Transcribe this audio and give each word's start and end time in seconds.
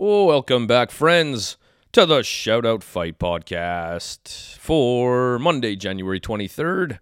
Welcome 0.00 0.68
back, 0.68 0.92
friends, 0.92 1.56
to 1.90 2.06
the 2.06 2.20
Shoutout 2.20 2.84
Fight 2.84 3.18
Podcast 3.18 4.56
for 4.58 5.40
Monday, 5.40 5.74
January 5.74 6.20
23rd. 6.20 7.00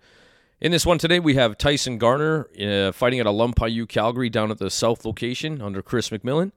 In 0.63 0.73
this 0.73 0.87
one 0.87 0.97
today, 0.97 1.21
we 1.21 1.35
have 1.35 1.59
Tyson 1.59 1.99
Garner 1.99 2.49
uh, 2.59 2.93
fighting 2.93 3.21
at 3.21 3.27
Lom 3.27 3.53
Pa 3.53 3.67
Yu, 3.67 3.85
Calgary, 3.85 4.31
down 4.31 4.51
at 4.51 4.57
the 4.57 4.71
South 4.71 5.05
location 5.05 5.61
under 5.61 5.83
Chris 5.83 6.09
McMillan. 6.09 6.53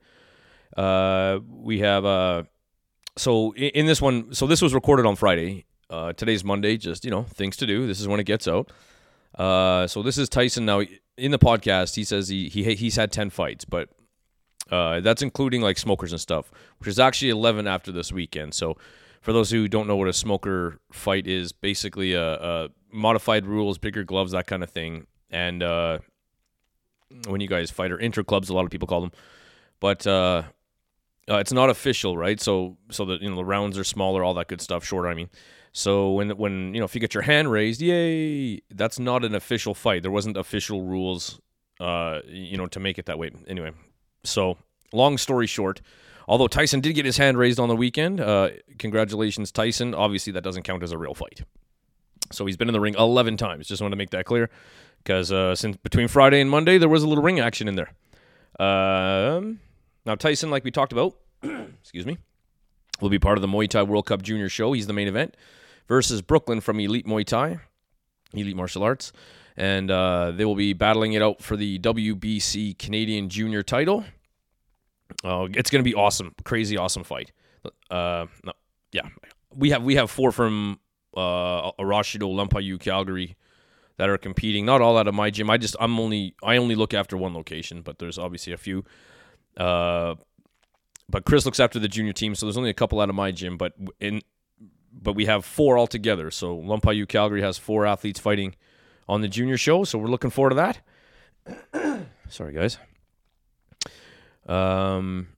Uh, 0.78 1.40
we 1.46 1.80
have, 1.80 2.06
uh, 2.06 2.44
so 3.18 3.52
in, 3.56 3.72
in, 3.72 3.86
this 3.86 4.02
one, 4.02 4.34
so 4.34 4.48
this 4.48 4.62
was 4.62 4.74
recorded 4.74 5.06
on 5.06 5.18
Friday. 5.18 5.66
Uh, 5.90 6.14
today's 6.14 6.46
Monday, 6.46 6.78
just, 6.78 7.04
you 7.04 7.12
know, 7.12 7.24
things 7.24 7.58
to 7.58 7.66
do. 7.66 7.86
This 7.86 8.00
is 8.00 8.08
when 8.08 8.22
it 8.22 8.26
gets 8.26 8.48
out. 8.48 8.72
Uh, 9.36 9.88
so 9.88 10.02
this 10.02 10.18
is 10.18 10.30
Tyson 10.30 10.66
now. 10.66 10.84
In 11.18 11.32
the 11.32 11.38
podcast, 11.40 11.96
he 11.96 12.06
says 12.06 12.30
he, 12.30 12.48
he 12.48 12.76
he's 12.76 12.96
had 12.96 13.12
10 13.12 13.30
fights, 13.30 13.66
but 13.66 13.90
uh, 14.72 15.00
that's 15.00 15.22
including 15.22 15.62
like 15.62 15.78
smokers 15.78 16.12
and 16.12 16.22
stuff, 16.22 16.52
which 16.80 16.88
is 16.88 17.00
actually 17.00 17.30
11 17.30 17.68
after 17.68 17.92
this 17.92 18.12
weekend. 18.12 18.54
So, 18.54 18.78
for 19.22 19.34
those 19.34 19.52
who 19.52 19.68
don't 19.68 19.88
know 19.88 19.98
what 19.98 20.08
a 20.08 20.14
smoker 20.14 20.80
fight 20.92 21.28
is, 21.28 21.52
basically 21.52 22.14
a, 22.14 22.36
a 22.36 22.70
modified 22.92 23.46
rules, 23.46 23.78
bigger 23.78 24.04
gloves, 24.04 24.32
that 24.32 24.48
kind 24.48 24.64
of 24.64 24.70
thing. 24.70 25.08
And 25.30 25.62
uh, 25.62 26.00
when 27.28 27.42
you 27.42 27.48
guys 27.48 27.70
fight 27.70 27.92
or 27.92 28.00
inter 28.00 28.24
clubs, 28.24 28.50
a 28.50 28.54
lot 28.54 28.64
of 28.64 28.72
people 28.72 28.88
call 28.88 29.02
them, 29.02 29.12
but 29.80 30.08
uh, 30.08 30.44
uh, 31.30 31.38
it's 31.38 31.54
not 31.54 31.70
official, 31.70 32.18
right? 32.18 32.40
So, 32.40 32.78
so 32.90 33.06
that 33.06 33.22
you 33.22 33.30
know 33.30 33.36
the 33.36 33.46
rounds 33.46 33.78
are 33.78 33.84
smaller, 33.84 34.24
all 34.24 34.34
that 34.36 34.48
good 34.48 34.62
stuff, 34.62 34.86
shorter. 34.86 35.10
I 35.10 35.14
mean, 35.14 35.30
so 35.72 36.12
when 36.12 36.32
when 36.32 36.74
you 36.74 36.80
know 36.80 36.86
if 36.86 36.96
you 36.96 37.02
get 37.02 37.14
your 37.14 37.24
hand 37.24 37.52
raised, 37.52 37.82
yay, 37.82 38.62
that's 38.72 39.00
not 39.00 39.24
an 39.26 39.36
official 39.36 39.74
fight. 39.74 40.02
There 40.02 40.12
wasn't 40.12 40.38
official 40.38 40.84
rules, 40.84 41.40
uh, 41.80 42.20
you 42.28 42.58
know, 42.58 42.68
to 42.68 42.80
make 42.80 42.98
it 42.98 43.06
that 43.06 43.20
way. 43.20 43.32
Anyway, 43.48 43.72
so, 44.24 44.58
long 44.92 45.18
story 45.18 45.48
short, 45.48 45.82
although 46.28 46.48
Tyson 46.48 46.82
did 46.82 46.94
get 46.94 47.06
his 47.06 47.18
hand 47.18 47.38
raised 47.38 47.60
on 47.60 47.70
the 47.70 47.76
weekend, 47.76 48.20
uh, 48.20 48.50
congratulations, 48.78 49.52
Tyson. 49.52 49.94
Obviously, 49.94 50.34
that 50.34 50.44
doesn't 50.44 50.64
count 50.64 50.84
as 50.84 50.92
a 50.92 50.98
real 50.98 51.14
fight. 51.14 51.42
So 52.32 52.46
he's 52.46 52.58
been 52.58 52.70
in 52.70 52.74
the 52.74 52.80
ring 52.80 52.96
11 52.98 53.38
times. 53.38 53.68
Just 53.68 53.82
want 53.82 53.92
to 53.92 53.96
make 53.96 54.12
that 54.12 54.26
clear, 54.26 54.50
because 55.04 55.32
uh, 55.32 55.56
since 55.56 55.78
between 55.78 56.08
Friday 56.08 56.42
and 56.42 56.50
Monday, 56.50 56.78
there 56.78 56.90
was 56.90 57.04
a 57.04 57.08
little 57.08 57.24
ring 57.24 57.40
action 57.40 57.68
in 57.68 57.76
there. 57.76 57.92
Um, 58.60 59.60
now 60.06 60.16
Tyson, 60.16 60.52
like 60.52 60.64
we 60.64 60.72
talked 60.72 60.92
about, 60.92 61.16
excuse 61.44 62.06
me, 62.06 62.18
will 63.02 63.10
be 63.10 63.20
part 63.20 63.38
of 63.38 63.42
the 63.42 63.48
Muay 63.48 63.70
Thai 63.70 63.84
World 63.84 64.06
Cup 64.06 64.22
Junior 64.22 64.50
Show. 64.50 64.74
He's 64.74 64.88
the 64.88 64.94
main 64.94 65.08
event 65.08 65.36
versus 65.88 66.22
Brooklyn 66.22 66.62
from 66.62 66.80
Elite 66.80 67.08
Muay 67.08 67.26
Thai, 67.26 67.60
Elite 68.34 68.56
Martial 68.56 68.84
Arts 68.84 69.12
and 69.60 69.92
uh, 69.92 70.32
they 70.32 70.46
will 70.46 70.56
be 70.56 70.72
battling 70.72 71.14
it 71.14 71.22
out 71.22 71.42
for 71.42 71.58
the 71.58 71.78
WBC 71.80 72.80
Canadian 72.80 73.28
Junior 73.28 73.62
title. 73.62 74.06
Uh, 75.24 75.50
it's 75.54 75.70
going 75.70 75.84
to 75.84 75.88
be 75.90 75.94
awesome, 75.94 76.34
crazy 76.46 76.78
awesome 76.78 77.04
fight. 77.04 77.34
Uh, 77.92 78.26
no, 78.46 78.54
yeah, 78.94 79.10
we 79.54 79.72
have 79.72 79.84
we 79.84 79.96
have 79.96 80.10
four 80.10 80.32
from 80.32 80.80
uh, 81.16 81.72
Arashido, 81.74 82.34
Lom 82.34 82.48
Pa 82.48 82.60
Yu, 82.60 82.78
Calgary 82.78 83.36
that 83.98 84.08
are 84.08 84.18
competing. 84.18 84.66
Not 84.66 84.82
all 84.82 84.98
out 84.98 85.10
of 85.10 85.14
my 85.14 85.30
gym. 85.30 85.50
I 85.50 85.58
just 85.58 85.76
I'm 85.78 86.00
only 86.00 86.36
I 86.42 86.56
only 86.56 86.76
look 86.76 86.94
after 86.94 87.18
one 87.18 87.34
location, 87.34 87.82
but 87.82 88.00
there's 88.00 88.18
obviously 88.18 88.54
a 88.54 88.58
few. 88.58 88.86
Uh, 89.58 90.16
but 91.10 91.26
Chris 91.26 91.46
looks 91.46 91.60
after 91.60 91.80
the 91.80 91.90
junior 91.90 92.14
team, 92.14 92.34
so 92.34 92.46
there's 92.46 92.58
only 92.58 92.70
a 92.70 92.74
couple 92.74 93.02
out 93.02 93.10
of 93.10 93.16
my 93.16 93.32
gym. 93.32 93.58
But 93.58 93.74
in 94.00 94.22
but 94.94 95.14
we 95.14 95.26
have 95.26 95.44
four 95.44 95.78
altogether. 95.78 96.32
So 96.32 96.56
Lom 96.56 96.80
Pa 96.80 96.92
Yu, 96.92 97.06
Calgary 97.06 97.42
has 97.42 97.58
four 97.58 97.86
athletes 97.86 98.22
fighting 98.22 98.56
on 99.10 99.22
the 99.22 99.28
junior 99.28 99.58
show. 99.58 99.84
So 99.84 99.98
we're 99.98 100.08
looking 100.08 100.30
forward 100.30 100.52
to 100.52 100.56
that. 101.74 102.06
Sorry, 102.30 102.54
guys. 102.54 102.78
Um, 104.48 105.30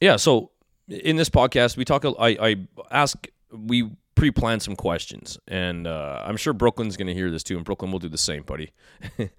yeah. 0.00 0.16
So 0.16 0.52
in 0.88 1.16
this 1.16 1.28
podcast, 1.28 1.76
we 1.76 1.84
talk. 1.84 2.04
I, 2.06 2.36
I 2.40 2.56
ask. 2.90 3.26
We 3.50 3.90
pre-plan 4.14 4.60
some 4.60 4.76
questions, 4.76 5.38
and 5.48 5.86
uh, 5.86 6.22
I'm 6.24 6.36
sure 6.36 6.52
Brooklyn's 6.52 6.96
going 6.96 7.06
to 7.06 7.14
hear 7.14 7.30
this 7.30 7.42
too, 7.42 7.56
and 7.56 7.64
Brooklyn 7.64 7.90
will 7.90 7.98
do 7.98 8.08
the 8.08 8.18
same, 8.18 8.42
buddy. 8.42 8.72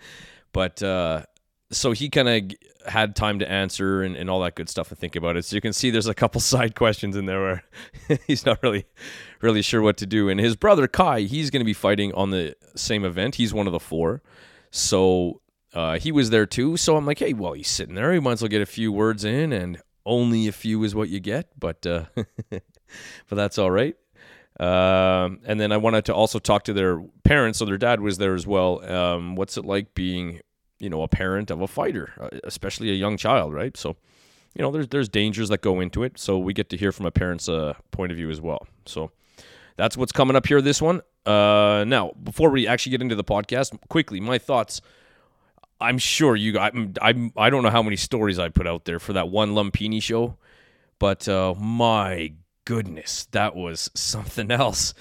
but 0.51 0.81
uh, 0.81 1.23
so 1.71 1.91
he 1.91 2.09
kind 2.09 2.27
of 2.27 2.91
had 2.91 3.15
time 3.15 3.39
to 3.39 3.49
answer 3.49 4.01
and, 4.01 4.15
and 4.15 4.29
all 4.29 4.41
that 4.41 4.55
good 4.55 4.69
stuff 4.69 4.89
and 4.89 4.99
think 4.99 5.15
about 5.15 5.37
it. 5.37 5.45
So 5.45 5.55
you 5.55 5.61
can 5.61 5.73
see 5.73 5.89
there's 5.89 6.07
a 6.07 6.13
couple 6.13 6.41
side 6.41 6.75
questions 6.75 7.15
in 7.15 7.25
there 7.25 7.41
where 7.41 7.63
he's 8.27 8.45
not 8.45 8.61
really 8.63 8.85
really 9.41 9.61
sure 9.61 9.81
what 9.81 9.97
to 9.97 10.05
do. 10.05 10.29
And 10.29 10.39
his 10.39 10.55
brother 10.55 10.87
Kai, 10.87 11.21
he's 11.21 11.49
going 11.49 11.61
to 11.61 11.65
be 11.65 11.73
fighting 11.73 12.13
on 12.13 12.31
the 12.31 12.55
same 12.75 13.05
event. 13.05 13.35
He's 13.35 13.53
one 13.53 13.67
of 13.67 13.73
the 13.73 13.79
four. 13.79 14.21
So 14.71 15.41
uh, 15.73 15.99
he 15.99 16.11
was 16.11 16.29
there 16.29 16.45
too. 16.45 16.77
So 16.77 16.97
I'm 16.97 17.05
like, 17.05 17.19
hey, 17.19 17.33
well, 17.33 17.53
he's 17.53 17.67
sitting 17.67 17.95
there. 17.95 18.13
He 18.13 18.19
might 18.19 18.33
as 18.33 18.41
well 18.41 18.49
get 18.49 18.61
a 18.61 18.67
few 18.67 18.91
words 18.91 19.23
in, 19.23 19.53
and 19.53 19.81
only 20.05 20.47
a 20.47 20.51
few 20.51 20.83
is 20.83 20.95
what 20.95 21.09
you 21.09 21.19
get. 21.19 21.47
But 21.57 21.85
uh, 21.85 22.05
but 22.15 22.61
that's 23.29 23.57
all 23.57 23.71
right. 23.71 23.95
Um, 24.59 25.39
and 25.45 25.59
then 25.59 25.71
I 25.71 25.77
wanted 25.77 26.05
to 26.05 26.13
also 26.13 26.37
talk 26.37 26.63
to 26.65 26.73
their 26.73 27.01
parents. 27.23 27.59
So 27.59 27.65
their 27.65 27.77
dad 27.77 28.01
was 28.01 28.17
there 28.17 28.35
as 28.35 28.45
well. 28.45 28.83
Um, 28.83 29.35
what's 29.35 29.57
it 29.57 29.63
like 29.63 29.93
being 29.93 30.41
you 30.79 30.89
know 30.89 31.03
a 31.03 31.07
parent 31.07 31.51
of 31.51 31.61
a 31.61 31.67
fighter, 31.67 32.13
uh, 32.19 32.29
especially 32.43 32.89
a 32.89 32.93
young 32.93 33.17
child, 33.17 33.53
right? 33.53 33.75
So, 33.77 33.95
you 34.55 34.61
know, 34.61 34.71
there's 34.71 34.87
there's 34.87 35.09
dangers 35.09 35.49
that 35.49 35.61
go 35.61 35.79
into 35.79 36.03
it. 36.03 36.17
So 36.17 36.37
we 36.37 36.53
get 36.53 36.69
to 36.69 36.77
hear 36.77 36.91
from 36.91 37.05
a 37.05 37.11
parent's 37.11 37.47
uh, 37.47 37.73
point 37.91 38.11
of 38.11 38.17
view 38.17 38.29
as 38.29 38.41
well. 38.41 38.67
So 38.85 39.11
that's 39.75 39.95
what's 39.97 40.11
coming 40.11 40.35
up 40.35 40.47
here. 40.47 40.61
This 40.61 40.81
one. 40.81 41.01
Uh, 41.25 41.83
now, 41.85 42.13
before 42.23 42.49
we 42.49 42.65
actually 42.65 42.91
get 42.91 43.01
into 43.01 43.15
the 43.15 43.23
podcast, 43.23 43.77
quickly, 43.89 44.19
my 44.19 44.37
thoughts. 44.37 44.81
I'm 45.81 45.97
sure 45.97 46.35
you. 46.35 46.59
I'm. 46.59 46.93
I'm. 47.01 47.31
I 47.37 47.49
don't 47.49 47.63
know 47.63 47.69
how 47.69 47.83
many 47.83 47.95
stories 47.95 48.37
I 48.37 48.49
put 48.49 48.67
out 48.67 48.85
there 48.85 48.99
for 48.99 49.13
that 49.13 49.29
one 49.29 49.53
Lumpini 49.53 50.03
show, 50.03 50.35
but 50.99 51.27
uh, 51.29 51.53
my 51.55 52.33
goodness, 52.65 53.27
that 53.31 53.55
was 53.55 53.89
something 53.95 54.51
else. 54.51 54.93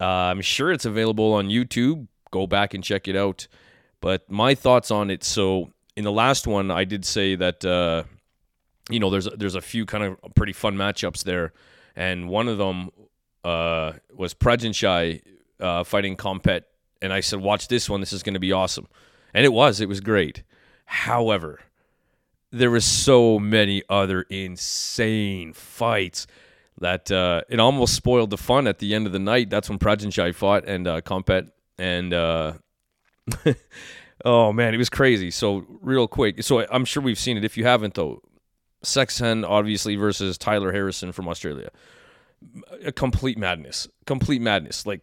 Uh, 0.00 0.04
I'm 0.04 0.42
sure 0.42 0.70
it's 0.70 0.84
available 0.84 1.32
on 1.32 1.48
YouTube. 1.48 2.06
Go 2.30 2.46
back 2.46 2.74
and 2.74 2.84
check 2.84 3.08
it 3.08 3.16
out. 3.16 3.48
But 4.00 4.30
my 4.30 4.54
thoughts 4.54 4.90
on 4.90 5.10
it. 5.10 5.24
So 5.24 5.72
in 5.96 6.04
the 6.04 6.12
last 6.12 6.46
one, 6.46 6.70
I 6.70 6.84
did 6.84 7.04
say 7.04 7.34
that 7.34 7.64
uh, 7.64 8.04
you 8.88 9.00
know 9.00 9.10
there's 9.10 9.28
there's 9.36 9.54
a 9.54 9.60
few 9.60 9.86
kind 9.86 10.04
of 10.04 10.34
pretty 10.34 10.52
fun 10.52 10.76
matchups 10.76 11.24
there, 11.24 11.52
and 11.96 12.28
one 12.28 12.48
of 12.48 12.58
them 12.58 12.90
uh, 13.44 13.92
was 14.14 14.34
Prajanchai 14.34 15.22
uh, 15.60 15.84
fighting 15.84 16.16
Compet, 16.16 16.62
and 17.02 17.12
I 17.12 17.20
said, 17.20 17.40
watch 17.40 17.68
this 17.68 17.90
one. 17.90 18.00
This 18.00 18.12
is 18.12 18.22
going 18.22 18.34
to 18.34 18.40
be 18.40 18.52
awesome, 18.52 18.86
and 19.34 19.44
it 19.44 19.52
was. 19.52 19.80
It 19.80 19.88
was 19.88 20.00
great. 20.00 20.42
However, 20.84 21.60
there 22.50 22.70
was 22.70 22.84
so 22.84 23.38
many 23.38 23.82
other 23.88 24.22
insane 24.22 25.52
fights 25.52 26.26
that 26.80 27.10
uh, 27.10 27.42
it 27.48 27.58
almost 27.58 27.94
spoiled 27.94 28.30
the 28.30 28.38
fun 28.38 28.66
at 28.66 28.78
the 28.78 28.94
end 28.94 29.06
of 29.06 29.12
the 29.12 29.18
night. 29.18 29.50
That's 29.50 29.68
when 29.68 29.78
Prajanchai 29.78 30.34
fought 30.34 30.64
and 30.66 30.86
uh, 30.86 31.00
Compet, 31.00 31.50
and 31.76 32.14
uh, 32.14 32.52
oh 34.24 34.52
man, 34.52 34.74
it 34.74 34.78
was 34.78 34.88
crazy. 34.88 35.30
So 35.30 35.64
real 35.80 36.08
quick, 36.08 36.42
so 36.42 36.66
I'm 36.70 36.84
sure 36.84 37.02
we've 37.02 37.18
seen 37.18 37.36
it. 37.36 37.44
If 37.44 37.56
you 37.56 37.64
haven't 37.64 37.94
though, 37.94 38.22
Seksan 38.84 39.48
obviously 39.48 39.96
versus 39.96 40.38
Tyler 40.38 40.72
Harrison 40.72 41.12
from 41.12 41.28
Australia, 41.28 41.70
a 42.84 42.92
complete 42.92 43.38
madness, 43.38 43.88
complete 44.06 44.40
madness. 44.40 44.86
Like 44.86 45.02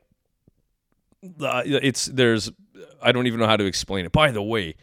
it's 1.21 2.05
there's 2.05 2.51
I 3.01 3.11
don't 3.11 3.27
even 3.27 3.39
know 3.39 3.47
how 3.47 3.57
to 3.57 3.65
explain 3.65 4.05
it. 4.05 4.11
By 4.11 4.31
the 4.31 4.41
way, 4.41 4.75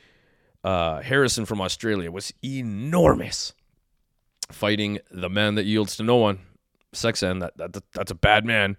uh, 0.65 1.01
Harrison 1.01 1.45
from 1.45 1.61
Australia 1.61 2.11
was 2.11 2.33
enormous, 2.45 3.53
fighting 4.51 4.99
the 5.11 5.31
man 5.31 5.55
that 5.57 5.65
yields 5.65 5.97
to 5.97 6.03
no 6.03 6.17
one, 6.17 6.41
Seksan. 6.95 7.41
That, 7.41 7.57
that 7.57 7.83
that's 7.93 8.11
a 8.11 8.17
bad 8.17 8.45
man. 8.45 8.77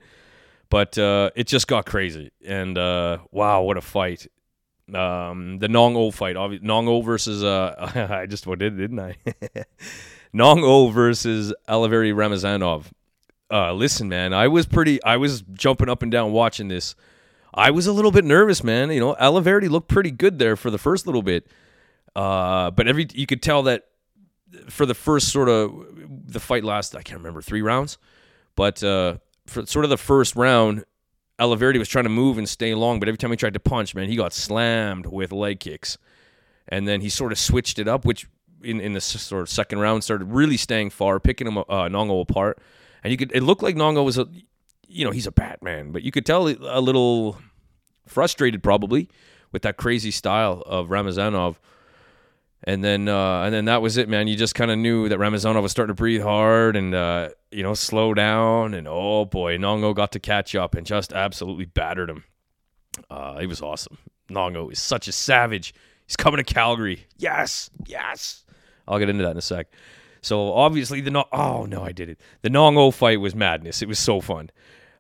But 0.70 0.98
uh, 0.98 1.30
it 1.36 1.46
just 1.48 1.68
got 1.68 1.86
crazy, 1.86 2.32
and 2.46 2.78
uh, 2.78 3.20
wow, 3.32 3.62
what 3.62 3.78
a 3.78 3.82
fight! 3.82 4.28
Um, 4.94 5.60
the 5.60 5.70
Nong 5.70 5.96
O 5.96 6.12
fight, 6.12 6.36
obviously, 6.36 6.68
Nong 6.68 6.88
O 6.88 7.02
versus 7.02 7.44
uh, 7.44 7.92
I 8.12 8.26
just 8.26 8.46
what 8.46 8.60
did 8.60 8.78
didn't 8.78 9.00
I? 9.00 9.16
Nong 10.34 10.64
O 10.64 10.90
versus 10.90 11.54
Alaverdi 11.68 12.14
Ramazanov. 12.14 12.86
Uh, 13.52 13.72
listen, 13.72 14.10
man, 14.10 14.34
I 14.34 14.48
was 14.48 14.66
pretty, 14.66 15.02
I 15.04 15.18
was 15.18 15.44
jumping 15.54 15.88
up 15.88 16.02
and 16.02 16.12
down 16.12 16.32
watching 16.32 16.70
this. 16.70 16.96
I 17.54 17.70
was 17.70 17.86
a 17.86 17.94
little 17.94 18.12
bit 18.12 18.26
nervous, 18.26 18.64
man. 18.64 18.92
You 18.92 19.00
know, 19.00 19.16
Alaverdi 19.16 19.70
looked 19.70 19.90
pretty 19.90 20.10
good 20.10 20.40
there 20.40 20.56
for 20.56 20.72
the 20.72 20.80
first 20.80 21.06
little 21.06 21.22
bit, 21.22 21.48
uh, 22.16 22.72
but 22.72 22.88
every 22.88 23.08
you 23.14 23.28
could 23.28 23.44
tell 23.44 23.64
that 23.64 23.84
for 24.70 24.86
the 24.86 24.96
first 24.96 25.30
sort 25.30 25.50
of 25.50 25.72
the 26.28 26.40
fight 26.40 26.64
lasted, 26.64 26.98
I 26.98 27.04
can't 27.04 27.20
remember 27.20 27.42
three 27.42 27.62
rounds, 27.62 28.00
but 28.56 28.84
uh, 28.84 29.18
for 29.46 29.66
sort 29.66 29.86
of 29.86 29.90
the 29.90 29.98
first 29.98 30.36
round, 30.36 30.84
Alaverdi 31.44 31.78
was 31.78 31.90
trying 31.90 32.06
to 32.06 32.10
move 32.10 32.38
and 32.38 32.48
stay 32.48 32.74
long, 32.74 33.00
but 33.00 33.10
every 33.10 33.18
time 33.18 33.32
he 33.32 33.38
tried 33.38 33.54
to 33.54 33.60
punch, 33.60 33.94
man, 33.94 34.08
he 34.08 34.16
got 34.16 34.34
slammed 34.34 35.06
with 35.06 35.32
leg 35.32 35.60
kicks. 35.60 35.98
And 36.68 36.88
then 36.88 37.02
he 37.02 37.10
sort 37.10 37.32
of 37.32 37.38
switched 37.38 37.78
it 37.80 37.88
up, 37.88 38.06
which 38.06 38.28
in, 38.64 38.80
in 38.80 38.94
the 38.94 39.02
sort 39.02 39.42
of 39.42 39.50
second 39.50 39.80
round 39.80 40.04
started 40.04 40.26
really 40.26 40.58
staying 40.58 40.92
far, 40.92 41.20
picking 41.20 41.48
him 41.48 41.58
uh, 41.58 41.90
Nong 41.90 42.10
O 42.10 42.22
apart. 42.22 42.60
And 43.04 43.12
you 43.12 43.18
could 43.18 43.32
it 43.36 43.44
looked 43.44 43.62
like 43.62 43.76
Nong 43.76 43.98
O 43.98 44.04
was 44.04 44.18
a, 44.18 44.28
you 44.88 45.04
know, 45.04 45.12
he's 45.12 45.28
a 45.28 45.32
Batman, 45.32 45.92
but 45.92 46.04
you 46.04 46.12
could 46.12 46.26
tell 46.26 46.48
a 46.48 46.80
little 46.80 47.38
frustrated 48.08 48.64
probably 48.64 49.10
with 49.52 49.62
that 49.64 49.76
crazy 49.78 50.12
style 50.12 50.64
of 50.66 50.88
Ramazanov. 50.90 51.60
And 52.66 52.84
then 52.84 53.10
uh, 53.10 53.42
and 53.44 53.54
then 53.54 53.66
that 53.66 53.82
was 53.82 53.98
it, 53.98 54.08
man. 54.08 54.28
You 54.28 54.38
just 54.38 54.56
kind 54.56 54.72
of 54.72 54.78
knew 54.78 55.10
that 55.10 55.20
Ramazanov 55.20 55.62
was 55.62 55.72
starting 55.72 55.94
to 55.94 56.00
breathe 56.00 56.22
hard 56.22 56.78
and 56.78 56.96
uh, 56.96 57.30
you 57.52 57.62
know 57.62 57.74
slow 57.74 58.14
down, 58.14 58.74
and 58.74 58.88
oh 58.88 59.26
boy, 59.26 59.58
Nong 59.58 59.84
O 59.84 59.94
got 59.94 60.14
to 60.14 60.20
catch 60.20 60.56
up 60.56 60.74
and 60.74 60.86
just 60.88 61.12
absolutely 61.12 61.66
battered 61.66 62.10
him. 62.10 62.24
Uh, 63.10 63.40
it 63.42 63.48
was 63.48 63.62
awesome. 63.62 63.98
Nong 64.30 64.56
O 64.56 64.70
is 64.70 64.80
such 64.80 65.10
a 65.10 65.12
savage. 65.12 65.74
He's 66.08 66.16
coming 66.16 66.38
to 66.38 66.54
Calgary. 66.54 67.06
Yes, 67.18 67.70
yes. 67.86 68.44
I'll 68.88 69.00
get 69.00 69.10
into 69.10 69.24
that 69.24 69.32
in 69.32 69.38
a 69.38 69.42
sec. 69.42 69.68
So 70.22 70.54
obviously 70.54 71.02
the 71.02 71.12
no- 71.12 71.28
oh 71.34 71.66
no, 71.66 71.84
I 71.84 71.92
did 71.92 72.10
it. 72.10 72.20
The 72.44 72.50
Nong 72.50 72.78
O 72.78 72.92
fight 72.92 73.20
was 73.20 73.36
madness. 73.36 73.82
It 73.82 73.90
was 73.90 74.00
so 74.00 74.22
fun. 74.22 74.50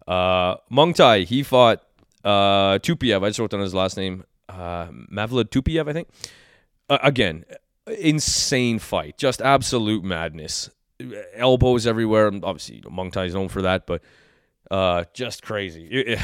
Uh, 0.05 0.55
Muangthai, 0.69 1.25
he 1.25 1.43
fought 1.43 1.81
uh, 2.25 2.79
Tupiev. 2.79 3.23
I 3.23 3.29
just 3.29 3.39
wrote 3.39 3.51
down 3.51 3.61
his 3.61 3.73
last 3.73 3.95
name. 3.95 4.25
Uh, 4.49 4.87
Mavlud 4.87 5.45
Tupiev, 5.45 5.89
I 5.89 5.93
think. 5.93 6.09
Uh, 6.93 6.99
again, 7.01 7.43
insane 7.87 8.77
fight. 8.77 9.17
Just 9.17 9.41
absolute 9.41 10.03
madness. 10.03 10.69
Elbows 11.35 11.87
everywhere. 11.87 12.27
Obviously, 12.27 12.81
Muangthai 12.81 13.25
is 13.25 13.33
known 13.33 13.49
for 13.49 13.63
that, 13.63 13.87
but 13.87 14.03
uh, 14.69 15.05
just 15.13 15.41
crazy. 15.41 16.17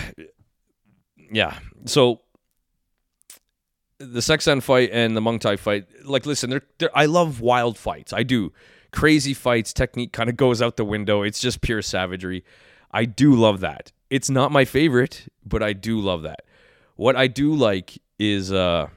Yeah. 1.32 1.58
So 1.86 2.22
the 3.98 4.20
Seksan 4.20 4.62
fight 4.62 4.92
and 4.94 5.18
the 5.18 5.22
Muangthai 5.22 5.58
fight, 5.58 5.88
like, 6.06 6.26
listen, 6.26 6.52
they're, 6.52 6.62
they're, 6.78 6.96
I 6.96 7.06
love 7.06 7.42
wild 7.42 7.78
fights. 7.78 8.14
I 8.14 8.24
do. 8.24 8.54
Crazy 8.92 9.34
fights, 9.34 9.74
technique 9.74 10.14
kind 10.14 10.30
of 10.30 10.38
goes 10.38 10.62
out 10.62 10.78
the 10.78 10.86
window. 10.86 11.24
It's 11.24 11.40
just 11.40 11.62
pure 11.62 11.82
savagery. 11.82 12.44
I 12.92 13.06
do 13.06 13.34
love 13.34 13.60
that. 13.60 13.92
It's 14.10 14.30
not 14.30 14.52
my 14.52 14.66
favorite, 14.66 15.28
but 15.46 15.64
I 15.64 15.74
do 15.74 16.00
love 16.00 16.24
that. 16.24 16.44
What 16.96 17.16
I 17.16 17.28
do 17.28 17.54
like 17.54 18.02
is 18.20 18.52
uh, 18.52 18.90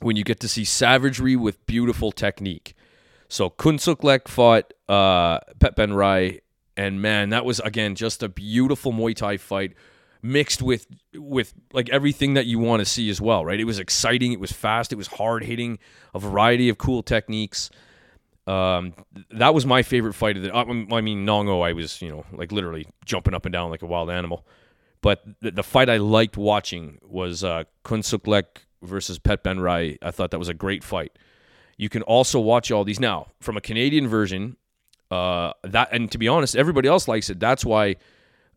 when 0.00 0.16
you 0.16 0.24
get 0.24 0.40
to 0.40 0.48
see 0.48 0.64
savagery 0.64 1.36
with 1.36 1.64
beautiful 1.66 2.12
technique. 2.12 2.74
So 3.28 3.48
Kun 3.50 3.78
Suk 3.78 4.02
fought 4.28 4.72
uh, 4.88 5.40
Petben 5.58 5.94
Rai, 5.94 6.40
and 6.76 7.00
man, 7.00 7.30
that 7.30 7.44
was 7.44 7.60
again 7.60 7.94
just 7.94 8.22
a 8.22 8.28
beautiful 8.28 8.92
Muay 8.92 9.14
Thai 9.14 9.36
fight 9.36 9.74
mixed 10.22 10.62
with 10.62 10.86
with 11.14 11.54
like 11.72 11.88
everything 11.90 12.34
that 12.34 12.46
you 12.46 12.58
want 12.58 12.80
to 12.80 12.84
see 12.84 13.08
as 13.08 13.20
well, 13.20 13.44
right? 13.44 13.60
It 13.60 13.64
was 13.64 13.78
exciting, 13.78 14.32
it 14.32 14.40
was 14.40 14.52
fast, 14.52 14.92
it 14.92 14.96
was 14.96 15.06
hard 15.06 15.44
hitting, 15.44 15.78
a 16.14 16.18
variety 16.18 16.68
of 16.68 16.78
cool 16.78 17.02
techniques. 17.02 17.70
Um, 18.46 18.94
that 19.30 19.54
was 19.54 19.64
my 19.64 19.82
favorite 19.82 20.14
fight 20.14 20.36
of 20.36 20.42
the. 20.42 20.52
I 20.52 21.00
mean, 21.00 21.24
Nong 21.24 21.48
O, 21.48 21.60
I 21.60 21.72
was 21.72 22.02
you 22.02 22.08
know 22.08 22.24
like 22.32 22.52
literally 22.52 22.86
jumping 23.04 23.34
up 23.34 23.46
and 23.46 23.52
down 23.52 23.70
like 23.70 23.82
a 23.82 23.86
wild 23.86 24.10
animal. 24.10 24.44
But 25.02 25.22
the, 25.40 25.50
the 25.52 25.62
fight 25.62 25.88
I 25.88 25.96
liked 25.96 26.36
watching 26.36 26.98
was 27.02 27.44
uh, 27.44 27.64
Kun 27.84 28.02
Suk 29.00 29.22
Pet 29.22 29.42
Ben 29.42 29.60
Rai. 29.60 29.98
I 30.02 30.10
thought 30.10 30.30
that 30.30 30.38
was 30.38 30.48
a 30.48 30.54
great 30.54 30.84
fight. 30.84 31.18
You 31.76 31.88
can 31.88 32.02
also 32.02 32.38
watch 32.40 32.70
all 32.70 32.84
these 32.84 33.00
now 33.00 33.28
from 33.40 33.56
a 33.56 33.60
Canadian 33.60 34.08
version. 34.08 34.56
Uh, 35.10 35.52
that 35.64 35.88
and 35.92 36.10
to 36.12 36.18
be 36.18 36.28
honest, 36.28 36.54
everybody 36.54 36.88
else 36.88 37.08
likes 37.08 37.30
it. 37.30 37.40
That's 37.40 37.64
why 37.64 37.96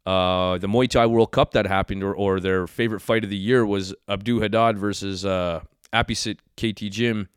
uh, 0.06 0.58
the 0.58 0.68
Muay 0.68 0.90
Thai 0.90 1.06
World 1.06 1.32
Cup 1.32 1.52
that 1.52 1.66
happened, 1.66 2.04
or, 2.04 2.14
or 2.14 2.40
their 2.40 2.68
favorite 2.68 3.00
fight 3.00 3.24
of 3.24 3.30
the 3.30 3.38
year 3.38 3.66
was 3.66 3.96
Abdu 4.08 4.42
Haddad 4.42 4.78
versus 4.78 5.26
uh, 5.26 5.62
Apisit 5.94 6.40
KT 6.58 6.92
Gym, 6.92 7.30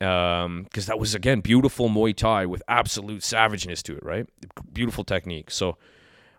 Um 0.00 0.64
Because 0.64 0.84
um, 0.84 0.92
that 0.92 0.98
was 0.98 1.14
again 1.14 1.40
beautiful 1.40 1.88
Muay 1.88 2.14
Thai 2.14 2.46
with 2.46 2.62
absolute 2.68 3.22
savageness 3.22 3.82
to 3.84 3.96
it, 3.96 4.04
right? 4.04 4.26
Beautiful 4.72 5.04
technique. 5.04 5.50
So 5.50 5.78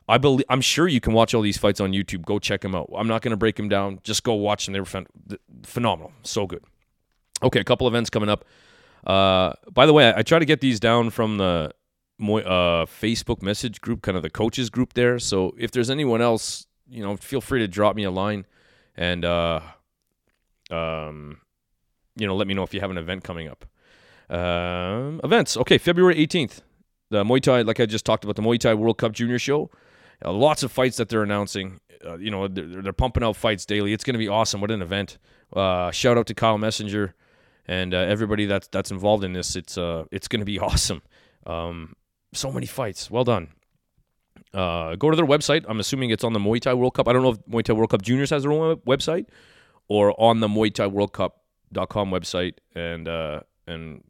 I 0.08 0.18
believe 0.18 0.46
I'm 0.50 0.62
sure 0.62 0.88
you 0.88 1.02
can 1.02 1.14
watch 1.14 1.34
all 1.34 1.42
these 1.42 1.58
fights 1.58 1.82
on 1.82 1.92
YouTube. 1.92 2.24
Go 2.24 2.40
check 2.40 2.62
them 2.62 2.74
out. 2.74 2.90
I'm 2.96 3.08
not 3.08 3.22
going 3.22 3.32
to 3.32 3.38
break 3.38 3.56
them 3.58 3.68
down. 3.68 4.00
Just 4.04 4.24
go 4.24 4.34
watch 4.34 4.66
them. 4.66 4.74
They 4.74 4.80
were 4.80 5.06
phenomenal. 5.64 6.14
So 6.24 6.48
good. 6.48 6.64
Okay, 7.44 7.60
a 7.60 7.64
couple 7.64 7.88
events 7.88 8.10
coming 8.10 8.30
up. 8.30 8.46
Uh, 9.06 9.54
by 9.72 9.86
the 9.86 9.94
way, 9.94 10.10
I, 10.10 10.20
I 10.20 10.22
try 10.24 10.40
to 10.40 10.46
get 10.46 10.62
these 10.62 10.80
down 10.80 11.10
from 11.10 11.38
the 11.38 11.72
uh, 12.22 12.86
Facebook 12.86 13.42
message 13.42 13.82
group, 13.82 14.02
kind 14.02 14.16
of 14.18 14.24
the 14.24 14.30
coaches 14.30 14.70
group 14.70 14.94
there. 14.94 15.20
So 15.20 15.54
if 15.58 15.72
there's 15.72 15.90
anyone 15.90 16.22
else, 16.22 16.66
you 16.90 17.04
know, 17.04 17.18
feel 17.18 17.42
free 17.42 17.60
to 17.60 17.68
drop 17.68 17.96
me 17.96 18.04
a 18.04 18.12
line 18.12 18.46
and, 18.96 19.26
uh, 19.26 19.60
um, 20.72 21.42
you 22.16 22.26
know, 22.26 22.36
let 22.36 22.48
me 22.48 22.54
know 22.54 22.64
if 22.64 22.74
you 22.74 22.80
have 22.80 22.92
an 22.92 22.98
event 22.98 23.24
coming 23.24 23.48
up. 23.48 23.66
Um, 24.30 25.22
events. 25.24 25.56
Okay, 25.58 25.78
February 25.78 26.16
18th, 26.16 26.62
the 27.10 27.24
Muay 27.24 27.42
Thai, 27.42 27.62
like 27.62 27.80
I 27.80 27.86
just 27.86 28.06
talked 28.06 28.24
about, 28.24 28.36
the 28.36 28.42
Muay 28.42 28.60
Thai 28.60 28.74
World 28.74 28.98
Cup 28.98 29.12
Junior 29.12 29.40
Show. 29.40 29.70
Uh, 30.24 30.32
lots 30.32 30.64
of 30.64 30.72
fights 30.72 30.98
that 30.98 31.10
they're 31.10 31.24
announcing. 31.24 31.80
Uh, 32.06 32.18
you 32.18 32.32
know, 32.32 32.48
they're, 32.48 32.82
they're, 32.82 32.94
pumping 32.94 33.24
out 33.24 33.36
fights 33.36 33.66
daily. 33.66 33.94
It's 33.94 34.04
going 34.04 34.14
to 34.14 34.20
be 34.20 34.28
awesome. 34.28 34.62
What 34.62 34.72
an 34.72 34.82
event! 34.82 35.18
Uh, 35.54 35.92
shout 35.92 36.18
out 36.18 36.28
to 36.28 36.34
Kyle 36.34 36.58
Messenger 36.58 37.16
and 37.68 37.94
uh, 37.94 37.98
everybody 37.98 38.46
that's 38.46 38.68
that's 38.68 38.92
involved 38.92 39.24
in 39.24 39.34
this. 39.34 39.56
It's 39.56 39.78
uh, 39.78 40.06
it's 40.12 40.28
going 40.28 40.40
to 40.40 40.46
be 40.46 40.60
awesome. 40.68 41.02
Um, 41.46 41.96
so 42.34 42.52
many 42.52 42.66
fights. 42.66 43.12
Well 43.12 43.24
done. 43.24 43.50
Uh, 44.54 44.96
go 44.96 45.10
to 45.10 45.16
their 45.16 45.26
website. 45.26 45.66
I'm 45.68 45.80
assuming 45.80 46.10
it's 46.10 46.24
on 46.24 46.34
the 46.34 46.40
Muay 46.40 46.62
Thai 46.62 46.74
World 46.74 46.94
Cup. 46.94 47.08
I 47.08 47.14
don't 47.14 47.24
know 47.24 47.32
if 47.32 47.46
Muay 47.46 47.64
Thai 47.64 47.74
World 47.74 47.90
Cup 47.90 48.02
Juniors 48.02 48.30
has 48.30 48.44
their 48.44 48.52
own 48.52 48.78
website 48.78 49.28
or 49.88 50.20
on 50.20 50.40
the 50.40 50.48
Muay 50.48 50.74
Thai 50.74 50.88
World 50.88 51.14
Cup.com 51.14 52.12
website. 52.12 52.54
And 52.76 53.08
and 53.68 54.04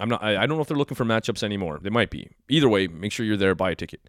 I'm 0.00 0.08
not. 0.08 0.22
I, 0.22 0.42
I, 0.42 0.46
don't 0.46 0.56
know 0.56 0.62
if 0.62 0.68
they're 0.68 0.76
looking 0.76 0.96
for 0.96 1.04
matchups 1.04 1.42
anymore. 1.42 1.78
They 1.80 1.90
might 1.90 2.10
be. 2.10 2.30
Either 2.48 2.68
way, 2.68 2.88
make 2.88 3.12
sure 3.12 3.24
you're 3.24 3.36
there. 3.36 3.54
Buy 3.54 3.70
a 3.70 3.76
ticket. 3.76 4.08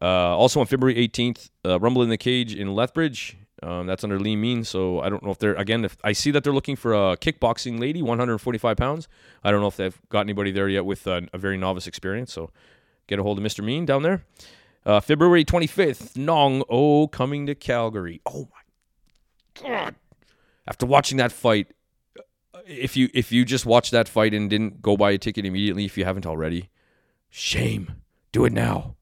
Uh, 0.00 0.36
also 0.36 0.60
on 0.60 0.66
February 0.66 0.94
18th, 1.08 1.50
uh, 1.64 1.80
Rumble 1.80 2.02
in 2.02 2.08
the 2.08 2.18
Cage 2.18 2.54
in 2.54 2.74
Lethbridge. 2.74 3.36
Um, 3.62 3.86
that's 3.86 4.04
under 4.04 4.20
Lee 4.20 4.36
mean, 4.36 4.64
so 4.64 5.00
I 5.00 5.08
don't 5.08 5.22
know 5.22 5.30
if 5.30 5.38
they're 5.38 5.54
again. 5.54 5.84
If 5.84 5.96
I 6.04 6.12
see 6.12 6.30
that 6.32 6.44
they're 6.44 6.52
looking 6.52 6.76
for 6.76 6.92
a 6.92 7.16
kickboxing 7.16 7.80
lady, 7.80 8.02
145 8.02 8.76
pounds. 8.76 9.08
I 9.42 9.50
don't 9.50 9.62
know 9.62 9.66
if 9.66 9.76
they've 9.76 9.98
got 10.10 10.20
anybody 10.20 10.50
there 10.50 10.68
yet 10.68 10.84
with 10.84 11.06
a, 11.06 11.26
a 11.32 11.38
very 11.38 11.56
novice 11.56 11.86
experience. 11.86 12.34
So 12.34 12.50
get 13.06 13.18
a 13.18 13.22
hold 13.22 13.38
of 13.38 13.44
Mr. 13.44 13.64
Mean 13.64 13.86
down 13.86 14.02
there. 14.02 14.24
Uh, 14.84 15.00
February 15.00 15.44
25th, 15.44 16.16
Nong 16.16 16.62
O 16.68 17.08
coming 17.08 17.46
to 17.46 17.54
Calgary. 17.54 18.20
Oh 18.26 18.48
my 18.52 19.62
god! 19.62 19.94
After 20.68 20.84
watching 20.84 21.16
that 21.16 21.32
fight, 21.32 21.68
if 22.66 22.94
you 22.94 23.08
if 23.14 23.32
you 23.32 23.46
just 23.46 23.64
watched 23.64 23.92
that 23.92 24.06
fight 24.06 24.34
and 24.34 24.50
didn't 24.50 24.82
go 24.82 24.98
buy 24.98 25.12
a 25.12 25.18
ticket 25.18 25.46
immediately, 25.46 25.86
if 25.86 25.96
you 25.96 26.04
haven't 26.04 26.26
already, 26.26 26.68
shame. 27.30 28.02
Do 28.32 28.44
it 28.44 28.52
now. 28.52 28.95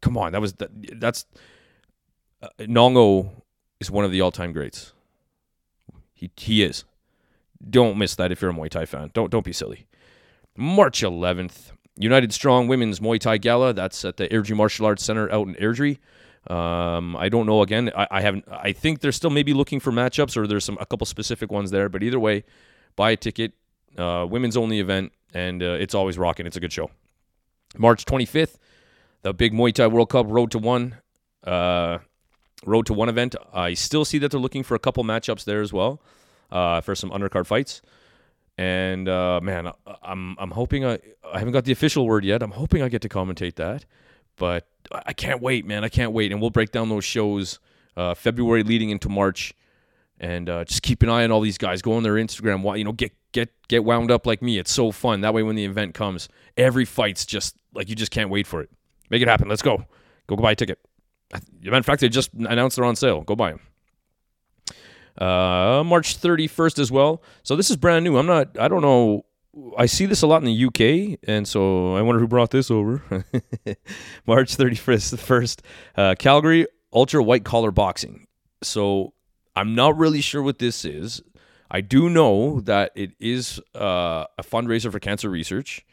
Come 0.00 0.16
on, 0.16 0.32
that 0.32 0.40
was 0.40 0.54
that, 0.54 0.70
that's 1.00 1.26
uh, 2.42 2.48
Nong 2.66 2.96
O 2.96 3.30
is 3.80 3.90
one 3.90 4.04
of 4.04 4.10
the 4.10 4.20
all-time 4.20 4.52
greats. 4.52 4.92
He 6.14 6.30
he 6.36 6.62
is. 6.62 6.84
Don't 7.68 7.98
miss 7.98 8.14
that 8.16 8.32
if 8.32 8.40
you're 8.40 8.50
a 8.50 8.54
Muay 8.54 8.68
Thai 8.68 8.86
fan. 8.86 9.10
Don't 9.14 9.30
don't 9.30 9.44
be 9.44 9.52
silly. 9.52 9.86
March 10.56 11.02
11th, 11.02 11.70
United 11.96 12.32
Strong 12.32 12.66
Women's 12.66 12.98
Muay 12.98 13.20
Thai 13.20 13.38
Gala. 13.38 13.72
That's 13.72 14.04
at 14.04 14.16
the 14.16 14.28
Airdrie 14.28 14.56
Martial 14.56 14.86
Arts 14.86 15.04
Center 15.04 15.30
out 15.30 15.46
in 15.46 15.54
Airdrie. 15.54 15.98
Um, 16.48 17.16
I 17.16 17.28
don't 17.28 17.46
know. 17.46 17.62
Again, 17.62 17.90
I, 17.96 18.08
I, 18.10 18.20
haven't. 18.20 18.44
I 18.50 18.72
think 18.72 19.00
they're 19.00 19.12
still 19.12 19.30
maybe 19.30 19.52
looking 19.52 19.80
for 19.80 19.92
matchups, 19.92 20.36
or 20.36 20.46
there's 20.46 20.64
some 20.64 20.78
a 20.80 20.86
couple 20.86 21.06
specific 21.06 21.52
ones 21.52 21.70
there. 21.70 21.88
But 21.88 22.02
either 22.02 22.18
way, 22.18 22.44
buy 22.96 23.10
a 23.10 23.16
ticket. 23.16 23.52
Uh, 23.96 24.26
women's 24.28 24.56
only 24.56 24.80
event, 24.80 25.12
and 25.34 25.62
uh, 25.62 25.76
it's 25.78 25.94
always 25.94 26.16
rocking. 26.16 26.46
It's 26.46 26.56
a 26.56 26.60
good 26.60 26.72
show. 26.72 26.90
March 27.76 28.04
25th, 28.06 28.56
the 29.22 29.34
big 29.34 29.52
Muay 29.52 29.72
Thai 29.72 29.86
World 29.88 30.10
Cup 30.10 30.26
Road 30.28 30.50
to 30.52 30.58
One. 30.58 30.96
Uh, 31.44 31.98
Road 32.64 32.86
to 32.86 32.92
One 32.92 33.08
event. 33.08 33.36
I 33.52 33.74
still 33.74 34.04
see 34.04 34.18
that 34.18 34.30
they're 34.30 34.40
looking 34.40 34.62
for 34.62 34.74
a 34.74 34.78
couple 34.78 35.04
matchups 35.04 35.44
there 35.44 35.60
as 35.60 35.72
well 35.72 36.00
uh, 36.50 36.80
for 36.80 36.94
some 36.94 37.10
undercard 37.10 37.46
fights. 37.46 37.82
And 38.56 39.08
uh, 39.08 39.40
man, 39.40 39.70
I'm 40.02 40.36
I'm 40.38 40.50
hoping 40.50 40.84
I 40.84 40.98
I 41.32 41.38
haven't 41.38 41.52
got 41.52 41.64
the 41.64 41.72
official 41.72 42.06
word 42.06 42.24
yet. 42.24 42.42
I'm 42.42 42.50
hoping 42.50 42.82
I 42.82 42.88
get 42.88 43.02
to 43.02 43.08
commentate 43.08 43.54
that, 43.54 43.84
but 44.36 44.66
I 44.90 45.12
can't 45.12 45.40
wait, 45.40 45.64
man. 45.64 45.84
I 45.84 45.88
can't 45.88 46.12
wait, 46.12 46.32
and 46.32 46.40
we'll 46.40 46.50
break 46.50 46.72
down 46.72 46.88
those 46.88 47.04
shows 47.04 47.60
uh, 47.96 48.14
February 48.14 48.64
leading 48.64 48.90
into 48.90 49.08
March, 49.08 49.54
and 50.18 50.48
uh, 50.50 50.64
just 50.64 50.82
keep 50.82 51.04
an 51.04 51.08
eye 51.08 51.22
on 51.22 51.30
all 51.30 51.40
these 51.40 51.58
guys. 51.58 51.82
Go 51.82 51.92
on 51.92 52.02
their 52.02 52.14
Instagram. 52.14 52.76
You 52.76 52.82
know, 52.82 52.92
get 52.92 53.12
get 53.30 53.50
get 53.68 53.84
wound 53.84 54.10
up 54.10 54.26
like 54.26 54.42
me. 54.42 54.58
It's 54.58 54.72
so 54.72 54.90
fun. 54.90 55.20
That 55.20 55.34
way, 55.34 55.44
when 55.44 55.54
the 55.54 55.64
event 55.64 55.94
comes, 55.94 56.28
every 56.56 56.84
fight's 56.84 57.24
just 57.24 57.54
like 57.74 57.88
you 57.88 57.94
just 57.94 58.10
can't 58.10 58.28
wait 58.28 58.48
for 58.48 58.60
it. 58.60 58.70
Make 59.10 59.22
it 59.22 59.28
happen. 59.28 59.48
Let's 59.48 59.62
go. 59.62 59.84
Go 60.26 60.36
buy 60.36 60.52
a 60.52 60.56
ticket. 60.56 60.78
In 61.62 61.82
fact, 61.82 62.00
they 62.00 62.08
just 62.08 62.32
announced 62.34 62.76
they're 62.76 62.84
on 62.84 62.96
sale. 62.96 63.22
Go 63.22 63.36
buy 63.36 63.50
them. 63.50 63.60
Uh, 65.18 65.82
March 65.84 66.20
31st 66.20 66.78
as 66.78 66.92
well. 66.92 67.22
So 67.42 67.56
this 67.56 67.70
is 67.70 67.76
brand 67.76 68.04
new. 68.04 68.16
I'm 68.18 68.26
not. 68.26 68.58
I 68.58 68.68
don't 68.68 68.82
know. 68.82 69.24
I 69.76 69.86
see 69.86 70.06
this 70.06 70.22
a 70.22 70.26
lot 70.26 70.42
in 70.42 70.44
the 70.44 70.64
UK, 70.66 71.18
and 71.26 71.48
so 71.48 71.96
I 71.96 72.02
wonder 72.02 72.20
who 72.20 72.28
brought 72.28 72.50
this 72.50 72.70
over. 72.70 73.02
March 74.26 74.56
31st, 74.56 75.10
the 75.10 75.16
first 75.16 75.62
uh, 75.96 76.14
Calgary 76.16 76.66
Ultra 76.92 77.22
White 77.22 77.44
Collar 77.44 77.72
Boxing. 77.72 78.26
So 78.62 79.14
I'm 79.56 79.74
not 79.74 79.98
really 79.98 80.20
sure 80.20 80.42
what 80.42 80.60
this 80.60 80.84
is. 80.84 81.20
I 81.70 81.80
do 81.80 82.08
know 82.08 82.60
that 82.60 82.92
it 82.94 83.12
is 83.18 83.60
uh, 83.74 84.24
a 84.38 84.42
fundraiser 84.42 84.92
for 84.92 85.00
cancer 85.00 85.28
research. 85.28 85.84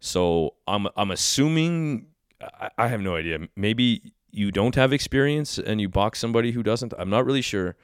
So 0.00 0.54
I'm 0.66 0.86
I'm 0.96 1.10
assuming 1.10 2.06
I, 2.40 2.70
I 2.78 2.88
have 2.88 3.00
no 3.00 3.16
idea. 3.16 3.38
Maybe 3.56 4.12
you 4.30 4.50
don't 4.50 4.74
have 4.74 4.92
experience 4.92 5.58
and 5.58 5.80
you 5.80 5.88
box 5.88 6.18
somebody 6.18 6.52
who 6.52 6.62
doesn't. 6.62 6.94
I'm 6.98 7.10
not 7.10 7.26
really 7.26 7.42
sure, 7.42 7.76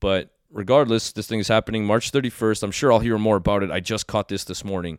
but 0.00 0.30
regardless, 0.50 1.12
this 1.12 1.26
thing 1.26 1.40
is 1.40 1.48
happening 1.48 1.84
March 1.84 2.12
31st. 2.12 2.62
I'm 2.62 2.70
sure 2.70 2.92
I'll 2.92 3.00
hear 3.00 3.18
more 3.18 3.36
about 3.36 3.62
it. 3.62 3.70
I 3.70 3.80
just 3.80 4.06
caught 4.06 4.28
this 4.28 4.44
this 4.44 4.64
morning, 4.64 4.98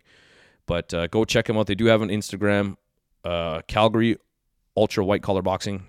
but 0.65 0.94
uh, 0.94 1.08
go 1.08 1.25
check 1.25 1.46
them 1.46 1.58
out. 1.58 1.68
They 1.68 1.75
do 1.75 1.86
have 1.86 2.01
an 2.01 2.10
Instagram, 2.10 2.77
uh, 3.24 3.62
Calgary 3.68 4.18
Ultra 4.75 5.06
White 5.06 5.24
Collar 5.24 5.41
Boxing. 5.41 5.84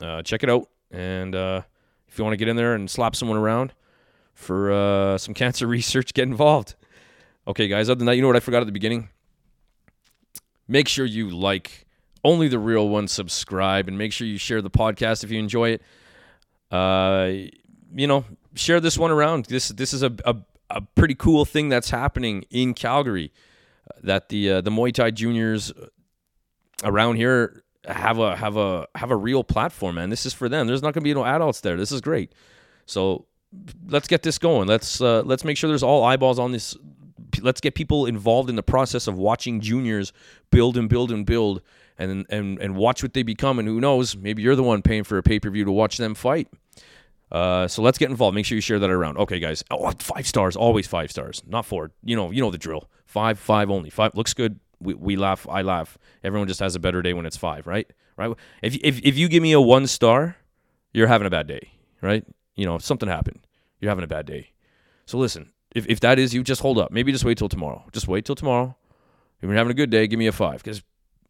Uh, 0.00 0.22
check 0.22 0.42
it 0.42 0.50
out, 0.50 0.68
and 0.90 1.34
uh, 1.34 1.62
if 2.08 2.18
you 2.18 2.24
want 2.24 2.32
to 2.32 2.38
get 2.38 2.48
in 2.48 2.56
there 2.56 2.74
and 2.74 2.90
slap 2.90 3.14
someone 3.14 3.38
around 3.38 3.72
for 4.34 4.72
uh, 4.72 5.18
some 5.18 5.34
cancer 5.42 5.66
research, 5.66 6.14
get 6.14 6.28
involved. 6.28 6.74
Okay, 7.46 7.68
guys. 7.68 7.88
Other 7.88 7.98
than 7.98 8.06
that, 8.06 8.16
you 8.16 8.22
know 8.22 8.28
what 8.28 8.36
I 8.36 8.40
forgot 8.40 8.60
at 8.62 8.66
the 8.66 8.72
beginning? 8.72 9.08
Make 10.68 10.88
sure 10.88 11.04
you 11.04 11.28
like 11.28 11.86
only 12.24 12.48
the 12.48 12.58
real 12.58 12.88
one. 12.88 13.08
Subscribe 13.08 13.88
and 13.88 13.98
make 13.98 14.12
sure 14.12 14.26
you 14.26 14.38
share 14.38 14.62
the 14.62 14.70
podcast 14.70 15.24
if 15.24 15.30
you 15.30 15.38
enjoy 15.38 15.70
it. 15.70 15.82
Uh, 16.70 17.32
you 17.94 18.06
know, 18.06 18.24
share 18.54 18.80
this 18.80 18.96
one 18.96 19.10
around. 19.10 19.46
This 19.46 19.68
this 19.68 19.92
is 19.92 20.02
a 20.02 20.14
a, 20.24 20.36
a 20.70 20.80
pretty 20.94 21.14
cool 21.14 21.44
thing 21.44 21.68
that's 21.68 21.90
happening 21.90 22.44
in 22.50 22.74
Calgary. 22.74 23.32
That 24.02 24.28
the 24.28 24.50
uh, 24.50 24.60
the 24.60 24.70
Muay 24.70 24.92
Thai 24.92 25.10
juniors 25.10 25.72
around 26.84 27.16
here 27.16 27.62
have 27.86 28.18
a 28.18 28.36
have 28.36 28.56
a 28.56 28.86
have 28.94 29.10
a 29.10 29.16
real 29.16 29.44
platform, 29.44 29.96
man. 29.96 30.10
This 30.10 30.26
is 30.26 30.32
for 30.32 30.48
them. 30.48 30.66
There's 30.66 30.82
not 30.82 30.94
going 30.94 31.02
to 31.02 31.04
be 31.04 31.14
no 31.14 31.24
adults 31.24 31.60
there. 31.60 31.76
This 31.76 31.92
is 31.92 32.00
great. 32.00 32.32
So 32.86 33.26
let's 33.88 34.08
get 34.08 34.22
this 34.22 34.38
going. 34.38 34.68
Let's 34.68 35.00
uh, 35.00 35.22
let's 35.22 35.44
make 35.44 35.56
sure 35.56 35.68
there's 35.68 35.82
all 35.82 36.04
eyeballs 36.04 36.38
on 36.38 36.52
this. 36.52 36.76
Let's 37.40 37.60
get 37.60 37.74
people 37.74 38.06
involved 38.06 38.50
in 38.50 38.56
the 38.56 38.62
process 38.62 39.06
of 39.06 39.16
watching 39.16 39.60
juniors 39.60 40.12
build 40.50 40.76
and 40.76 40.88
build 40.88 41.10
and 41.10 41.24
build, 41.24 41.62
and 42.10 42.26
and 42.28 42.58
and 42.58 42.76
watch 42.76 43.02
what 43.02 43.14
they 43.14 43.22
become. 43.22 43.58
And 43.58 43.68
who 43.68 43.80
knows, 43.80 44.16
maybe 44.16 44.42
you're 44.42 44.56
the 44.56 44.62
one 44.62 44.82
paying 44.82 45.04
for 45.04 45.18
a 45.18 45.22
pay 45.22 45.38
per 45.40 45.50
view 45.50 45.64
to 45.64 45.72
watch 45.72 45.96
them 45.98 46.14
fight. 46.14 46.48
Uh, 47.30 47.66
so 47.66 47.80
let's 47.80 47.96
get 47.96 48.10
involved. 48.10 48.34
Make 48.34 48.44
sure 48.44 48.56
you 48.56 48.60
share 48.60 48.78
that 48.78 48.90
around. 48.90 49.16
Okay, 49.16 49.38
guys. 49.38 49.64
Oh, 49.70 49.90
five 49.98 50.26
stars, 50.26 50.54
always 50.54 50.86
five 50.86 51.10
stars, 51.10 51.42
not 51.46 51.64
four. 51.64 51.90
You 52.04 52.14
know, 52.14 52.30
you 52.30 52.42
know 52.42 52.50
the 52.50 52.58
drill. 52.58 52.90
Five, 53.06 53.38
five 53.38 53.70
only. 53.70 53.88
Five 53.90 54.14
looks 54.14 54.34
good. 54.34 54.60
We, 54.80 54.94
we 54.94 55.16
laugh. 55.16 55.46
I 55.48 55.62
laugh. 55.62 55.96
Everyone 56.22 56.46
just 56.48 56.60
has 56.60 56.74
a 56.74 56.80
better 56.80 57.00
day 57.00 57.14
when 57.14 57.24
it's 57.24 57.36
five, 57.36 57.66
right? 57.66 57.90
Right. 58.16 58.36
If 58.62 58.76
if 58.82 59.00
if 59.02 59.16
you 59.16 59.28
give 59.28 59.42
me 59.42 59.52
a 59.52 59.60
one 59.60 59.86
star, 59.86 60.36
you're 60.92 61.06
having 61.06 61.26
a 61.26 61.30
bad 61.30 61.46
day, 61.46 61.70
right? 62.02 62.24
You 62.54 62.66
know, 62.66 62.78
something 62.78 63.08
happened. 63.08 63.46
You're 63.80 63.90
having 63.90 64.04
a 64.04 64.08
bad 64.08 64.26
day. 64.26 64.50
So 65.06 65.16
listen, 65.16 65.52
if 65.74 65.86
if 65.88 66.00
that 66.00 66.18
is 66.18 66.34
you, 66.34 66.42
just 66.42 66.60
hold 66.60 66.78
up. 66.78 66.92
Maybe 66.92 67.12
just 67.12 67.24
wait 67.24 67.38
till 67.38 67.48
tomorrow. 67.48 67.84
Just 67.92 68.08
wait 68.08 68.26
till 68.26 68.34
tomorrow. 68.34 68.76
If 69.40 69.48
you're 69.48 69.56
having 69.56 69.72
a 69.72 69.74
good 69.74 69.90
day, 69.90 70.06
give 70.06 70.18
me 70.18 70.28
a 70.28 70.32
five. 70.32 70.62
Because, 70.62 70.82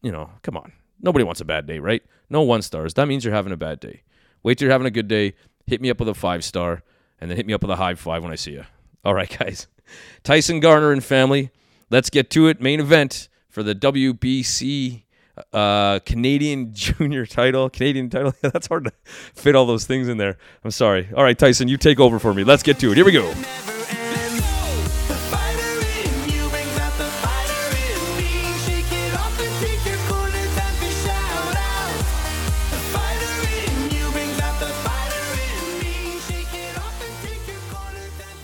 you 0.03 0.11
know, 0.11 0.29
come 0.43 0.55
on. 0.55 0.73
Nobody 1.01 1.25
wants 1.25 1.41
a 1.41 1.45
bad 1.45 1.65
day, 1.65 1.79
right? 1.79 2.03
No 2.29 2.43
one 2.43 2.61
stars. 2.61 2.93
That 2.93 3.07
means 3.07 3.25
you're 3.25 3.33
having 3.33 3.51
a 3.51 3.57
bad 3.57 3.79
day. 3.79 4.03
Wait 4.43 4.57
till 4.57 4.67
you're 4.67 4.71
having 4.71 4.87
a 4.87 4.91
good 4.91 5.07
day 5.07 5.33
hit 5.65 5.81
me 5.81 5.89
up 5.89 5.99
with 5.99 6.09
a 6.09 6.13
five 6.13 6.43
star, 6.43 6.83
and 7.19 7.29
then 7.29 7.37
hit 7.37 7.45
me 7.45 7.53
up 7.53 7.61
with 7.61 7.71
a 7.71 7.75
high 7.75 7.95
five 7.95 8.23
when 8.23 8.31
I 8.31 8.35
see 8.35 8.51
you. 8.51 8.65
All 9.05 9.13
right, 9.13 9.37
guys. 9.37 9.67
Tyson 10.23 10.59
Garner 10.59 10.91
and 10.91 11.03
family. 11.03 11.51
Let's 11.89 12.09
get 12.09 12.29
to 12.31 12.47
it. 12.47 12.61
Main 12.61 12.79
event 12.79 13.27
for 13.49 13.61
the 13.63 13.75
WBC 13.75 15.03
uh, 15.51 15.99
Canadian 15.99 16.73
Junior 16.73 17.25
title. 17.25 17.69
Canadian 17.69 18.09
title. 18.09 18.33
That's 18.41 18.67
hard 18.67 18.85
to 18.85 18.93
fit 19.05 19.55
all 19.55 19.65
those 19.65 19.85
things 19.85 20.07
in 20.07 20.17
there. 20.17 20.37
I'm 20.63 20.71
sorry. 20.71 21.09
All 21.15 21.23
right, 21.23 21.37
Tyson, 21.37 21.67
you 21.67 21.77
take 21.77 21.99
over 21.99 22.17
for 22.17 22.33
me. 22.33 22.43
Let's 22.43 22.63
get 22.63 22.79
to 22.79 22.91
it. 22.91 22.95
Here 22.95 23.05
we 23.05 23.11
go. 23.11 23.33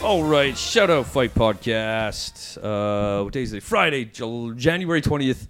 All 0.10 0.24
right, 0.24 0.58
shout 0.58 0.90
out 0.90 1.06
fight 1.06 1.36
podcast. 1.36 2.58
Uh, 2.58 3.24
what 3.24 3.32
day 3.32 3.44
is 3.44 3.54
it? 3.54 3.62
Friday, 3.62 4.06
January 4.06 5.02
twentieth, 5.02 5.48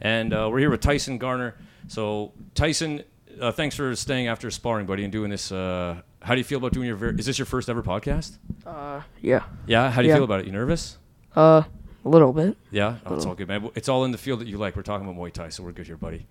and 0.00 0.32
uh, 0.32 0.48
we're 0.48 0.60
here 0.60 0.70
with 0.70 0.80
Tyson 0.80 1.18
Garner. 1.18 1.56
So 1.88 2.32
Tyson, 2.54 3.02
uh, 3.40 3.50
thanks 3.50 3.74
for 3.74 3.96
staying 3.96 4.28
after 4.28 4.48
sparring, 4.52 4.86
buddy, 4.86 5.02
and 5.02 5.10
doing 5.10 5.28
this. 5.30 5.50
Uh, 5.50 6.02
how 6.22 6.34
do 6.36 6.38
you 6.38 6.44
feel 6.44 6.58
about 6.58 6.72
doing 6.72 6.86
your? 6.86 6.94
Ver- 6.94 7.16
is 7.18 7.26
this 7.26 7.36
your 7.36 7.46
first 7.46 7.68
ever 7.68 7.82
podcast? 7.82 8.38
Uh, 8.64 9.00
yeah. 9.22 9.42
Yeah. 9.66 9.90
How 9.90 10.02
do 10.02 10.06
you 10.06 10.12
Yeah. 10.12 10.18
feel 10.18 10.24
about 10.24 10.38
it? 10.38 10.46
You 10.46 10.52
nervous? 10.52 10.98
Uh, 11.34 11.64
a 12.04 12.08
little 12.08 12.32
bit. 12.32 12.56
Yeah. 12.70 12.98
Oh, 13.06 13.16
it's 13.16 13.26
all 13.26 13.34
good, 13.34 13.48
man. 13.48 13.68
It's 13.74 13.88
all 13.88 14.04
in 14.04 14.12
the 14.12 14.18
field 14.18 14.38
that 14.40 14.46
you 14.46 14.56
like. 14.56 14.76
We're 14.76 14.82
talking 14.82 15.04
about 15.08 15.20
Muay 15.20 15.32
Thai, 15.32 15.48
so 15.48 15.64
we're 15.64 15.72
good 15.72 15.88
here, 15.88 15.96
buddy. 15.96 16.28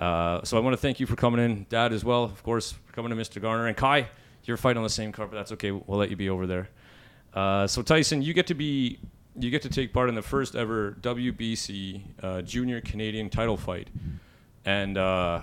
Uh, 0.00 0.40
so 0.44 0.56
I 0.56 0.60
want 0.60 0.72
to 0.72 0.78
thank 0.78 0.98
you 1.00 1.04
for 1.06 1.16
coming 1.16 1.44
in, 1.44 1.66
Dad, 1.68 1.92
as 1.92 2.02
well, 2.02 2.24
of 2.24 2.42
course, 2.42 2.72
for 2.72 2.92
coming 2.94 3.10
to 3.10 3.16
Mr. 3.16 3.42
Garner 3.42 3.66
and 3.66 3.76
Kai. 3.76 4.08
You're 4.44 4.56
fighting 4.56 4.78
on 4.78 4.84
the 4.84 4.88
same 4.88 5.12
card, 5.12 5.30
but 5.30 5.36
that's 5.36 5.52
okay. 5.52 5.70
We'll 5.70 5.98
let 5.98 6.08
you 6.08 6.16
be 6.16 6.30
over 6.30 6.46
there. 6.46 6.70
Uh, 7.34 7.66
so 7.66 7.82
Tyson, 7.82 8.22
you 8.22 8.34
get 8.34 8.46
to 8.48 8.54
be, 8.54 8.98
you 9.38 9.50
get 9.50 9.62
to 9.62 9.68
take 9.68 9.92
part 9.92 10.08
in 10.08 10.14
the 10.14 10.22
first 10.22 10.56
ever 10.56 10.96
WBC 11.00 12.02
uh, 12.22 12.42
Junior 12.42 12.80
Canadian 12.80 13.30
title 13.30 13.56
fight. 13.56 13.88
And 14.64 14.98
uh, 14.98 15.42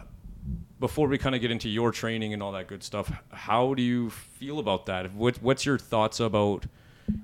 before 0.79 1.07
we 1.07 1.17
kind 1.17 1.35
of 1.35 1.41
get 1.41 1.51
into 1.51 1.69
your 1.69 1.91
training 1.91 2.33
and 2.33 2.43
all 2.43 2.51
that 2.51 2.67
good 2.67 2.83
stuff, 2.83 3.11
how 3.31 3.73
do 3.73 3.81
you 3.81 4.09
feel 4.09 4.59
about 4.59 4.85
that? 4.87 5.13
What, 5.13 5.41
what's 5.41 5.65
your 5.65 5.77
thoughts 5.77 6.19
about 6.19 6.65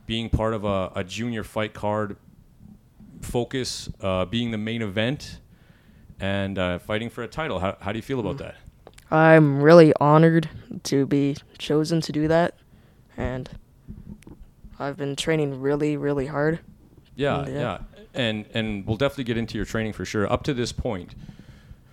being 0.06 0.30
part 0.30 0.54
of 0.54 0.64
a, 0.64 0.92
a 0.96 1.04
junior 1.04 1.44
fight 1.44 1.74
card 1.74 2.16
focus, 3.22 3.90
uh, 4.02 4.26
being 4.26 4.52
the 4.52 4.58
main 4.58 4.82
event, 4.82 5.40
and 6.20 6.58
uh, 6.58 6.80
fighting 6.80 7.10
for 7.10 7.24
a 7.24 7.28
title? 7.28 7.60
How, 7.60 7.78
how 7.80 7.92
do 7.92 7.98
you 7.98 8.04
feel 8.04 8.20
about 8.20 8.38
that? 8.38 8.56
I'm 9.12 9.62
really 9.62 9.94
honored 10.00 10.50
to 10.84 11.06
be 11.06 11.38
chosen 11.60 12.02
to 12.02 12.12
do 12.12 12.28
that, 12.28 12.56
and 13.16 13.50
I've 14.84 14.98
been 14.98 15.16
training 15.16 15.62
really, 15.62 15.98
really 15.98 16.28
hard. 16.28 16.60
Yeah, 17.16 17.48
Yeah. 17.48 17.54
yeah, 17.60 17.78
and 18.14 18.46
and 18.54 18.86
we'll 18.88 18.98
definitely 18.98 19.24
get 19.26 19.38
into 19.38 19.58
your 19.58 19.66
training 19.66 19.94
for 19.94 20.06
sure. 20.06 20.32
Up 20.32 20.44
to 20.44 20.54
this 20.54 20.72
point, 20.72 21.16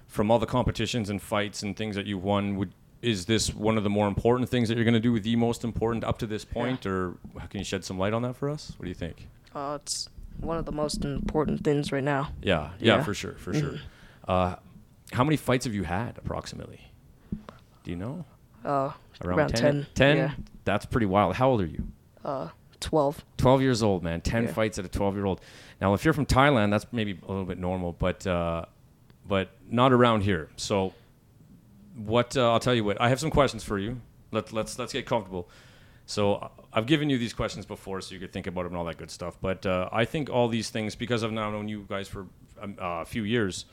from 0.07 0.31
all 0.31 0.39
the 0.39 0.47
competitions 0.47 1.11
and 1.11 1.21
fights 1.21 1.63
and 1.63 1.77
things 1.77 1.95
that 1.97 2.07
you've 2.07 2.25
won, 2.25 2.57
would 2.57 2.73
is 3.03 3.25
this 3.27 3.55
one 3.55 3.79
of 3.79 3.85
the 3.85 3.91
more 3.91 4.07
important 4.09 4.49
things 4.51 4.69
that 4.69 4.77
you're 4.77 4.85
going 4.85 4.93
to 4.95 5.01
do? 5.01 5.19
The 5.19 5.37
most 5.37 5.65
important 5.65 6.05
up 6.05 6.19
to 6.19 6.27
this 6.27 6.45
point, 6.45 6.85
or 6.85 7.15
can 7.49 7.59
you 7.61 7.65
shed 7.65 7.85
some 7.85 7.99
light 7.99 8.13
on 8.13 8.23
that 8.23 8.37
for 8.37 8.51
us? 8.51 8.73
What 8.77 8.85
do 8.85 8.89
you 8.91 8.95
think? 8.95 9.27
Uh, 9.55 9.79
it's 9.81 10.09
one 10.39 10.59
of 10.59 10.65
the 10.67 10.73
most 10.73 11.05
important 11.05 11.65
things 11.65 11.93
right 11.93 12.05
now. 12.05 12.29
Yeah, 12.43 12.71
yeah, 12.79 12.97
Yeah. 12.97 13.03
for 13.03 13.15
sure, 13.15 13.35
for 13.39 13.55
sure. 13.55 13.77
Uh, 14.29 14.57
how 15.13 15.25
many 15.25 15.37
fights 15.39 15.65
have 15.65 15.75
you 15.75 15.85
had 15.85 16.19
approximately? 16.19 16.91
Do 17.85 17.91
you 17.91 17.97
know? 17.97 18.25
Uh, 18.65 18.93
Around, 19.25 19.39
Around 19.39 19.49
10? 19.51 19.61
10, 19.61 19.87
10? 19.95 20.17
yeah. 20.19 20.31
That's 20.65 20.85
pretty 20.87 21.07
wild. 21.07 21.37
How 21.37 21.49
old 21.51 21.63
are 21.63 21.67
you? 21.67 21.85
uh, 22.25 22.49
12. 22.81 23.25
12 23.37 23.63
years 23.63 23.83
old, 23.83 24.03
man. 24.03 24.21
10 24.21 24.45
Yeah. 24.45 24.53
fights 24.53 24.79
at 24.79 24.85
a 24.85 24.89
12 24.89 25.15
year 25.17 25.25
old. 25.27 25.41
Now, 25.81 25.95
if 25.95 26.05
you're 26.05 26.15
from 26.15 26.27
Thailand, 26.27 26.71
that's 26.71 26.87
maybe 26.93 27.19
a 27.23 27.29
little 27.29 27.45
bit 27.45 27.59
normal, 27.59 27.93
but 27.93 28.27
uh, 28.27 28.65
but 29.27 29.51
not 29.71 29.93
around 29.93 30.23
here. 30.23 30.49
So, 30.57 30.93
what 31.97 32.37
uh, 32.37 32.53
I'll 32.53 32.61
tell 32.61 32.75
you 32.75 32.85
what 32.85 33.01
I 33.01 33.09
have 33.09 33.21
some 33.21 33.31
questions 33.31 33.63
for 33.65 33.79
you. 33.79 34.01
Let, 34.33 34.53
let's 34.53 34.79
let's 34.79 34.93
get 34.93 35.07
comfortable. 35.07 35.49
So 36.07 36.35
uh, 36.37 36.49
I've 36.73 36.87
given 36.87 37.09
you 37.11 37.19
these 37.19 37.33
questions 37.33 37.67
before, 37.67 38.01
so 38.01 38.15
you 38.15 38.21
could 38.21 38.33
think 38.33 38.47
about 38.47 38.63
them 38.63 38.73
and 38.73 38.77
all 38.79 38.85
that 38.87 38.97
good 38.99 39.11
stuff. 39.11 39.37
But 39.41 39.65
uh, 39.67 39.89
I 39.93 40.05
think 40.05 40.29
all 40.31 40.49
these 40.49 40.71
things, 40.71 40.97
because 40.97 41.23
I've 41.23 41.33
now 41.33 41.51
known 41.51 41.69
you 41.69 41.87
guys 41.89 42.09
for 42.09 42.27
um, 42.61 42.77
uh, 42.81 43.03
a 43.03 43.05
few 43.05 43.23
years, 43.23 43.65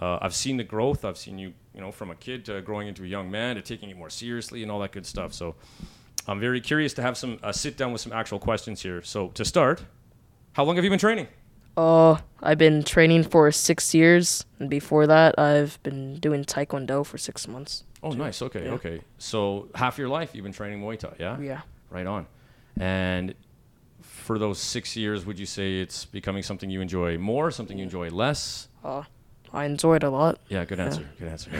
uh, 0.00 0.18
I've 0.22 0.34
seen 0.34 0.56
the 0.56 0.64
growth. 0.64 1.04
I've 1.04 1.18
seen 1.18 1.38
you, 1.38 1.52
you 1.74 1.80
know, 1.82 1.92
from 1.92 2.10
a 2.10 2.14
kid 2.14 2.44
to 2.46 2.62
growing 2.62 2.88
into 2.88 3.04
a 3.04 3.06
young 3.06 3.30
man 3.30 3.56
to 3.56 3.62
taking 3.62 3.90
it 3.90 3.96
more 3.96 4.08
seriously 4.10 4.62
and 4.62 4.70
all 4.72 4.80
that 4.80 4.92
good 4.92 5.04
stuff. 5.06 5.32
So 5.34 5.54
I'm 6.28 6.40
very 6.40 6.60
curious 6.60 6.92
to 6.94 7.02
have 7.02 7.16
some 7.16 7.38
uh, 7.42 7.52
sit 7.52 7.76
down 7.76 7.92
with 7.92 8.00
some 8.00 8.12
actual 8.12 8.38
questions 8.38 8.82
here. 8.82 9.02
So 9.02 9.28
to 9.28 9.44
start, 9.44 9.84
how 10.52 10.64
long 10.64 10.76
have 10.76 10.84
you 10.84 10.90
been 10.90 10.98
training? 10.98 11.28
Uh, 11.76 12.18
I've 12.42 12.58
been 12.58 12.82
training 12.82 13.24
for 13.24 13.52
six 13.52 13.94
years, 13.94 14.44
and 14.58 14.70
before 14.70 15.06
that, 15.06 15.38
I've 15.38 15.80
been 15.82 16.16
doing 16.18 16.44
Taekwondo 16.44 17.04
for 17.04 17.18
six 17.18 17.46
months. 17.46 17.84
Oh, 18.02 18.10
nice. 18.12 18.40
Okay, 18.40 18.64
Yeah. 18.64 18.72
okay. 18.72 19.00
So 19.18 19.68
half 19.74 19.98
your 19.98 20.08
life 20.08 20.34
you've 20.34 20.44
been 20.44 20.52
training 20.52 20.80
Muay 20.80 20.98
Thai, 20.98 21.14
yeah? 21.18 21.38
Yeah. 21.38 21.60
Right 21.90 22.06
on. 22.06 22.26
And 22.78 23.34
for 24.00 24.38
those 24.38 24.58
six 24.58 24.96
years, 24.96 25.26
would 25.26 25.38
you 25.38 25.46
say 25.46 25.80
it's 25.80 26.04
becoming 26.06 26.42
something 26.42 26.70
you 26.70 26.80
enjoy 26.80 27.18
more, 27.18 27.50
something 27.50 27.76
you 27.76 27.84
enjoy 27.84 28.08
less? 28.08 28.68
Uh, 28.82 29.02
I 29.52 29.64
enjoyed 29.66 30.02
a 30.02 30.10
lot. 30.10 30.38
Yeah, 30.48 30.64
good 30.64 30.80
answer. 30.80 31.08
Good 31.18 31.28
answer. 31.28 31.50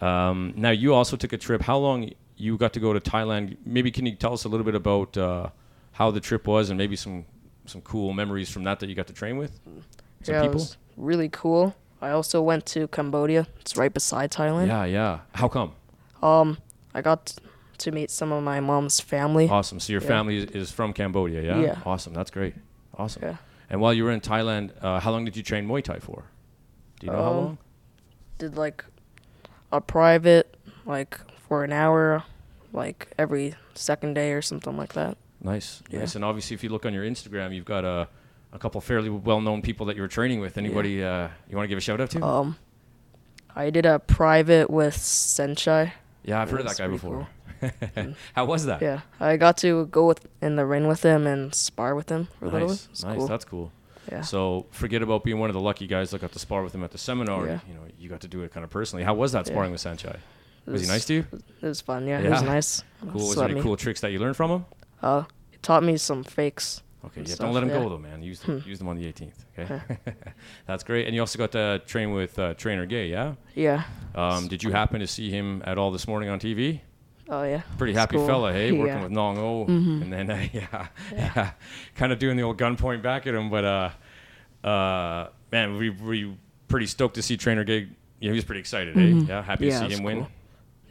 um, 0.00 0.54
now 0.56 0.70
you 0.70 0.94
also 0.94 1.16
took 1.16 1.32
a 1.32 1.38
trip. 1.38 1.62
How 1.62 1.78
long 1.78 2.10
you 2.36 2.56
got 2.56 2.72
to 2.74 2.80
go 2.80 2.92
to 2.92 3.00
Thailand? 3.00 3.56
Maybe 3.64 3.90
can 3.90 4.06
you 4.06 4.14
tell 4.16 4.32
us 4.32 4.44
a 4.44 4.48
little 4.48 4.64
bit 4.64 4.74
about 4.74 5.16
uh, 5.16 5.48
how 5.92 6.10
the 6.10 6.20
trip 6.20 6.46
was 6.46 6.70
and 6.70 6.78
maybe 6.78 6.96
some 6.96 7.24
some 7.66 7.80
cool 7.80 8.12
memories 8.12 8.50
from 8.50 8.64
that 8.64 8.80
that 8.80 8.88
you 8.88 8.94
got 8.94 9.06
to 9.06 9.12
train 9.14 9.36
with 9.38 9.58
some 10.22 10.34
yeah, 10.34 10.42
people? 10.42 10.52
it 10.52 10.54
was 10.54 10.76
really 10.96 11.28
cool. 11.30 11.74
I 12.02 12.10
also 12.10 12.42
went 12.42 12.66
to 12.66 12.88
Cambodia. 12.88 13.46
It's 13.60 13.76
right 13.76 13.92
beside 13.92 14.30
Thailand. 14.30 14.66
Yeah, 14.66 14.84
yeah. 14.84 15.18
How 15.34 15.48
come? 15.48 15.72
Um, 16.22 16.58
I 16.94 17.00
got 17.00 17.34
to 17.78 17.90
meet 17.92 18.10
some 18.10 18.30
of 18.32 18.42
my 18.42 18.60
mom's 18.60 19.00
family. 19.00 19.48
Awesome. 19.48 19.80
So 19.80 19.92
your 19.92 20.02
Yeah. 20.02 20.08
family 20.08 20.36
is, 20.38 20.44
is 20.50 20.70
from 20.70 20.92
Cambodia, 20.92 21.40
yeah? 21.42 21.60
Yeah. 21.60 21.78
Awesome. 21.86 22.12
That's 22.12 22.30
great. 22.30 22.54
Awesome. 22.98 23.22
Yeah. 23.22 23.36
And 23.70 23.80
while 23.80 23.94
you 23.94 24.04
were 24.04 24.10
in 24.12 24.20
Thailand, 24.20 24.70
uh, 24.82 25.00
how 25.00 25.10
long 25.10 25.24
did 25.24 25.36
you 25.36 25.42
train 25.42 25.66
Muay 25.66 25.82
Thai 25.82 25.98
for? 25.98 26.24
Do 27.00 27.06
you 27.06 27.12
know 27.12 27.22
how 27.22 27.30
Um, 27.30 27.36
long? 27.36 27.58
Did 28.38 28.56
like 28.58 28.84
a 29.72 29.80
private, 29.80 30.56
like 30.84 31.18
for 31.54 31.62
an 31.62 31.72
hour, 31.72 32.24
like 32.72 33.06
every 33.16 33.54
second 33.74 34.14
day 34.14 34.32
or 34.32 34.42
something 34.42 34.76
like 34.76 34.92
that. 34.94 35.16
Nice, 35.40 35.82
Yeah. 35.88 36.00
nice. 36.00 36.16
And 36.16 36.24
obviously, 36.24 36.54
if 36.54 36.64
you 36.64 36.70
look 36.70 36.84
on 36.84 36.92
your 36.92 37.04
Instagram, 37.04 37.54
you've 37.54 37.64
got 37.64 37.84
a 37.84 38.08
a 38.52 38.58
couple 38.58 38.80
fairly 38.80 39.08
well-known 39.10 39.62
people 39.62 39.86
that 39.86 39.96
you 39.96 40.02
were 40.02 40.08
training 40.08 40.40
with. 40.40 40.56
Anybody 40.58 41.02
uh, 41.02 41.28
you 41.48 41.56
want 41.56 41.64
to 41.64 41.68
give 41.68 41.78
a 41.78 41.80
shout 41.80 42.00
out 42.00 42.10
to? 42.10 42.22
Um, 42.24 42.56
I 43.54 43.70
did 43.70 43.84
a 43.86 43.98
private 44.00 44.68
with 44.70 44.96
Saenchai. 44.96 45.92
yeah, 46.24 46.40
I've 46.40 46.50
heard 46.50 46.60
of 46.60 46.66
that 46.68 46.76
guy 46.78 46.88
before. 46.88 47.28
How 48.34 48.44
was 48.44 48.66
that? 48.66 48.80
Yeah, 48.82 49.00
I 49.20 49.36
got 49.36 49.56
to 49.58 49.86
go 49.86 50.06
with 50.06 50.26
in 50.42 50.56
the 50.56 50.66
ring 50.66 50.86
with 50.88 51.02
him 51.04 51.26
and 51.26 51.54
spar 51.54 51.94
with 51.94 52.08
him 52.08 52.26
for 52.38 52.46
a 52.46 52.48
little 52.50 52.68
bit. 52.68 52.88
Nice, 52.90 53.02
nice. 53.04 53.16
cool. 53.18 53.26
That's 53.28 53.44
cool. 53.44 53.72
yeah. 54.10 54.22
So 54.22 54.66
forget 54.70 55.02
about 55.02 55.22
being 55.24 55.38
one 55.38 55.50
of 55.50 55.54
the 55.54 55.60
lucky 55.70 55.86
guys 55.86 56.10
that 56.10 56.20
got 56.20 56.32
to 56.32 56.38
spar 56.40 56.62
with 56.64 56.74
him 56.74 56.82
at 56.84 56.90
the 56.92 56.98
seminar. 56.98 57.46
Yeah. 57.46 57.60
You 57.68 57.74
know, 57.74 57.80
you 57.98 58.08
got 58.08 58.20
to 58.22 58.28
do 58.28 58.42
it 58.42 58.52
kind 58.52 58.64
of 58.64 58.70
personally. 58.70 59.04
How 59.04 59.14
was 59.14 59.30
that 59.32 59.46
Yeah. 59.46 59.52
sparring 59.52 59.72
with 59.72 59.80
Saenchai? 59.82 60.16
It 60.66 60.70
Was 60.70 60.82
he 60.82 60.88
nice 60.88 61.04
to 61.06 61.14
you? 61.14 61.26
It 61.62 61.66
was 61.66 61.80
fun. 61.80 62.06
Yeah, 62.06 62.20
it 62.20 62.30
was 62.30 62.42
nice. 62.42 62.82
Cool. 63.02 63.12
Was 63.28 63.34
there 63.36 63.44
any 63.44 63.54
me. 63.54 63.60
cool 63.62 63.76
tricks 63.76 64.00
that 64.00 64.12
you 64.12 64.18
learned 64.18 64.36
from 64.36 64.50
him? 64.50 64.64
Uh, 65.02 65.24
he 65.50 65.58
taught 65.58 65.82
me 65.82 65.96
some 65.98 66.24
fakes. 66.24 66.82
Okay, 67.04 67.20
yeah, 67.20 67.26
stuff, 67.26 67.38
don't 67.46 67.52
let 67.54 67.62
him 67.62 67.68
yeah. 67.68 67.80
go 67.82 67.88
though, 67.90 67.98
man. 67.98 68.22
Use 68.22 68.40
them, 68.40 68.60
Hmm. 68.60 68.68
use 68.68 68.78
them 68.78 68.88
on 68.88 68.96
the 68.96 69.04
18th. 69.04 69.44
Okay, 69.58 69.80
that's 70.66 70.82
great. 70.84 71.04
And 71.06 71.14
you 71.14 71.20
also 71.20 71.38
got 71.38 71.52
to 71.52 71.82
train 71.86 72.12
with 72.14 72.38
uh, 72.38 72.54
Trainer 72.54 72.86
Gae, 72.86 73.08
yeah. 73.08 73.34
Yeah. 73.54 73.82
Um, 74.14 74.48
did 74.48 74.62
you 74.62 74.70
happen 74.70 75.00
to 75.00 75.06
see 75.06 75.28
him 75.30 75.62
at 75.66 75.76
all 75.76 75.90
this 75.90 76.08
morning 76.08 76.30
on 76.30 76.40
TV? 76.40 76.80
Oh 77.28 77.42
yeah. 77.42 77.60
Pretty 77.76 77.92
It's 77.92 77.98
happy 78.00 78.16
cool. 78.16 78.26
fella, 78.26 78.52
hey, 78.54 78.72
working 78.78 79.02
with 79.02 79.10
Nong 79.12 79.36
O, 79.36 79.66
Mhm. 79.66 80.00
and 80.02 80.10
then 80.12 80.30
uh, 80.30 80.46
yeah, 80.54 80.86
yeah, 81.12 81.50
kind 81.94 82.10
of 82.10 82.18
doing 82.18 82.38
the 82.38 82.42
old 82.42 82.56
gunpoint 82.58 83.02
back 83.02 83.26
at 83.26 83.34
him. 83.34 83.50
But 83.50 83.64
uh, 83.66 84.66
uh, 84.66 85.28
man, 85.52 85.76
we 85.76 85.90
we 85.90 86.36
pretty 86.68 86.86
stoked 86.86 87.16
to 87.16 87.22
see 87.22 87.36
Trainer 87.36 87.64
Gae. 87.64 87.88
Yeah, 88.20 88.30
he 88.30 88.34
was 88.36 88.44
pretty 88.44 88.60
excited, 88.60 88.96
eh? 88.96 89.24
Yeah, 89.28 89.42
happy 89.42 89.66
Yeah, 89.66 89.72
to 89.72 89.78
see 89.80 89.84
was 89.88 89.98
him 89.98 90.04
win. 90.04 90.26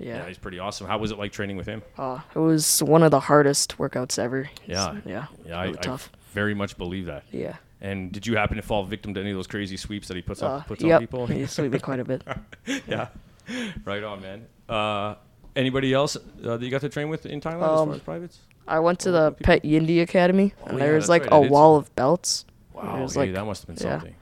Cool. 0.04 0.12
Yeah. 0.14 0.28
he's 0.28 0.38
pretty 0.38 0.60
awesome. 0.60 0.88
How 0.88 0.98
was 0.98 1.12
it 1.12 1.18
like 1.18 1.32
training 1.32 1.58
with 1.58 1.68
him? 1.68 1.82
Uh, 1.98 2.20
it 2.36 2.40
was 2.40 2.82
one 2.84 3.04
of 3.04 3.12
the 3.12 3.20
hardest 3.22 3.78
workouts 3.78 4.20
ever. 4.20 4.50
Yeah. 4.66 4.90
It's- 4.98 5.04
Yeah. 5.06 5.26
Yeah, 5.46 5.58
I, 5.60 5.64
really 5.66 5.78
I 5.80 5.82
tough. 5.82 6.12
very 6.34 6.54
much 6.54 6.78
believe 6.78 7.06
that. 7.08 7.24
Yeah. 7.32 7.56
And 7.82 8.12
did 8.12 8.26
you 8.28 8.38
happen 8.38 8.56
to 8.58 8.62
fall 8.64 8.84
victim 8.86 9.14
to 9.14 9.20
any 9.20 9.32
of 9.32 9.36
those 9.38 9.48
crazy 9.48 9.76
sweeps 9.78 10.08
that 10.08 10.16
he 10.16 10.22
puts 10.22 10.42
on 10.42 10.62
Uh, 10.62 10.64
puts 10.64 10.82
yep. 10.84 10.96
on 10.96 11.02
people? 11.02 11.28
He 11.28 11.46
swept 11.48 11.72
me 11.72 11.80
quite 11.80 12.00
a 12.00 12.06
bit. 12.06 12.24
yeah, 12.88 13.08
right 13.84 14.04
on, 14.04 14.22
man. 14.22 14.46
Uh, 14.70 15.16
anybody 15.56 15.94
else 15.94 16.16
uh, 16.16 16.22
that 16.58 16.62
you 16.62 16.70
got 16.72 16.82
to 16.82 16.90
train 16.90 17.10
with 17.10 17.26
in 17.26 17.42
Thailand 17.42 17.64
as 17.74 17.80
Um, 17.82 17.88
far 17.88 17.96
as 17.96 18.02
privates? 18.02 18.40
I 18.68 18.80
went 18.80 19.00
to 19.02 19.12
the 19.12 19.32
people- 19.34 19.54
Petchyindee 19.56 20.02
Academy, 20.02 20.54
Oh, 20.62 20.68
and 20.68 20.80
yeah, 20.80 20.86
there 20.86 20.96
was 20.96 21.10
like 21.10 21.24
right, 21.24 21.34
I 21.34 21.38
a 21.46 21.50
wall 21.50 21.76
of 21.76 21.94
belts. 21.98 22.46
Wow, 22.74 23.06
hey, 23.06 23.20
like- 23.20 23.34
that 23.34 23.46
must 23.46 23.68
have 23.68 23.76
been 23.76 23.86
yeah. 23.86 23.94
something. 24.00 24.16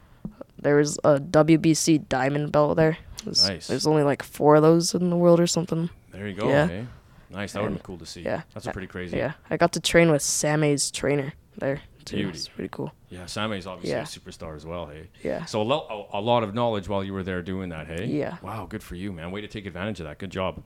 There 0.60 0.76
was 0.78 0.98
a 1.04 1.20
WBC 1.20 2.08
diamond 2.10 2.52
belt 2.52 2.78
there. 2.78 2.98
Was- 3.26 3.48
Nice. 3.48 3.68
There's 3.68 3.88
only 3.88 4.04
like 4.04 4.24
four 4.24 4.56
of 4.56 4.62
those 4.62 4.94
in 4.94 5.10
the 5.10 5.16
world 5.18 5.40
or 5.40 5.48
something. 5.48 5.90
There 6.12 6.28
you 6.28 6.36
go. 6.36 6.50
Yeah. 6.50 6.68
Hey. 6.68 6.86
Nice. 7.30 7.54
That 7.54 7.62
would 7.64 7.70
have 7.72 7.78
been 7.78 7.84
cool 7.86 7.98
to 8.00 8.06
see. 8.06 8.22
yeah. 8.22 8.42
That's 8.54 8.68
a 8.68 8.72
pretty 8.74 8.88
crazy. 8.88 9.18
Yeah. 9.18 9.34
I 9.50 9.58
got 9.58 9.72
to 9.74 9.80
train 9.80 10.12
with 10.12 10.22
Sam-A's 10.22 10.92
trainer 10.92 11.34
there 11.58 11.82
too. 12.04 12.18
Beauty. 12.18 12.30
It's 12.38 12.48
pretty 12.50 12.70
cool. 12.72 12.92
Yeah. 13.10 13.26
Sam-A's 13.26 13.66
obviously 13.68 13.92
Yeah. 13.92 14.02
a 14.04 14.06
superstar 14.06 14.56
as 14.56 14.66
well. 14.66 14.88
Hey. 14.88 15.08
Yeah. 15.24 15.46
So 15.46 15.62
a, 15.62 15.64
lo- 15.64 16.08
a, 16.14 16.20
a 16.20 16.22
lot 16.22 16.44
of 16.44 16.54
knowledge 16.54 16.90
while 16.90 17.04
you 17.04 17.14
were 17.14 17.24
there 17.24 17.42
doing 17.42 17.70
that. 17.70 17.88
Hey. 17.88 18.06
Yeah. 18.08 18.38
Wow. 18.42 18.66
Good 18.66 18.84
for 18.84 18.96
you, 18.96 19.12
man. 19.14 19.32
Way 19.32 19.42
to 19.42 19.48
take 19.48 19.66
advantage 19.66 20.00
of 20.02 20.08
that. 20.08 20.18
Good 20.18 20.32
job. 20.32 20.62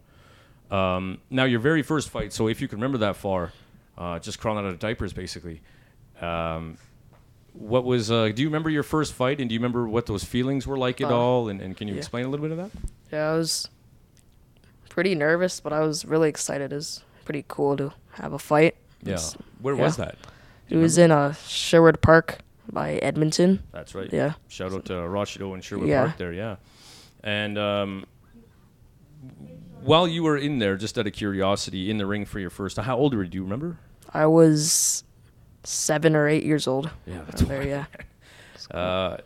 Um, 0.72 1.20
now 1.30 1.44
your 1.44 1.60
very 1.60 1.84
first 1.84 2.10
fight. 2.10 2.34
So 2.34 2.48
if 2.48 2.60
you 2.62 2.68
can 2.68 2.78
remember 2.80 2.98
that 3.00 3.16
far, 3.16 3.52
uh, 3.98 4.18
just 4.20 4.40
crawling 4.40 4.66
out 4.66 4.70
of 4.72 4.80
diapers, 4.80 5.14
basically. 5.14 5.62
Um, 6.20 6.78
what 7.58 7.84
was? 7.86 8.12
Uh, 8.12 8.30
do 8.34 8.42
you 8.42 8.48
remember 8.48 8.70
your 8.70 8.84
first 8.84 9.14
fight, 9.14 9.40
and 9.40 9.50
do 9.50 9.54
you 9.54 9.60
remember 9.60 9.88
what 9.88 10.06
those 10.06 10.24
feelings 10.24 10.68
were 10.68 10.78
like 10.78 11.02
at 11.02 11.12
Uh, 11.12 11.18
all? 11.18 11.50
And, 11.50 11.62
and 11.62 11.76
can 11.76 11.88
you 11.88 11.94
yeah. 11.96 12.00
explain 12.00 12.26
a 12.26 12.30
little 12.30 12.46
bit 12.48 12.58
of 12.58 12.58
that? 12.58 12.72
Yeah, 13.12 13.32
I 13.32 13.36
was 13.36 13.70
pretty 14.90 15.16
nervous, 15.16 15.60
but 15.60 15.74
I 15.74 15.80
was 15.80 16.06
really 16.06 16.30
excited. 16.30 16.72
It 16.72 16.76
was 16.76 17.04
pretty 17.24 17.46
cool 17.48 17.76
to 17.78 17.94
have 18.14 18.34
a 18.34 18.40
fight. 18.40 18.76
Yeah. 19.04 19.20
Where 19.62 19.76
yeah. 19.76 19.84
was 19.84 19.98
that? 19.98 20.18
It 20.70 20.78
was 20.78 20.98
in 20.98 21.12
uh, 21.12 21.34
Sherwood 21.48 22.02
Park 22.02 22.40
by 22.72 22.94
Edmonton. 22.96 23.62
That's 23.72 23.94
right. 23.94 24.12
Yeah. 24.12 24.34
Shout 24.48 24.74
out 24.74 24.86
to 24.86 25.08
Rochdale 25.08 25.54
and 25.54 25.64
Sherwood 25.64 25.88
Yeah. 25.90 26.06
Park 26.06 26.18
there, 26.18 26.34
yeah. 26.34 26.56
And 27.24 27.58
um, 27.58 28.06
while 29.82 30.08
you 30.08 30.24
were 30.24 30.38
in 30.38 30.60
there, 30.60 30.76
just 30.76 30.98
out 30.98 31.08
of 31.08 31.14
curiosity, 31.14 31.90
in 31.90 31.98
the 31.98 32.06
ring 32.06 32.26
for 32.26 32.40
your 32.40 32.50
first, 32.50 32.78
how 32.78 32.98
old 32.98 33.14
were 33.14 33.24
you? 33.24 33.30
Do 33.30 33.38
you 33.38 33.44
remember? 33.44 33.78
I 34.14 34.26
was 34.26 35.04
seven 35.66 36.16
or 36.16 36.28
eight 36.28 36.44
years 36.44 36.68
old. 36.68 36.90
Yeah, 37.06 37.18
around 37.20 37.38
there, 37.48 37.68
yeah. 37.68 37.86
Uh, 38.72 39.18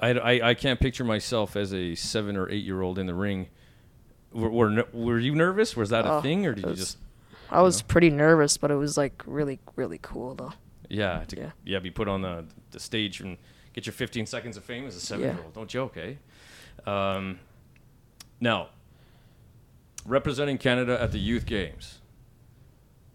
I, 0.00 0.08
I, 0.10 0.48
I 0.50 0.54
can't 0.54 0.80
picture 0.80 1.04
myself 1.04 1.56
as 1.56 1.74
a 1.74 1.94
seven 1.94 2.36
or 2.38 2.48
eight 2.48 2.64
year 2.64 2.80
old 2.80 2.98
in 2.98 3.06
the 3.06 3.12
ring. 3.14 3.48
Were, 4.32 4.48
were, 4.48 4.84
were 4.94 5.18
you 5.18 5.34
nervous? 5.34 5.76
Was 5.76 5.90
that 5.90 6.06
a 6.06 6.12
Oh, 6.14 6.20
thing, 6.22 6.46
or 6.46 6.54
did 6.54 6.64
it 6.64 6.68
you 6.70 6.74
just 6.76 6.96
I 7.50 7.60
was 7.60 7.82
pretty 7.82 8.08
nervous, 8.08 8.56
but 8.56 8.70
it 8.70 8.76
was 8.76 8.96
like 8.96 9.22
really, 9.26 9.58
really 9.76 9.98
cool 10.00 10.34
though. 10.34 10.52
yeah 10.88 11.24
to, 11.28 11.36
yeah. 11.36 11.50
Yeah. 11.64 11.78
be 11.80 11.90
put 11.90 12.08
on 12.08 12.22
the, 12.22 12.44
the 12.70 12.80
stage 12.80 13.20
and 13.20 13.36
get 13.74 13.84
your 13.84 13.92
15 13.92 14.24
seconds 14.26 14.56
of 14.56 14.64
fame 14.64 14.86
as 14.86 14.96
a 14.96 15.00
seven 15.00 15.24
year 15.26 15.38
old? 15.44 15.52
Don't 15.52 15.68
joke, 15.68 15.96
eh? 15.98 16.14
Um, 16.90 17.40
now, 18.40 18.68
representing 20.06 20.56
Canada 20.56 20.98
at 21.00 21.12
the 21.12 21.18
Youth 21.18 21.44
Games, 21.44 21.98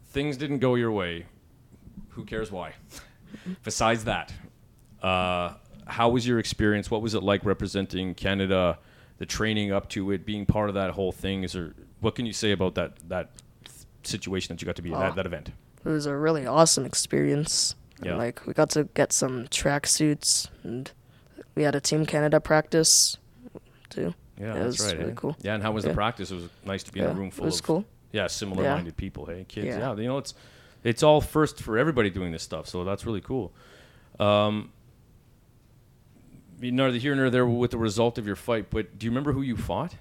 things 0.07 0.37
didn't 0.37 0.59
go 0.59 0.75
your 0.75 0.91
way. 0.91 1.25
Who 2.15 2.25
cares 2.25 2.51
why? 2.51 2.73
Besides 3.63 4.03
that, 4.05 4.31
uh, 5.01 5.53
how 5.87 6.09
was 6.09 6.25
your 6.27 6.39
experience? 6.39 6.89
What 6.91 7.01
was 7.01 7.13
it 7.13 7.23
like 7.23 7.43
representing 7.45 8.13
Canada? 8.15 8.77
The 9.17 9.25
training 9.25 9.71
up 9.71 9.89
to 9.89 10.11
it, 10.11 10.25
being 10.25 10.45
part 10.45 10.69
of 10.69 10.75
that 10.75 10.91
whole 10.91 11.11
thing. 11.11 11.43
Is 11.43 11.53
there? 11.53 11.73
What 12.01 12.15
can 12.15 12.25
you 12.25 12.33
say 12.33 12.51
about 12.51 12.75
that 12.75 12.97
that 13.09 13.31
situation 14.03 14.53
that 14.55 14.61
you 14.61 14.65
got 14.65 14.75
to 14.75 14.81
be 14.81 14.91
at 14.93 14.99
that, 14.99 15.11
Oh. 15.11 15.15
that 15.15 15.25
event? 15.25 15.51
It 15.85 15.89
was 15.89 16.05
a 16.05 16.15
really 16.15 16.45
awesome 16.45 16.85
experience. 16.85 17.75
Yeah. 18.03 18.15
Like 18.15 18.45
we 18.45 18.53
got 18.53 18.69
to 18.71 18.85
get 18.95 19.13
some 19.13 19.47
track 19.49 19.87
suits, 19.87 20.49
and 20.63 20.91
we 21.55 21.63
had 21.63 21.75
a 21.75 21.79
Team 21.81 22.05
Canada 22.05 22.39
practice 22.39 23.17
too. 23.89 24.13
Yeah, 24.39 24.45
Yeah, 24.47 24.51
it 24.55 24.63
that's 24.63 24.65
was 24.79 24.85
right. 24.87 24.97
really 24.99 25.11
eh? 25.11 25.15
cool. 25.15 25.37
Yeah, 25.41 25.53
and 25.53 25.63
how 25.63 25.71
was 25.71 25.83
the 25.83 25.93
practice? 25.93 26.31
It 26.31 26.35
was 26.35 26.49
nice 26.65 26.83
to 26.83 26.91
be 26.91 26.99
in 26.99 27.05
a 27.05 27.13
room 27.13 27.31
full 27.31 27.45
it 27.45 27.47
was 27.47 27.59
of 27.59 27.65
cool. 27.65 27.85
yeah 28.11 28.27
similar-minded 28.27 28.97
people. 28.97 29.25
Hey, 29.25 29.45
kids. 29.47 29.67
Yeah. 29.67 29.77
Yeah. 29.79 29.95
you 29.95 30.07
know 30.07 30.17
it's 30.17 30.33
it's 30.83 31.03
all 31.03 31.21
first 31.21 31.61
for 31.61 31.77
everybody 31.77 32.09
doing 32.09 32.31
this 32.31 32.43
stuff, 32.43 32.67
so 32.67 32.83
that's 32.83 33.05
really 33.05 33.21
cool. 33.21 33.51
Um, 34.19 34.71
neither 36.59 36.97
here 36.97 37.15
nor 37.15 37.29
there 37.29 37.45
with 37.45 37.71
the 37.71 37.77
result 37.77 38.17
of 38.17 38.25
your 38.27 38.35
fight, 38.35 38.69
but 38.69 38.97
do 38.97 39.05
you 39.05 39.11
remember 39.11 39.33
who 39.33 39.41
you 39.41 39.57
fought? 39.57 39.95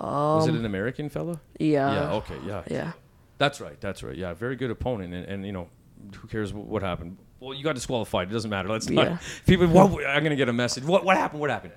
Was 0.00 0.46
it 0.46 0.50
Um, 0.50 0.56
an 0.58 0.64
American 0.64 1.08
fella? 1.08 1.40
yeah. 1.58 1.92
yeah. 1.92 2.12
Okay. 2.12 2.36
Yeah. 2.46 2.62
Yeah. 2.70 2.92
That's 3.38 3.60
right. 3.60 3.80
That's 3.80 4.02
right. 4.02 4.16
Yeah. 4.16 4.34
Very 4.34 4.54
good 4.56 4.70
opponent, 4.70 5.12
and, 5.14 5.26
and 5.26 5.46
you 5.46 5.52
know, 5.52 5.68
who 6.14 6.28
cares 6.28 6.52
what, 6.52 6.66
what 6.66 6.82
happened? 6.82 7.16
Well, 7.40 7.54
you 7.54 7.64
got 7.64 7.74
disqualified. 7.74 8.28
It 8.30 8.32
doesn't 8.32 8.50
matter. 8.50 8.68
Let's 8.68 8.88
not. 8.88 9.06
Yeah. 9.06 9.18
People, 9.46 9.66
what, 9.68 10.06
I'm 10.06 10.22
gonna 10.22 10.36
get 10.36 10.48
a 10.48 10.52
message. 10.52 10.84
What 10.84 11.04
what 11.04 11.16
happened? 11.16 11.40
What 11.40 11.50
happened? 11.50 11.72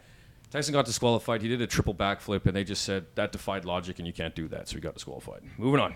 Tyson 0.51 0.73
got 0.73 0.85
disqualified. 0.85 1.41
He 1.41 1.47
did 1.47 1.61
a 1.61 1.67
triple 1.67 1.95
backflip, 1.95 2.45
and 2.45 2.55
they 2.55 2.63
just 2.63 2.83
said 2.83 3.05
that 3.15 3.31
defied 3.31 3.65
logic, 3.65 3.97
and 3.97 4.05
you 4.05 4.13
can't 4.13 4.35
do 4.35 4.47
that. 4.49 4.67
So 4.69 4.75
he 4.75 4.81
got 4.81 4.93
disqualified. 4.93 5.41
Moving 5.57 5.79
on. 5.79 5.95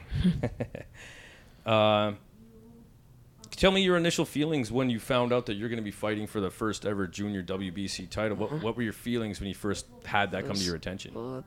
uh, 1.65 2.13
tell 3.57 3.71
me 3.71 3.81
your 3.81 3.97
initial 3.97 4.23
feelings 4.23 4.71
when 4.71 4.89
you 4.89 4.99
found 4.99 5.33
out 5.33 5.47
that 5.47 5.55
you're 5.55 5.67
going 5.67 5.77
to 5.77 5.83
be 5.83 5.91
fighting 5.91 6.27
for 6.27 6.39
the 6.39 6.49
first 6.49 6.85
ever 6.85 7.07
junior 7.07 7.43
WBC 7.43 8.09
title. 8.09 8.37
What, 8.37 8.51
uh-huh. 8.51 8.59
what 8.61 8.77
were 8.77 8.83
your 8.83 8.93
feelings 8.93 9.41
when 9.41 9.49
you 9.49 9.55
first 9.55 9.85
had 10.05 10.31
that 10.31 10.45
come 10.45 10.55
to 10.55 10.63
your 10.63 10.75
attention? 10.75 11.13
Well, 11.13 11.43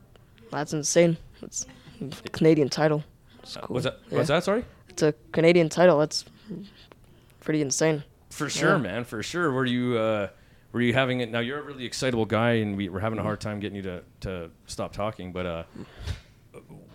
that's 0.51 0.73
insane. 0.73 1.17
It's 1.41 1.65
a 2.01 2.29
Canadian 2.29 2.69
title. 2.69 3.03
It's 3.41 3.57
uh, 3.57 3.61
cool. 3.61 3.75
What's 3.75 3.85
that? 3.85 3.99
Yeah. 4.09 4.17
What's 4.17 4.27
that? 4.27 4.43
Sorry. 4.43 4.63
It's 4.89 5.01
a 5.01 5.13
Canadian 5.31 5.69
title. 5.69 5.97
That's 5.97 6.25
pretty 7.39 7.61
insane. 7.61 8.03
For 8.29 8.49
sure, 8.49 8.75
Yeah. 8.75 8.77
man. 8.77 9.03
For 9.05 9.23
sure. 9.23 9.51
Were 9.51 9.65
you 9.65 9.97
uh, 9.97 10.27
were 10.73 10.81
you 10.81 10.93
having 10.93 11.21
it? 11.21 11.31
Now 11.31 11.39
you're 11.39 11.59
a 11.59 11.63
really 11.63 11.85
excitable 11.85 12.25
guy, 12.25 12.53
and 12.53 12.77
we, 12.77 12.89
we're 12.89 12.99
having 12.99 13.19
a 13.19 13.23
hard 13.23 13.41
time 13.41 13.59
getting 13.59 13.77
you 13.77 13.81
to, 13.83 14.03
to 14.21 14.51
stop 14.67 14.93
talking. 14.93 15.31
But 15.31 15.45
uh, 15.45 15.63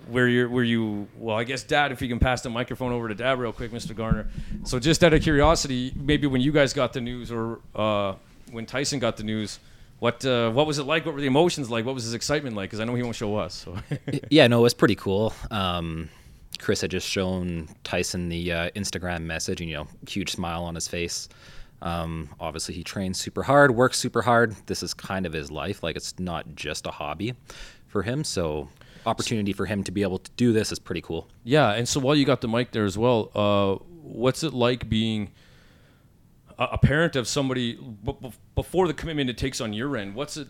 were 0.09 0.29
you 0.29 0.49
were 0.49 0.63
you? 0.63 1.09
Well, 1.19 1.37
I 1.37 1.45
guess 1.45 1.63
Dad, 1.63 1.93
if 1.93 2.01
you 2.03 2.09
can 2.09 2.19
pass 2.19 2.43
the 2.43 2.51
microphone 2.51 2.93
over 2.93 3.09
to 3.09 3.15
Dad 3.15 3.39
real 3.39 3.53
quick, 3.53 3.71
Mr. 3.71 3.95
Garner. 3.95 4.29
So 4.65 4.79
just 4.79 5.03
out 5.05 5.13
of 5.13 5.23
curiosity, 5.23 5.93
maybe 5.97 6.27
when 6.27 6.41
you 6.41 6.53
guys 6.53 6.73
got 6.73 6.93
the 6.93 7.01
news, 7.01 7.31
or 7.31 7.61
uh, 7.75 8.15
when 8.51 8.67
Tyson 8.67 8.99
got 8.99 9.17
the 9.17 9.25
news. 9.25 9.59
What 9.99 10.27
uh, 10.27 10.51
what 10.51 10.67
was 10.67 10.79
it 10.79 10.85
like? 10.85 11.07
What 11.07 11.15
were 11.15 11.23
the 11.23 11.27
emotions 11.27 11.71
like? 11.71 11.87
What 11.87 11.95
was 11.95 12.05
his 12.05 12.13
excitement 12.13 12.55
like? 12.55 12.69
Because 12.69 12.81
I 12.81 12.85
know 12.85 12.95
he 12.95 13.03
won't 13.03 13.17
show 13.17 13.37
us. 13.37 13.55
So 13.55 13.79
yeah, 14.31 14.47
no, 14.47 14.59
it 14.59 14.63
was 14.63 14.75
pretty 14.75 14.95
cool. 14.95 15.33
Um, 15.51 16.11
Chris 16.59 16.83
had 16.83 16.91
just 16.91 17.09
shown 17.09 17.69
Tyson 17.83 18.29
the 18.29 18.53
uh, 18.53 18.71
Instagram 18.71 19.23
message, 19.23 19.61
and 19.61 19.71
you 19.71 19.77
know, 19.77 19.89
huge 20.07 20.33
smile 20.33 20.65
on 20.65 20.75
his 20.75 20.87
face. 20.87 21.29
Um, 21.83 22.31
obviously, 22.41 22.75
he 22.75 22.83
trains 22.83 23.19
super 23.19 23.43
hard, 23.43 23.71
works 23.71 23.99
super 23.99 24.23
hard. 24.23 24.57
This 24.67 24.83
is 24.83 24.95
kind 24.95 25.27
of 25.27 25.33
his 25.33 25.51
life. 25.51 25.83
Like 25.83 25.97
it's 25.97 26.19
not 26.19 26.55
just 26.55 26.87
a 26.87 26.91
hobby 26.91 27.35
for 27.87 28.03
him. 28.03 28.25
So, 28.25 28.69
opportunity 29.07 29.53
for 29.53 29.67
him 29.67 29.83
to 29.85 29.93
be 29.93 30.03
able 30.03 30.19
to 30.19 30.31
do 30.37 30.53
this 30.53 30.73
is 30.73 30.79
pretty 30.79 31.01
cool. 31.01 31.29
Yeah, 31.45 31.73
and 31.73 31.89
so 31.89 32.01
while 32.01 32.15
you 32.17 32.25
got 32.25 32.41
the 32.41 32.49
mic 32.49 32.73
there 32.73 32.85
as 32.85 32.99
well, 32.99 33.31
uh, 33.35 33.83
what's 34.03 34.43
it 34.43 34.53
like 34.53 34.89
being 34.89 35.31
a, 36.59 36.65
a 36.73 36.79
parent 36.79 37.17
of 37.17 37.27
somebody 37.29 37.75
b- 37.75 38.17
b- 38.21 38.33
before 38.55 38.87
the 38.87 38.95
commitment 38.95 39.31
it 39.31 39.39
takes 39.39 39.61
on 39.61 39.73
your 39.73 39.97
end? 39.97 40.15
What's 40.15 40.37
it? 40.37 40.49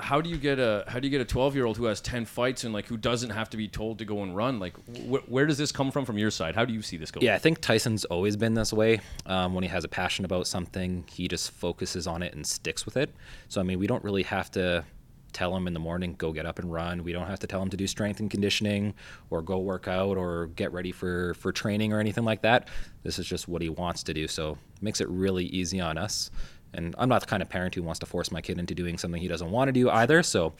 how 0.00 0.20
do 0.20 0.30
you 0.30 0.36
get 0.36 0.60
a 0.60 0.84
how 0.86 1.00
do 1.00 1.08
you 1.08 1.10
get 1.10 1.20
a 1.20 1.24
12 1.24 1.56
year 1.56 1.64
old 1.64 1.76
who 1.76 1.86
has 1.86 2.00
10 2.00 2.24
fights 2.24 2.62
and 2.62 2.72
like 2.72 2.86
who 2.86 2.96
doesn't 2.96 3.30
have 3.30 3.50
to 3.50 3.56
be 3.56 3.66
told 3.66 3.98
to 3.98 4.04
go 4.04 4.22
and 4.22 4.36
run? 4.36 4.60
Like, 4.60 4.74
wh- 4.96 5.28
where 5.28 5.44
does 5.44 5.58
this 5.58 5.72
come 5.72 5.90
from 5.90 6.04
from 6.04 6.16
your 6.16 6.30
side? 6.30 6.54
How 6.54 6.64
do 6.64 6.72
you 6.72 6.82
see 6.82 6.96
this 6.96 7.10
going? 7.10 7.26
Yeah, 7.26 7.34
I 7.34 7.38
think 7.38 7.60
Tyson's 7.60 8.04
always 8.04 8.36
been 8.36 8.54
this 8.54 8.72
way. 8.72 9.00
Um, 9.26 9.54
when 9.54 9.64
he 9.64 9.70
has 9.70 9.82
a 9.82 9.88
passion 9.88 10.24
about 10.24 10.46
something, 10.46 11.04
he 11.10 11.26
just 11.26 11.50
focuses 11.50 12.06
on 12.06 12.22
it 12.22 12.32
and 12.32 12.46
sticks 12.46 12.86
with 12.86 12.96
it. 12.96 13.12
So, 13.48 13.60
I 13.60 13.64
mean, 13.64 13.80
we 13.80 13.88
don't 13.88 14.04
really 14.04 14.22
have 14.22 14.52
to 14.52 14.84
tell 15.32 15.54
him 15.56 15.66
in 15.66 15.74
the 15.74 15.80
morning, 15.80 16.14
go 16.16 16.32
get 16.32 16.46
up 16.46 16.58
and 16.58 16.72
run. 16.72 17.04
We 17.04 17.12
don't 17.12 17.26
have 17.26 17.40
to 17.40 17.46
tell 17.46 17.62
him 17.62 17.70
to 17.70 17.76
do 17.76 17.86
strength 17.86 18.20
and 18.20 18.30
conditioning 18.30 18.94
or 19.30 19.42
go 19.42 19.58
work 19.58 19.88
out 19.88 20.16
or 20.16 20.46
get 20.48 20.72
ready 20.72 20.92
for, 20.92 21.34
for 21.34 21.52
training 21.52 21.92
or 21.92 22.00
anything 22.00 22.24
like 22.24 22.42
that. 22.42 22.68
This 23.02 23.18
is 23.18 23.26
just 23.26 23.48
what 23.48 23.62
he 23.62 23.68
wants 23.68 24.02
to 24.04 24.14
do. 24.14 24.28
So, 24.28 24.52
it 24.52 24.82
makes 24.82 25.00
it 25.00 25.08
really 25.08 25.46
easy 25.46 25.80
on 25.80 25.98
us. 25.98 26.30
And 26.74 26.94
I'm 26.98 27.08
not 27.08 27.20
the 27.20 27.26
kind 27.26 27.42
of 27.42 27.48
parent 27.48 27.74
who 27.74 27.82
wants 27.82 27.98
to 28.00 28.06
force 28.06 28.30
my 28.30 28.40
kid 28.40 28.58
into 28.58 28.74
doing 28.74 28.98
something 28.98 29.20
he 29.20 29.28
doesn't 29.28 29.50
want 29.50 29.68
to 29.68 29.72
do 29.72 29.88
either. 29.90 30.22
So, 30.22 30.52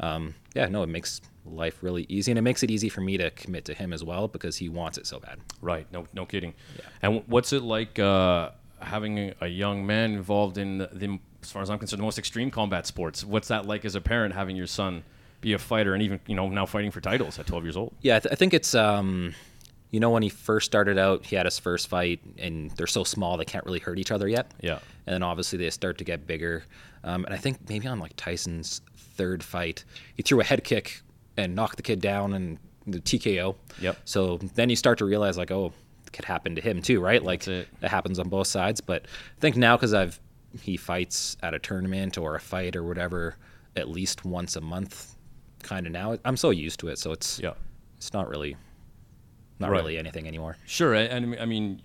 um, 0.00 0.34
yeah, 0.54 0.66
no, 0.66 0.82
it 0.82 0.88
makes 0.88 1.20
life 1.44 1.82
really 1.82 2.06
easy, 2.08 2.30
and 2.32 2.38
it 2.38 2.42
makes 2.42 2.62
it 2.62 2.70
easy 2.70 2.88
for 2.88 3.00
me 3.00 3.16
to 3.16 3.30
commit 3.30 3.64
to 3.66 3.74
him 3.74 3.92
as 3.92 4.02
well 4.02 4.28
because 4.28 4.56
he 4.56 4.68
wants 4.68 4.98
it 4.98 5.06
so 5.06 5.20
bad. 5.20 5.38
Right. 5.60 5.86
No, 5.92 6.06
no 6.14 6.26
kidding. 6.26 6.54
Yeah. 6.76 6.84
And 7.02 7.22
what's 7.26 7.52
it 7.52 7.62
like 7.62 7.98
uh, 7.98 8.50
having 8.80 9.18
a, 9.18 9.34
a 9.42 9.46
young 9.46 9.86
man 9.86 10.12
involved 10.12 10.58
in 10.58 10.78
the, 10.78 10.90
the, 10.92 11.18
as 11.42 11.50
far 11.50 11.62
as 11.62 11.70
I'm 11.70 11.78
concerned, 11.78 12.00
the 12.00 12.04
most 12.04 12.18
extreme 12.18 12.50
combat 12.50 12.86
sports? 12.86 13.24
What's 13.24 13.48
that 13.48 13.66
like 13.66 13.84
as 13.84 13.94
a 13.94 14.00
parent 14.00 14.34
having 14.34 14.56
your 14.56 14.66
son 14.66 15.04
be 15.40 15.52
a 15.52 15.58
fighter 15.58 15.92
and 15.92 16.02
even 16.02 16.20
you 16.26 16.36
know 16.36 16.48
now 16.48 16.66
fighting 16.66 16.90
for 16.90 17.00
titles 17.00 17.38
at 17.38 17.46
12 17.46 17.64
years 17.64 17.76
old? 17.76 17.94
Yeah, 18.00 18.16
I, 18.16 18.20
th- 18.20 18.32
I 18.32 18.36
think 18.36 18.54
it's 18.54 18.74
um, 18.74 19.34
you 19.90 20.00
know 20.00 20.10
when 20.10 20.22
he 20.22 20.28
first 20.28 20.66
started 20.66 20.98
out, 20.98 21.26
he 21.26 21.36
had 21.36 21.46
his 21.46 21.58
first 21.58 21.88
fight, 21.88 22.20
and 22.38 22.70
they're 22.72 22.86
so 22.86 23.04
small 23.04 23.36
they 23.36 23.44
can't 23.44 23.64
really 23.66 23.80
hurt 23.80 23.98
each 23.98 24.10
other 24.10 24.28
yet. 24.28 24.52
Yeah. 24.60 24.78
And 25.06 25.14
then 25.14 25.22
obviously 25.22 25.58
they 25.58 25.70
start 25.70 25.98
to 25.98 26.04
get 26.04 26.26
bigger, 26.26 26.64
um, 27.04 27.24
and 27.24 27.34
I 27.34 27.38
think 27.38 27.68
maybe 27.68 27.86
on 27.88 27.98
like 27.98 28.12
Tyson's 28.16 28.80
third 28.96 29.42
fight, 29.42 29.84
he 30.14 30.22
threw 30.22 30.40
a 30.40 30.44
head 30.44 30.64
kick 30.64 31.02
and 31.36 31.54
knocked 31.54 31.76
the 31.76 31.82
kid 31.82 32.00
down 32.00 32.34
and 32.34 32.58
the 32.86 33.00
TKO. 33.00 33.56
Yep. 33.80 33.96
So 34.04 34.38
then 34.54 34.70
you 34.70 34.76
start 34.76 34.98
to 34.98 35.04
realize 35.04 35.36
like, 35.36 35.50
oh, 35.50 35.72
it 36.06 36.12
could 36.12 36.24
happen 36.24 36.54
to 36.56 36.60
him 36.60 36.82
too, 36.82 37.00
right? 37.00 37.22
Like 37.22 37.46
it. 37.48 37.68
happens 37.82 38.18
on 38.18 38.28
both 38.28 38.46
sides. 38.46 38.80
But 38.80 39.04
I 39.04 39.40
think 39.40 39.56
now 39.56 39.76
because 39.76 39.94
I've 39.94 40.20
he 40.60 40.76
fights 40.76 41.36
at 41.42 41.54
a 41.54 41.58
tournament 41.58 42.18
or 42.18 42.34
a 42.34 42.40
fight 42.40 42.76
or 42.76 42.82
whatever 42.82 43.36
at 43.76 43.88
least 43.88 44.24
once 44.24 44.56
a 44.56 44.60
month, 44.60 45.16
kind 45.62 45.86
of 45.86 45.92
now. 45.92 46.18
I'm 46.24 46.36
so 46.36 46.50
used 46.50 46.80
to 46.80 46.88
it, 46.88 46.98
so 46.98 47.12
it's 47.12 47.38
Yeah. 47.38 47.54
it's 47.96 48.12
not 48.12 48.28
really 48.28 48.56
not 49.58 49.70
Right. 49.70 49.78
really 49.78 49.96
anything 49.98 50.26
anymore. 50.26 50.56
Sure, 50.66 50.92
and, 50.92 51.36
I 51.38 51.44
mean, 51.44 51.80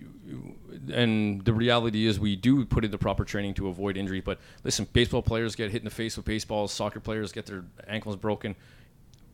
and 0.92 1.46
the 1.46 1.54
reality 1.54 2.08
is 2.08 2.20
we 2.20 2.36
do 2.36 2.66
put 2.66 2.84
in 2.84 2.90
the 2.90 2.98
proper 2.98 3.24
training 3.24 3.54
to 3.56 3.68
avoid 3.68 3.98
injury. 3.98 4.20
But 4.20 4.40
listen, 4.64 4.88
baseball 4.94 5.22
players 5.22 5.56
get 5.56 5.70
hit 5.72 5.82
in 5.82 5.86
the 5.86 5.92
face 5.92 6.18
with 6.18 6.26
baseballs. 6.26 6.72
Soccer 6.74 7.00
players 7.00 7.32
get 7.32 7.46
their 7.46 7.66
ankles 7.88 8.16
broken. 8.16 8.56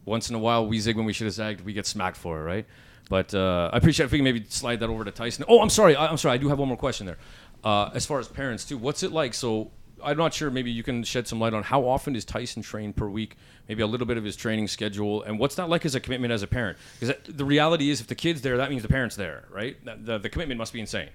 Once 0.04 0.30
in 0.30 0.36
a 0.36 0.40
while, 0.40 0.68
we 0.68 0.78
zig 0.80 0.98
when 0.98 1.06
we 1.06 1.14
should 1.14 1.24
have 1.26 1.34
zagged. 1.34 1.62
We 1.62 1.72
get 1.72 1.86
smacked 1.86 2.18
for 2.18 2.42
it, 2.42 2.44
right? 2.44 2.66
But 3.10 3.34
uh, 3.34 3.70
I 3.72 3.78
appreciate. 3.78 4.08
If 4.08 4.12
we 4.12 4.18
can 4.18 4.26
maybe 4.26 4.44
slide 4.50 4.82
that 4.82 4.90
over 4.90 5.06
to 5.06 5.12
Tyson. 5.12 5.46
Oh, 5.48 5.62
I'm 5.62 5.70
sorry. 5.70 5.96
I, 5.96 6.08
I'm 6.08 6.18
sorry. 6.18 6.34
I 6.34 6.38
do 6.38 6.50
have 6.50 6.60
one 6.60 6.68
more 6.68 6.78
question 6.78 7.06
there. 7.06 7.18
Uh, 7.64 7.90
as 7.94 8.06
far 8.06 8.20
as 8.20 8.28
parents 8.28 8.66
too, 8.66 8.78
what's 8.78 9.04
it 9.04 9.12
like? 9.12 9.34
So 9.34 9.72
I'm 10.04 10.18
not 10.18 10.34
sure. 10.34 10.52
Maybe 10.52 10.72
you 10.72 10.84
can 10.84 11.04
shed 11.04 11.28
some 11.28 11.40
light 11.40 11.54
on 11.54 11.64
how 11.64 11.86
often 11.86 12.16
is 12.16 12.26
Tyson 12.26 12.62
trained 12.62 12.96
per 12.96 13.08
week? 13.08 13.38
Maybe 13.70 13.82
a 13.82 13.88
little 13.88 14.06
bit 14.06 14.18
of 14.18 14.24
his 14.24 14.36
training 14.36 14.68
schedule, 14.68 15.24
and 15.24 15.40
what's 15.40 15.56
that 15.56 15.70
like 15.70 15.86
as 15.86 15.96
a 15.96 16.00
commitment 16.00 16.34
as 16.34 16.44
a 16.44 16.48
parent? 16.48 16.78
Because 17.00 17.16
the 17.28 17.46
reality 17.46 17.90
is, 17.90 18.02
if 18.02 18.08
the 18.08 18.16
kid's 18.16 18.42
there, 18.42 18.58
that 18.58 18.70
means 18.70 18.82
the 18.82 18.90
parent's 18.90 19.16
there, 19.16 19.46
right? 19.50 19.78
The, 20.06 20.18
the 20.18 20.30
commitment 20.30 20.58
must 20.58 20.74
be 20.74 20.82
insane. 20.82 21.10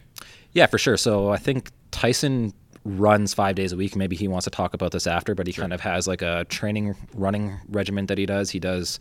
Yeah, 0.53 0.67
for 0.67 0.79
sure. 0.79 0.97
So 0.97 1.29
I 1.29 1.37
think 1.37 1.71
Tyson 1.91 2.55
runs 2.85 3.35
five 3.35 3.55
days 3.55 3.73
a 3.73 3.77
week. 3.77 3.97
Maybe 3.97 4.17
he 4.17 4.29
wants 4.29 4.45
to 4.45 4.51
talk 4.51 4.73
about 4.73 4.93
this 4.93 5.07
after, 5.07 5.35
but 5.35 5.47
he 5.47 5.53
kind 5.53 5.73
of 5.73 5.81
has 5.81 6.09
like 6.09 6.23
a 6.23 6.47
training 6.49 6.97
running 7.15 7.59
regimen 7.69 8.07
that 8.07 8.17
he 8.17 8.25
does. 8.25 8.51
He 8.51 8.59
does 8.59 8.99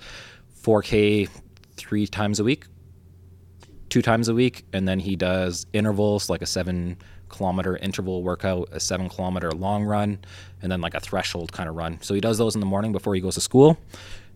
4K 0.61 1.29
three 1.77 2.07
times 2.07 2.39
a 2.39 2.43
week, 2.43 2.65
two 3.89 4.01
times 4.01 4.27
a 4.27 4.33
week, 4.33 4.65
and 4.73 4.87
then 4.87 4.99
he 4.99 5.15
does 5.15 5.65
intervals 5.71 6.29
like 6.29 6.41
a 6.41 6.45
seven 6.45 6.97
kilometer 7.29 7.77
interval 7.77 8.23
workout, 8.23 8.69
a 8.71 8.79
seven 8.79 9.09
kilometer 9.09 9.51
long 9.51 9.83
run, 9.83 10.19
and 10.61 10.71
then 10.71 10.81
like 10.81 10.93
a 10.93 10.99
threshold 10.99 11.51
kind 11.51 11.69
of 11.69 11.75
run. 11.75 11.99
So 12.01 12.13
he 12.13 12.21
does 12.21 12.37
those 12.37 12.55
in 12.55 12.59
the 12.59 12.67
morning 12.67 12.91
before 12.91 13.15
he 13.15 13.21
goes 13.21 13.35
to 13.35 13.41
school. 13.41 13.77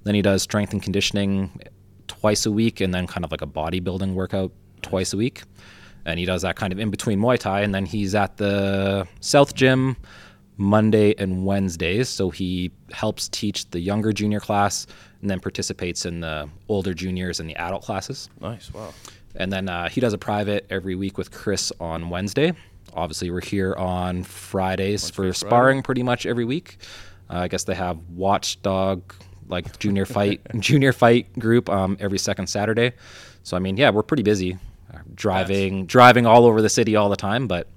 Then 0.04 0.15
he 0.15 0.21
does 0.21 0.41
strength 0.41 0.73
and 0.73 0.82
conditioning 0.82 1.60
twice 2.08 2.45
a 2.45 2.51
week, 2.51 2.82
and 2.82 2.93
then 2.93 3.08
kind 3.08 3.23
of 3.23 3.32
like 3.32 3.41
a 3.41 3.47
bodybuilding 3.47 4.13
workout 4.13 4.51
twice 4.82 5.13
a 5.13 5.17
week. 5.17 5.43
And 6.06 6.17
he 6.17 6.25
does 6.25 6.41
that 6.41 6.56
kind 6.56 6.73
of 6.73 6.80
in 6.80 6.89
between 6.89 7.19
Muay 7.19 7.38
Thai, 7.38 7.62
and 7.62 7.73
then 7.73 7.86
he's 7.86 8.15
at 8.15 8.38
the 8.38 9.08
South 9.19 9.54
Gym 9.54 9.95
Monday 10.58 11.13
and 11.17 11.45
Wednesdays. 11.45 12.10
So 12.10 12.30
he 12.30 12.71
helps 12.91 13.30
teach 13.30 13.69
the 13.69 13.80
younger 13.80 14.12
junior 14.12 14.39
class, 14.39 14.88
and 15.21 15.30
then 15.30 15.39
participates 15.39 16.06
in 16.06 16.21
the 16.21 16.49
older 16.67 16.93
juniors 16.93 17.39
and 17.39 17.47
the 17.47 17.56
adult 17.56 17.84
classes. 17.84 18.30
Nice. 18.39 18.73
Wow. 18.73 18.93
And 19.36 19.51
then 19.54 19.69
uh, 19.69 19.88
he 19.89 20.01
does 20.01 20.13
a 20.13 20.17
private 20.17 20.65
every 20.69 20.95
week 20.95 21.17
with 21.17 21.32
Chris 21.32 21.71
on 21.80 22.10
Wednesday. 22.10 22.54
Obviously, 22.93 23.32
we're 23.32 23.41
here 23.41 23.73
on 23.75 24.23
Fridays 24.23 25.10
for 25.10 25.23
Friday. 25.23 25.34
sparring 25.34 25.84
pretty 25.84 26.04
much 26.04 26.25
every 26.25 26.45
week. 26.45 26.77
Uh, 27.30 27.39
I 27.39 27.47
guess 27.47 27.63
they 27.63 27.75
have 27.75 27.97
Watchdog, 28.10 29.01
like 29.47 29.80
junior 29.80 30.06
fight, 30.06 30.41
junior 30.60 30.93
fight 30.93 31.38
group 31.39 31.69
um, 31.69 31.97
every 31.99 32.17
second 32.17 32.47
Saturday. 32.47 32.93
So 33.43 33.56
I 33.56 33.60
mean, 33.60 33.77
yeah, 33.77 33.89
we're 33.89 34.04
pretty 34.04 34.23
busy, 34.23 34.58
uh, 34.93 34.99
driving, 35.15 35.86
driving 35.86 36.25
all 36.25 36.45
over 36.45 36.62
the 36.62 36.69
city 36.69 36.95
all 36.95 37.10
the 37.10 37.15
time. 37.15 37.47
But 37.47 37.67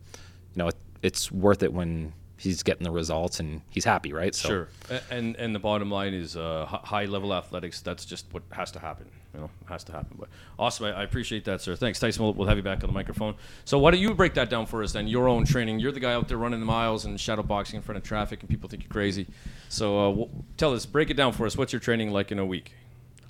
you 0.55 0.59
know, 0.59 0.69
it, 0.69 0.77
it's 1.03 1.31
worth 1.31 1.63
it 1.63 1.73
when 1.73 2.13
he's 2.45 2.63
getting 2.63 2.85
the 2.85 2.91
results 2.93 3.41
and 3.41 3.63
he's 3.71 3.85
happy, 3.85 4.13
right? 4.13 4.35
So 4.35 4.49
Sure. 4.49 4.69
And 5.11 5.35
and 5.37 5.55
the 5.55 5.59
bottom 5.59 5.91
line 5.91 6.15
is 6.15 6.37
uh, 6.37 6.67
high 6.67 7.07
level 7.07 7.35
athletics. 7.35 7.81
That's 7.81 8.05
just 8.05 8.27
what 8.33 8.43
has 8.53 8.71
to 8.73 8.79
happen. 8.79 9.07
You 9.35 9.41
know, 9.41 9.51
has 9.67 9.83
to 9.85 9.93
happen. 9.93 10.17
But 10.21 10.29
awesome. 10.61 10.87
I, 10.87 10.93
I 11.01 11.03
appreciate 11.03 11.45
that, 11.47 11.61
sir. 11.61 11.75
Thanks, 11.75 11.99
Tyson. 11.99 12.23
We'll, 12.23 12.35
we'll 12.35 12.47
have 12.47 12.57
you 12.57 12.63
back 12.63 12.85
on 12.85 12.89
the 12.89 12.95
microphone. 12.95 13.35
So 13.65 13.81
why 13.81 13.91
don't 13.91 13.99
you 14.01 14.15
break 14.15 14.35
that 14.35 14.49
down 14.49 14.67
for 14.67 14.81
us 14.85 14.93
then? 14.93 15.09
Your 15.09 15.27
own 15.27 15.45
training. 15.45 15.81
You're 15.81 15.91
the 15.91 15.99
guy 15.99 16.13
out 16.13 16.29
there 16.29 16.37
running 16.39 16.61
the 16.61 16.67
miles 16.67 17.05
and 17.05 17.19
shadow 17.21 17.43
boxing 17.43 17.79
in 17.79 17.83
front 17.83 17.97
of 17.97 18.05
traffic, 18.05 18.41
and 18.41 18.49
people 18.49 18.69
think 18.69 18.85
you're 18.85 18.91
crazy. 18.93 19.27
So 19.69 19.99
uh, 19.99 20.09
w- 20.11 20.31
tell 20.57 20.73
us, 20.73 20.87
break 20.87 21.11
it 21.11 21.15
down 21.15 21.33
for 21.33 21.47
us. 21.47 21.57
What's 21.57 21.73
your 21.73 21.81
training 21.81 22.13
like 22.13 22.31
in 22.31 22.39
a 22.39 22.47
week? 22.47 22.75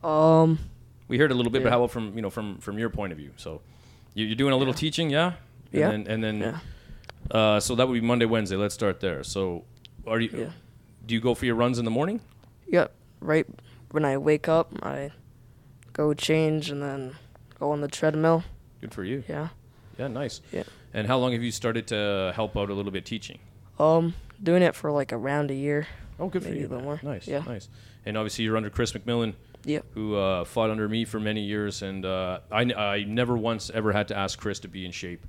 Um, 0.03 0.59
We 1.09 1.17
heard 1.19 1.31
a 1.31 1.35
little 1.35 1.53
bit, 1.53 1.63
but 1.63 1.71
how 1.73 1.79
about 1.79 1.91
from 1.91 2.15
you 2.17 2.21
know 2.23 2.31
from 2.31 2.59
from 2.59 2.79
your 2.79 2.91
point 2.91 3.13
of 3.13 3.19
view? 3.19 3.31
So 3.37 3.63
you, 4.15 4.27
you're 4.27 4.37
doing 4.37 4.53
a 4.53 4.57
little 4.59 4.75
teaching, 4.75 5.09
yeah? 5.11 5.33
Yeah. 5.73 5.89
And 5.91 6.07
then, 6.07 6.13
and 6.13 6.25
then 6.25 6.41
yeah. 6.41 6.59
Uh, 7.31 7.61
so 7.61 7.75
that 7.75 7.89
would 7.89 7.95
be 7.95 8.01
Monday, 8.01 8.25
Wednesday. 8.27 8.57
Let's 8.57 8.75
start 8.75 9.01
there. 9.01 9.23
So 9.25 9.65
are 10.07 10.21
you? 10.21 10.31
Yeah. 10.33 10.51
Do 11.07 11.15
you 11.15 11.21
go 11.21 11.35
for 11.35 11.47
your 11.47 11.55
runs 11.55 11.79
in 11.79 11.85
the 11.85 11.91
morning? 11.91 12.21
Yep. 12.69 12.93
Right 13.21 13.47
when 13.91 14.05
I 14.05 14.17
wake 14.19 14.49
up, 14.49 14.73
I 14.83 15.11
go 15.93 16.15
change 16.15 16.71
and 16.71 16.83
then 16.83 17.17
go 17.59 17.71
on 17.71 17.81
the 17.81 17.89
treadmill. 17.89 18.45
Good 18.81 18.93
for 18.95 19.05
you. 19.05 19.23
Yeah. 19.29 19.49
Yeah, 19.99 20.09
nice. 20.09 20.41
Yeah. 20.53 20.65
And 20.93 21.07
how 21.07 21.19
long 21.19 21.33
have 21.33 21.43
you 21.43 21.51
started 21.53 21.87
to 21.89 22.33
help 22.35 22.57
out 22.57 22.71
a 22.71 22.75
little 22.75 22.91
bit 22.93 23.05
teaching? 23.05 23.39
Um, 23.79 24.15
doing 24.43 24.63
it 24.63 24.75
for 24.75 24.91
like 24.91 25.13
around 25.13 25.51
a 25.51 25.55
year. 25.55 25.87
Oh, 26.19 26.29
good 26.29 26.43
for 26.43 26.51
you. 26.51 26.67
a 26.67 26.69
little 26.69 26.83
more. 26.85 27.01
Nice. 27.03 27.27
Yeah. 27.27 27.43
Nice. 27.47 27.69
And 28.07 28.17
obviously, 28.17 28.45
you're 28.45 28.57
under 28.57 28.71
Chris 28.71 28.93
McMillan, 28.93 29.35
Yep. 29.65 29.87
who 29.95 30.15
uh, 30.17 30.45
fought 30.45 30.71
under 30.71 30.89
me 30.89 31.05
for 31.05 31.19
many 31.19 31.41
years, 31.43 31.83
and 31.83 32.05
uh, 32.05 32.41
I, 32.53 32.61
n- 32.63 32.75
I 32.77 33.05
never 33.05 33.37
once 33.37 33.71
ever 33.73 33.93
had 33.93 34.09
to 34.09 34.17
ask 34.17 34.39
Chris 34.39 34.61
to 34.61 34.69
be 34.69 34.85
in 34.85 34.93
shape. 34.93 35.27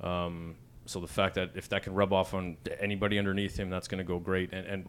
Um, 0.00 0.56
so 0.86 1.00
the 1.00 1.06
fact 1.06 1.34
that 1.34 1.50
if 1.54 1.68
that 1.68 1.82
can 1.82 1.94
rub 1.94 2.12
off 2.12 2.34
on 2.34 2.56
anybody 2.80 3.18
underneath 3.18 3.58
him, 3.58 3.70
that's 3.70 3.88
going 3.88 3.98
to 3.98 4.04
go 4.04 4.18
great. 4.18 4.52
And, 4.52 4.66
and 4.66 4.88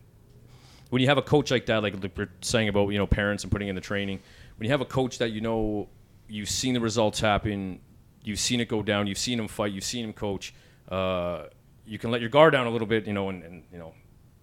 when 0.90 1.02
you 1.02 1.08
have 1.08 1.18
a 1.18 1.24
coach 1.24 1.52
like 1.52 1.66
that, 1.68 1.84
like 1.84 1.96
we're 2.16 2.30
saying 2.42 2.70
about 2.70 2.90
you 2.90 2.98
know 2.98 3.08
parents 3.08 3.44
and 3.44 3.52
putting 3.52 3.68
in 3.68 3.76
the 3.76 3.82
training, 3.82 4.20
when 4.58 4.66
you 4.66 4.72
have 4.72 4.82
a 4.82 4.86
coach 4.86 5.18
that 5.18 5.32
you 5.32 5.42
know 5.42 5.90
you've 6.28 6.50
seen 6.50 6.74
the 6.74 6.80
results 6.80 7.20
happen, 7.20 7.80
you've 8.24 8.40
seen 8.40 8.60
it 8.60 8.68
go 8.68 8.82
down, 8.82 9.08
you've 9.08 9.18
seen 9.18 9.40
him 9.40 9.48
fight, 9.48 9.72
you've 9.72 9.84
seen 9.84 10.06
him 10.06 10.14
coach, 10.14 10.54
uh, 10.90 11.44
you 11.86 11.98
can 11.98 12.12
let 12.12 12.22
your 12.22 12.30
guard 12.30 12.54
down 12.54 12.68
a 12.68 12.70
little 12.70 12.88
bit, 12.88 13.08
you 13.08 13.14
know, 13.14 13.30
and, 13.30 13.44
and 13.44 13.64
you 13.72 13.78
know 13.78 13.94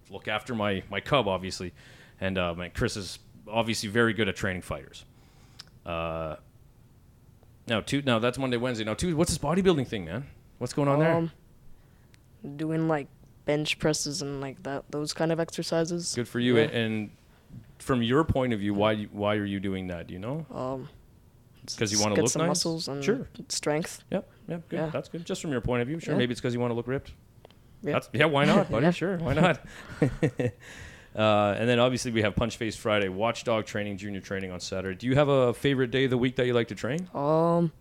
look 0.09 0.27
after 0.27 0.53
my 0.53 0.83
my 0.89 0.99
cub 0.99 1.27
obviously, 1.27 1.73
and 2.19 2.37
uh, 2.37 2.53
man, 2.53 2.71
Chris 2.73 2.97
is 2.97 3.19
obviously 3.47 3.89
very 3.89 4.13
good 4.13 4.27
at 4.27 4.35
training 4.35 4.61
fighters. 4.61 5.05
Uh, 5.85 6.35
now 7.67 7.81
two 7.81 8.01
now 8.01 8.19
that's 8.19 8.37
Monday 8.37 8.57
Wednesday 8.57 8.83
now 8.83 8.93
two 8.93 9.15
what's 9.15 9.31
this 9.31 9.37
bodybuilding 9.37 9.87
thing 9.87 10.05
man? 10.05 10.25
What's 10.57 10.73
going 10.73 10.87
on 10.87 10.99
there? 10.99 11.31
Doing 12.55 12.87
like 12.87 13.07
bench 13.45 13.79
presses 13.79 14.21
and 14.21 14.41
like 14.41 14.61
that, 14.63 14.85
those 14.91 15.13
kind 15.13 15.31
of 15.31 15.39
exercises. 15.39 16.13
Good 16.15 16.27
for 16.27 16.39
you. 16.39 16.57
Yeah. 16.57 16.63
And 16.65 17.09
from 17.79 18.01
your 18.01 18.23
point 18.23 18.53
of 18.53 18.59
view, 18.59 18.73
why 18.73 19.03
why 19.05 19.35
are 19.35 19.45
you 19.45 19.59
doing 19.59 19.87
that? 19.87 20.07
Do 20.07 20.13
you 20.13 20.19
know? 20.19 20.45
Um, 20.53 20.89
because 21.65 21.91
you 21.91 21.99
wanna 21.99 22.15
get 22.15 22.21
look 22.23 22.31
some 22.31 22.41
nice? 22.41 22.49
muscles 22.49 22.87
and 22.87 23.03
Sure. 23.03 23.27
strength. 23.49 24.03
Yep, 24.11 24.29
yep, 24.47 24.69
good. 24.69 24.77
Yeah. 24.77 24.89
That's 24.91 25.09
good. 25.09 25.25
Just 25.25 25.41
from 25.41 25.51
your 25.51 25.61
point 25.61 25.81
of 25.81 25.87
view, 25.87 25.99
sure. 25.99 26.13
Yeah. 26.13 26.19
Maybe 26.19 26.31
it's 26.31 26.39
because 26.41 26.53
you 26.53 26.59
want 26.59 26.71
to 26.71 26.75
look 26.75 26.87
ripped. 26.87 27.11
Yeah. 27.81 27.93
That's, 27.93 28.09
yeah, 28.13 28.25
why 28.25 28.45
not, 28.45 28.69
buddy? 28.69 28.83
Yeah. 28.85 28.91
Sure, 28.91 29.17
why 29.17 29.33
not? 29.33 29.65
uh, 30.01 31.55
and 31.57 31.67
then 31.69 31.79
obviously 31.79 32.11
we 32.11 32.21
have 32.21 32.35
Punch 32.35 32.57
Face 32.57 32.75
Friday, 32.75 33.09
Watchdog 33.09 33.65
training, 33.65 33.97
junior 33.97 34.21
training 34.21 34.51
on 34.51 34.59
Saturday. 34.59 34.95
Do 34.97 35.07
you 35.07 35.15
have 35.15 35.27
a 35.27 35.53
favorite 35.53 35.89
day 35.91 36.03
of 36.05 36.11
the 36.11 36.17
week 36.17 36.35
that 36.35 36.45
you 36.45 36.53
like 36.53 36.67
to 36.67 36.75
train? 36.75 37.07
Um, 37.15 37.71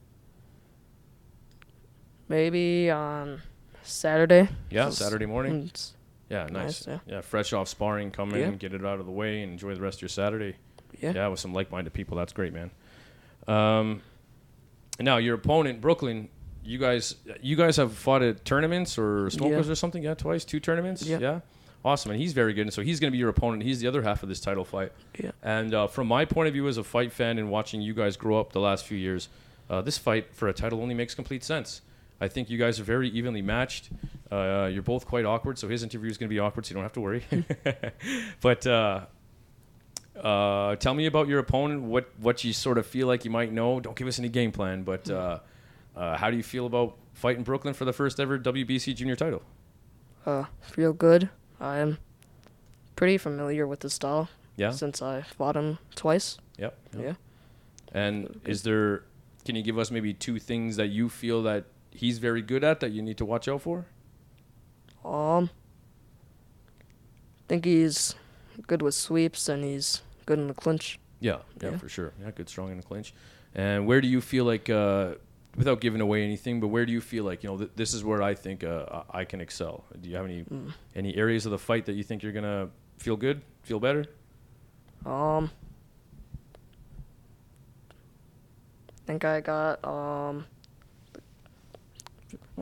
maybe 2.29 2.90
on 2.90 3.42
Saturday. 3.85 4.49
Yeah, 4.70 4.85
Cause- 4.85 4.99
Saturday 4.99 5.27
morning. 5.27 5.64
mm, 5.64 5.92
Yeah, 6.31 6.47
nice. 6.51 6.87
Nice, 6.87 7.01
yeah. 7.07 7.20
fresh 7.20 7.53
off 7.53 7.68
sparring, 7.68 8.11
come 8.11 8.35
in, 8.35 8.40
Yeah. 8.53 8.57
get 8.57 8.75
it 8.75 8.85
out 8.85 8.99
of 8.99 9.07
the 9.07 9.12
way, 9.12 9.42
and 9.42 9.53
enjoy 9.53 9.75
the 9.75 9.81
rest 9.81 9.99
of 9.99 10.03
your 10.03 10.09
Saturday. 10.09 10.57
Yeah. 11.01 11.12
Yeah, 11.14 11.29
with 11.29 11.38
some 11.40 11.53
like-minded 11.53 11.92
people. 11.92 12.16
That's 12.16 12.33
great, 12.33 12.53
man. 12.53 12.70
Um, 13.47 14.03
now 15.01 15.16
your 15.18 15.35
opponent, 15.35 15.81
Brooklyn. 15.81 16.29
You 16.64 16.79
guys, 16.79 17.16
you 17.42 17.57
guys 17.57 17.77
have 17.77 17.92
fought 17.92 18.23
at 18.23 18.44
tournaments 18.47 18.97
or 18.97 19.29
smokers 19.29 19.66
Yeah. 19.66 19.73
or 19.73 19.75
something. 19.75 20.03
Yeah, 20.03 20.14
twice, 20.14 20.47
two 20.47 20.61
tournaments. 20.61 21.03
Yeah. 21.05 21.18
yeah, 21.18 21.40
awesome. 21.85 22.12
And 22.12 22.18
he's 22.20 22.33
very 22.33 22.55
good. 22.55 22.62
And 22.62 22.73
so 22.73 22.81
he's 22.81 23.01
going 23.01 23.11
to 23.11 23.12
be 23.12 23.18
your 23.18 23.29
opponent. 23.29 23.62
He's 23.64 23.81
the 23.81 23.87
other 23.87 24.01
half 24.01 24.23
of 24.23 24.31
this 24.31 24.40
title 24.40 24.64
fight. 24.64 24.92
Yeah. 25.23 25.33
And 25.42 25.75
uh, 25.75 25.88
from 25.88 26.07
my 26.07 26.25
point 26.25 26.49
of 26.49 26.55
view 26.55 26.66
as 26.68 26.79
a 26.79 26.85
fight 26.85 27.12
fan 27.12 27.37
and 27.37 27.51
watching 27.51 27.83
you 27.83 27.92
guys 27.92 28.16
grow 28.16 28.40
up 28.40 28.53
the 28.53 28.61
last 28.61 28.87
few 28.87 28.97
years, 28.97 29.29
uh, 29.68 29.83
this 29.83 29.99
fight 29.99 30.35
for 30.35 30.49
a 30.49 30.55
title 30.55 30.81
only 30.81 30.94
makes 30.94 31.14
complete 31.14 31.44
sense. 31.44 31.83
I 32.20 32.29
think 32.29 32.48
you 32.50 32.59
guys 32.59 32.79
are 32.81 32.85
very 32.85 33.09
evenly 33.11 33.42
matched. 33.42 33.90
Uh, 34.31 34.68
you're 34.72 34.83
both 34.83 35.07
quite 35.07 35.24
awkward, 35.24 35.59
so 35.59 35.68
his 35.68 35.83
interview 35.83 36.11
is 36.11 36.16
going 36.18 36.29
to 36.29 36.35
be 36.35 36.38
awkward, 36.38 36.64
so 36.66 36.70
you 36.70 36.74
don't 36.74 36.85
have 36.85 36.92
to 36.94 37.00
worry. 37.00 37.24
but 38.40 38.66
uh, 38.66 39.07
uh, 40.20 40.77
tell 40.77 40.94
me 40.94 41.07
about 41.07 41.29
your 41.29 41.38
opponent. 41.40 41.83
What 41.83 42.09
what 42.18 42.44
you 42.44 42.53
sort 42.53 42.79
of 42.79 42.87
feel 42.87 43.07
like 43.07 43.24
you 43.24 43.31
might 43.31 43.53
know. 43.53 43.81
Don't 43.81 43.96
give 43.96 44.07
us 44.09 44.18
any 44.18 44.29
game 44.29 44.53
plan, 44.53 44.83
but 44.85 45.11
uh, 45.11 45.40
uh, 45.96 46.16
how 46.16 46.31
do 46.31 46.37
you 46.37 46.42
feel 46.42 46.66
about 46.66 46.96
fighting 47.12 47.42
Brooklyn 47.42 47.74
for 47.74 47.85
the 47.85 47.92
first 47.92 48.18
ever 48.20 48.38
WBC 48.38 48.94
junior 48.94 49.16
title? 49.16 49.42
Uh, 50.24 50.44
feel 50.61 50.92
good. 50.92 51.29
I 51.61 51.79
am 51.79 51.98
pretty 52.96 53.18
familiar 53.18 53.66
with 53.66 53.81
the 53.81 53.90
style 53.90 54.29
Yeah. 54.57 54.70
since 54.70 55.03
I 55.03 55.22
fought 55.22 55.57
him 55.57 55.79
twice. 55.94 56.38
Yep. 56.59 56.79
Yeah. 56.98 57.14
And 57.92 58.40
is 58.44 58.62
there? 58.62 59.03
Can 59.44 59.57
you 59.57 59.62
give 59.62 59.79
us 59.79 59.90
maybe 59.90 60.14
two 60.14 60.38
things 60.38 60.77
that 60.77 60.87
you 60.88 61.09
feel 61.09 61.42
that 61.42 61.64
he's 61.94 62.18
very 62.18 62.42
good 62.42 62.62
at 62.62 62.80
that 62.80 62.90
you 62.90 63.00
need 63.00 63.16
to 63.18 63.24
watch 63.24 63.48
out 63.48 63.62
for? 63.62 63.87
Um, 65.04 65.48
think 67.48 67.64
he's 67.64 68.14
good 68.66 68.83
with 68.83 68.94
sweeps 68.94 69.48
and 69.48 69.64
he's 69.64 70.02
good 70.26 70.38
in 70.38 70.48
the 70.48 70.54
clinch. 70.54 70.98
Yeah, 71.20 71.38
yeah, 71.62 71.70
Yeah. 71.70 71.76
for 71.78 71.88
sure. 71.88 72.12
Yeah, 72.20 72.30
good, 72.30 72.48
strong 72.48 72.70
in 72.70 72.76
the 72.76 72.83
clinch. 72.83 73.14
And 73.54 73.87
where 73.87 74.00
do 74.00 74.09
you 74.09 74.20
feel 74.20 74.44
like, 74.44 74.68
uh, 74.68 75.14
without 75.57 75.80
giving 75.80 76.00
away 76.00 76.24
anything, 76.24 76.59
but 76.61 76.68
where 76.68 76.85
do 76.85 76.92
you 76.92 77.00
feel 77.00 77.24
like 77.24 77.44
you 77.44 77.48
know 77.50 77.57
th- 77.59 77.70
this 77.76 77.94
is 77.94 78.02
where 78.02 78.20
I 78.22 78.35
think 78.35 78.64
uh, 78.64 79.02
I 79.12 79.20
I 79.20 79.24
can 79.24 79.40
excel? 79.40 79.85
Do 80.00 80.09
you 80.11 80.16
have 80.16 80.24
any 80.24 80.42
Mm. 80.42 80.72
any 80.96 81.14
areas 81.16 81.46
of 81.46 81.52
the 81.52 81.59
fight 81.59 81.87
that 81.87 81.92
you 81.94 82.02
think 82.02 82.22
you're 82.24 82.33
gonna 82.33 82.68
feel 82.98 83.16
good, 83.16 83.40
feel 83.62 83.78
better? 83.78 84.04
Um, 85.07 85.50
think 89.07 89.24
I 89.24 89.40
got 89.40 89.85
um. 89.85 90.46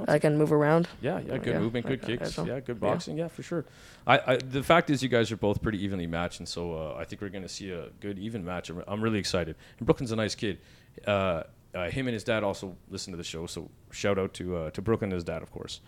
I 0.09 0.19
can 0.19 0.37
move 0.39 0.53
around. 0.53 0.89
Yeah, 1.01 1.21
yeah, 1.21 1.39
good 1.39 1.47
Yeah, 1.55 1.59
movement, 1.61 1.87
good 1.87 2.03
okay, 2.03 2.17
kicks, 2.19 2.37
yeah, 2.39 2.61
good 2.61 2.81
boxing, 2.81 3.19
yeah, 3.19 3.29
for 3.29 3.43
sure. 3.43 3.65
I, 4.07 4.19
I 4.33 4.37
the 4.37 4.63
fact 4.63 4.91
is, 4.91 5.03
you 5.03 5.09
guys 5.09 5.31
are 5.33 5.37
both 5.37 5.63
pretty 5.63 5.83
evenly 5.85 6.07
matched, 6.07 6.41
and 6.41 6.49
so 6.49 6.75
uh, 6.75 6.97
I 6.99 7.05
think 7.05 7.21
we're 7.23 7.29
going 7.29 7.43
to 7.43 7.49
see 7.49 7.71
a 7.71 7.89
good 8.01 8.19
even 8.19 8.45
match. 8.45 8.71
I'm, 8.71 8.83
I'm 8.89 9.01
really 9.03 9.19
excited. 9.19 9.57
And 9.79 9.87
Brooklyn's 9.87 10.13
a 10.13 10.17
nice 10.17 10.35
kid. 10.35 10.59
Uh, 11.07 11.43
uh, 11.75 11.89
him 11.91 12.07
and 12.07 12.15
his 12.15 12.25
dad 12.25 12.43
also 12.45 12.77
listen 12.91 13.13
to 13.13 13.17
the 13.17 13.25
show, 13.25 13.47
so 13.47 13.71
shout 13.91 14.19
out 14.19 14.35
to 14.35 14.57
uh, 14.57 14.71
to 14.73 14.83
Brooklyn 14.83 15.11
and 15.11 15.15
his 15.15 15.25
dad, 15.25 15.43
of 15.43 15.51
course. 15.51 15.81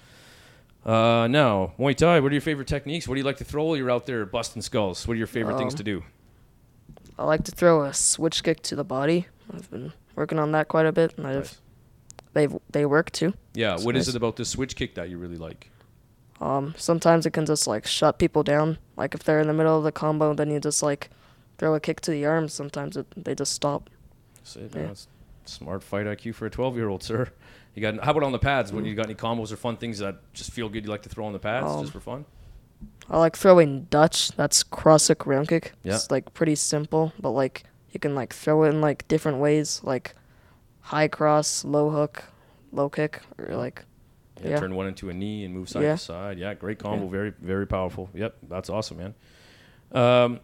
Uh, 0.84 1.26
now, 1.30 1.72
Muay 1.78 1.94
Thai. 1.96 2.20
What 2.20 2.30
are 2.30 2.34
your 2.34 2.40
favorite 2.42 2.68
techniques? 2.68 3.08
What 3.08 3.14
do 3.14 3.18
you 3.20 3.24
like 3.24 3.38
to 3.38 3.44
throw 3.44 3.64
while 3.64 3.76
you're 3.76 3.90
out 3.90 4.04
there 4.06 4.26
busting 4.26 4.62
skulls? 4.62 5.06
What 5.08 5.14
are 5.14 5.18
your 5.18 5.26
favorite 5.26 5.56
things 5.58 5.74
Um, 5.74 5.78
to 5.78 5.84
do? 5.84 6.02
I 7.18 7.24
like 7.24 7.44
to 7.44 7.52
throw 7.52 7.84
a 7.84 7.94
switch 7.94 8.42
kick 8.42 8.60
to 8.62 8.76
the 8.76 8.84
body. 8.84 9.26
I've 9.52 9.70
been 9.70 9.92
working 10.16 10.38
on 10.38 10.52
that 10.52 10.68
quite 10.68 10.84
a 10.86 10.92
bit, 10.92 11.16
and 11.16 11.26
I've 11.26 11.36
Nice. 11.36 11.52
they 11.54 11.58
they 12.74 12.84
work 12.84 13.10
too. 13.10 13.32
Yeah, 13.54 13.74
it's 13.74 13.84
what 13.84 13.96
is 13.96 14.06
nice. 14.06 14.14
it 14.14 14.18
about 14.18 14.36
the 14.36 14.44
switch 14.44 14.76
kick 14.76 14.94
that 14.96 15.08
you 15.08 15.16
really 15.16 15.38
like? 15.38 15.70
Um, 16.40 16.74
sometimes 16.76 17.24
it 17.24 17.30
can 17.32 17.46
just 17.46 17.66
like 17.66 17.86
shut 17.86 18.18
people 18.18 18.42
down. 18.42 18.76
Like 18.96 19.14
if 19.14 19.22
they're 19.24 19.40
in 19.40 19.46
the 19.46 19.54
middle 19.54 19.78
of 19.78 19.84
the 19.84 19.92
combo, 19.92 20.34
then 20.34 20.50
you 20.50 20.60
just 20.60 20.82
like 20.82 21.08
throw 21.56 21.74
a 21.74 21.80
kick 21.80 22.00
to 22.02 22.10
the 22.10 22.26
arms. 22.26 22.52
Sometimes 22.52 22.96
it, 22.96 23.06
they 23.16 23.34
just 23.34 23.52
stop. 23.52 23.88
It, 24.56 24.74
Yeah. 24.74 24.92
Smart 25.46 25.82
fight 25.82 26.06
IQ 26.06 26.34
for 26.34 26.46
a 26.46 26.50
12 26.50 26.76
year 26.76 26.88
old, 26.88 27.02
sir. 27.02 27.28
You 27.74 27.82
got 27.82 28.02
how 28.04 28.10
about 28.12 28.22
on 28.22 28.32
the 28.32 28.38
pads? 28.38 28.72
When 28.72 28.84
you 28.84 28.94
got 28.94 29.06
any 29.06 29.14
combos 29.14 29.52
or 29.52 29.56
fun 29.56 29.76
things 29.76 29.98
that 29.98 30.16
just 30.32 30.50
feel 30.52 30.68
good, 30.68 30.84
you 30.84 30.90
like 30.90 31.02
to 31.02 31.08
throw 31.08 31.24
on 31.26 31.32
the 31.32 31.38
pads 31.38 31.66
Um, 31.66 31.80
just 31.82 31.92
for 31.92 32.00
fun? 32.00 32.24
I 33.10 33.18
like 33.18 33.36
throwing 33.36 33.84
Dutch. 33.90 34.30
That's 34.32 34.62
cross 34.62 35.08
hook 35.08 35.26
round 35.26 35.48
kick. 35.48 35.72
Yeah. 35.82 35.94
It's 35.94 36.10
like 36.10 36.32
pretty 36.34 36.54
simple, 36.54 37.12
but 37.20 37.30
like 37.30 37.64
you 37.92 38.00
can 38.00 38.14
like 38.14 38.32
throw 38.34 38.64
it 38.64 38.68
in 38.70 38.80
like 38.80 39.06
different 39.08 39.38
ways, 39.38 39.80
like 39.84 40.14
high 40.82 41.08
cross, 41.08 41.64
low 41.64 41.90
hook, 41.90 42.24
low 42.74 42.88
kick, 42.88 43.22
or 43.38 43.56
like 43.56 43.84
Yeah, 44.42 44.50
yeah. 44.50 44.60
turn 44.60 44.74
one 44.74 44.86
into 44.88 45.08
a 45.10 45.14
knee 45.14 45.44
and 45.44 45.54
move 45.54 45.68
side 45.68 45.82
Yeah. 45.84 45.92
to 45.92 45.98
side. 45.98 46.38
Yeah, 46.38 46.54
great 46.54 46.78
combo. 46.78 47.04
Yeah. 47.04 47.10
Very, 47.10 47.32
very 47.40 47.66
powerful. 47.66 48.10
Yep, 48.14 48.36
that's 48.48 48.68
awesome, 48.68 48.96
man. 48.98 49.14
Um, 49.92 50.40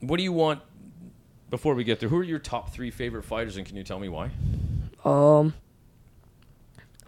what 0.00 0.16
do 0.16 0.22
you 0.24 0.32
want 0.32 0.60
before 1.48 1.74
we 1.74 1.84
get 1.84 2.00
there? 2.00 2.08
Who 2.08 2.16
are 2.18 2.24
your 2.24 2.38
top 2.40 2.70
three 2.70 2.90
favorite 2.90 3.22
fighters, 3.24 3.56
and 3.56 3.64
can 3.66 3.76
you 3.76 3.84
tell 3.84 3.98
me 4.00 4.08
why? 4.08 4.30
um, 5.04 5.54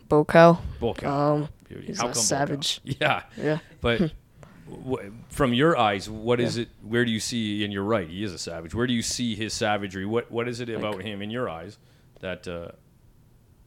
Buakaw. 0.08 0.58
Buakaw. 0.80 1.04
Um, 1.06 1.48
Beauty. 1.68 1.86
he's 1.88 2.00
How 2.00 2.08
a 2.08 2.14
savage. 2.14 2.80
Yeah, 2.84 3.22
Yeah. 3.36 3.58
but 3.80 4.12
w- 4.84 5.12
from 5.30 5.54
your 5.54 5.76
eyes, 5.78 6.08
what 6.10 6.40
is 6.40 6.56
it? 6.56 6.68
Where 6.82 7.04
do 7.04 7.10
you 7.10 7.20
see? 7.20 7.64
And 7.64 7.72
you're 7.72 7.82
right, 7.84 8.08
he 8.08 8.22
is 8.22 8.32
a 8.32 8.38
savage. 8.38 8.74
Where 8.74 8.86
do 8.86 8.92
you 8.92 9.02
see 9.02 9.34
his 9.34 9.54
savagery? 9.54 10.04
What 10.06 10.30
What 10.30 10.46
is 10.48 10.60
it 10.60 10.68
about 10.68 11.02
him 11.02 11.22
in 11.22 11.30
your 11.30 11.48
eyes 11.48 11.78
that 12.20 12.46
uh, 12.46 12.68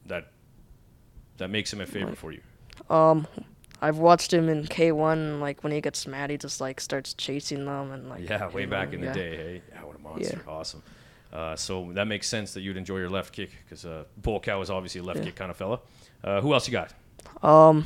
that 0.06 0.30
that 1.38 1.48
makes 1.50 1.72
him 1.72 1.80
a 1.80 1.86
favorite 1.86 2.10
Like- 2.10 2.18
for 2.18 2.32
you? 2.32 2.40
Um, 2.90 3.26
I've 3.80 3.98
watched 3.98 4.32
him 4.32 4.48
in 4.48 4.64
K1. 4.64 5.40
Like 5.40 5.62
when 5.62 5.72
he 5.72 5.80
gets 5.80 6.06
mad, 6.06 6.30
he 6.30 6.36
just 6.36 6.60
like 6.60 6.80
starts 6.80 7.14
chasing 7.14 7.64
them 7.64 7.90
and 7.92 8.08
like. 8.08 8.28
Yeah, 8.28 8.48
way 8.50 8.66
back 8.66 8.88
know, 8.88 8.94
in 8.94 9.00
the 9.00 9.06
yeah. 9.08 9.12
day. 9.12 9.36
Hey, 9.36 9.62
yeah, 9.72 9.84
what 9.84 9.96
a 9.96 9.98
monster! 10.00 10.40
Yeah. 10.44 10.52
Awesome. 10.52 10.82
Uh, 11.32 11.54
so 11.56 11.92
that 11.92 12.06
makes 12.06 12.26
sense 12.26 12.54
that 12.54 12.62
you'd 12.62 12.76
enjoy 12.78 12.96
your 12.98 13.10
left 13.10 13.32
kick 13.34 13.50
because 13.64 13.84
uh, 13.84 14.04
Buakaw 14.22 14.62
is 14.62 14.70
obviously 14.70 15.00
a 15.00 15.04
left 15.04 15.18
Yeah. 15.20 15.26
kick 15.26 15.36
kind 15.36 15.50
of 15.50 15.56
fella. 15.56 15.80
Uh, 16.24 16.40
who 16.40 16.54
else 16.54 16.66
you 16.66 16.72
got? 16.72 16.92
Um, 17.42 17.84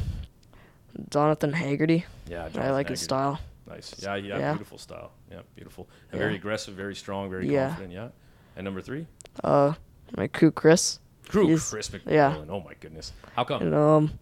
Jonathan 1.11 1.53
Haggerty. 1.53 2.05
Yeah, 2.29 2.49
Jonathan 2.49 2.63
I 2.63 2.71
like 2.71 2.87
Haggerty. 2.87 2.93
his 2.93 3.01
style. 3.01 3.41
Nice. 3.69 3.95
Yeah, 4.03 4.15
yeah, 4.17 4.39
Yeah. 4.39 4.53
beautiful 4.53 4.79
style. 4.79 5.13
Yeah, 5.31 5.41
beautiful. 5.55 5.89
Very 6.11 6.35
aggressive, 6.37 6.75
very 6.75 6.95
strong, 6.95 7.31
very 7.31 7.49
confident. 7.49 7.93
Yeah. 7.93 8.09
And 8.57 8.65
number 8.65 8.81
three, 8.81 9.07
Uh, 9.43 9.75
my 10.17 10.29
crew 10.29 10.51
Chris. 10.51 10.99
Crew 11.29 11.49
He's- 11.49 11.71
Chris 11.71 11.89
McMillan. 11.91 12.11
yeah. 12.13 12.37
Oh 12.49 12.61
my 12.61 12.75
goodness. 12.81 13.13
How 13.35 13.45
come? 13.45 13.63
And 13.63 13.75
um, 13.75 14.19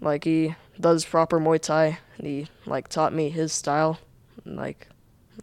like 0.00 0.24
he 0.24 0.54
does 0.80 1.04
proper 1.04 1.38
Muay 1.40 1.60
Thai, 1.60 1.98
and 2.18 2.26
he 2.26 2.48
like 2.66 2.88
taught 2.88 3.12
me 3.12 3.30
his 3.30 3.52
style. 3.52 3.98
And, 4.44 4.56
like, 4.56 4.88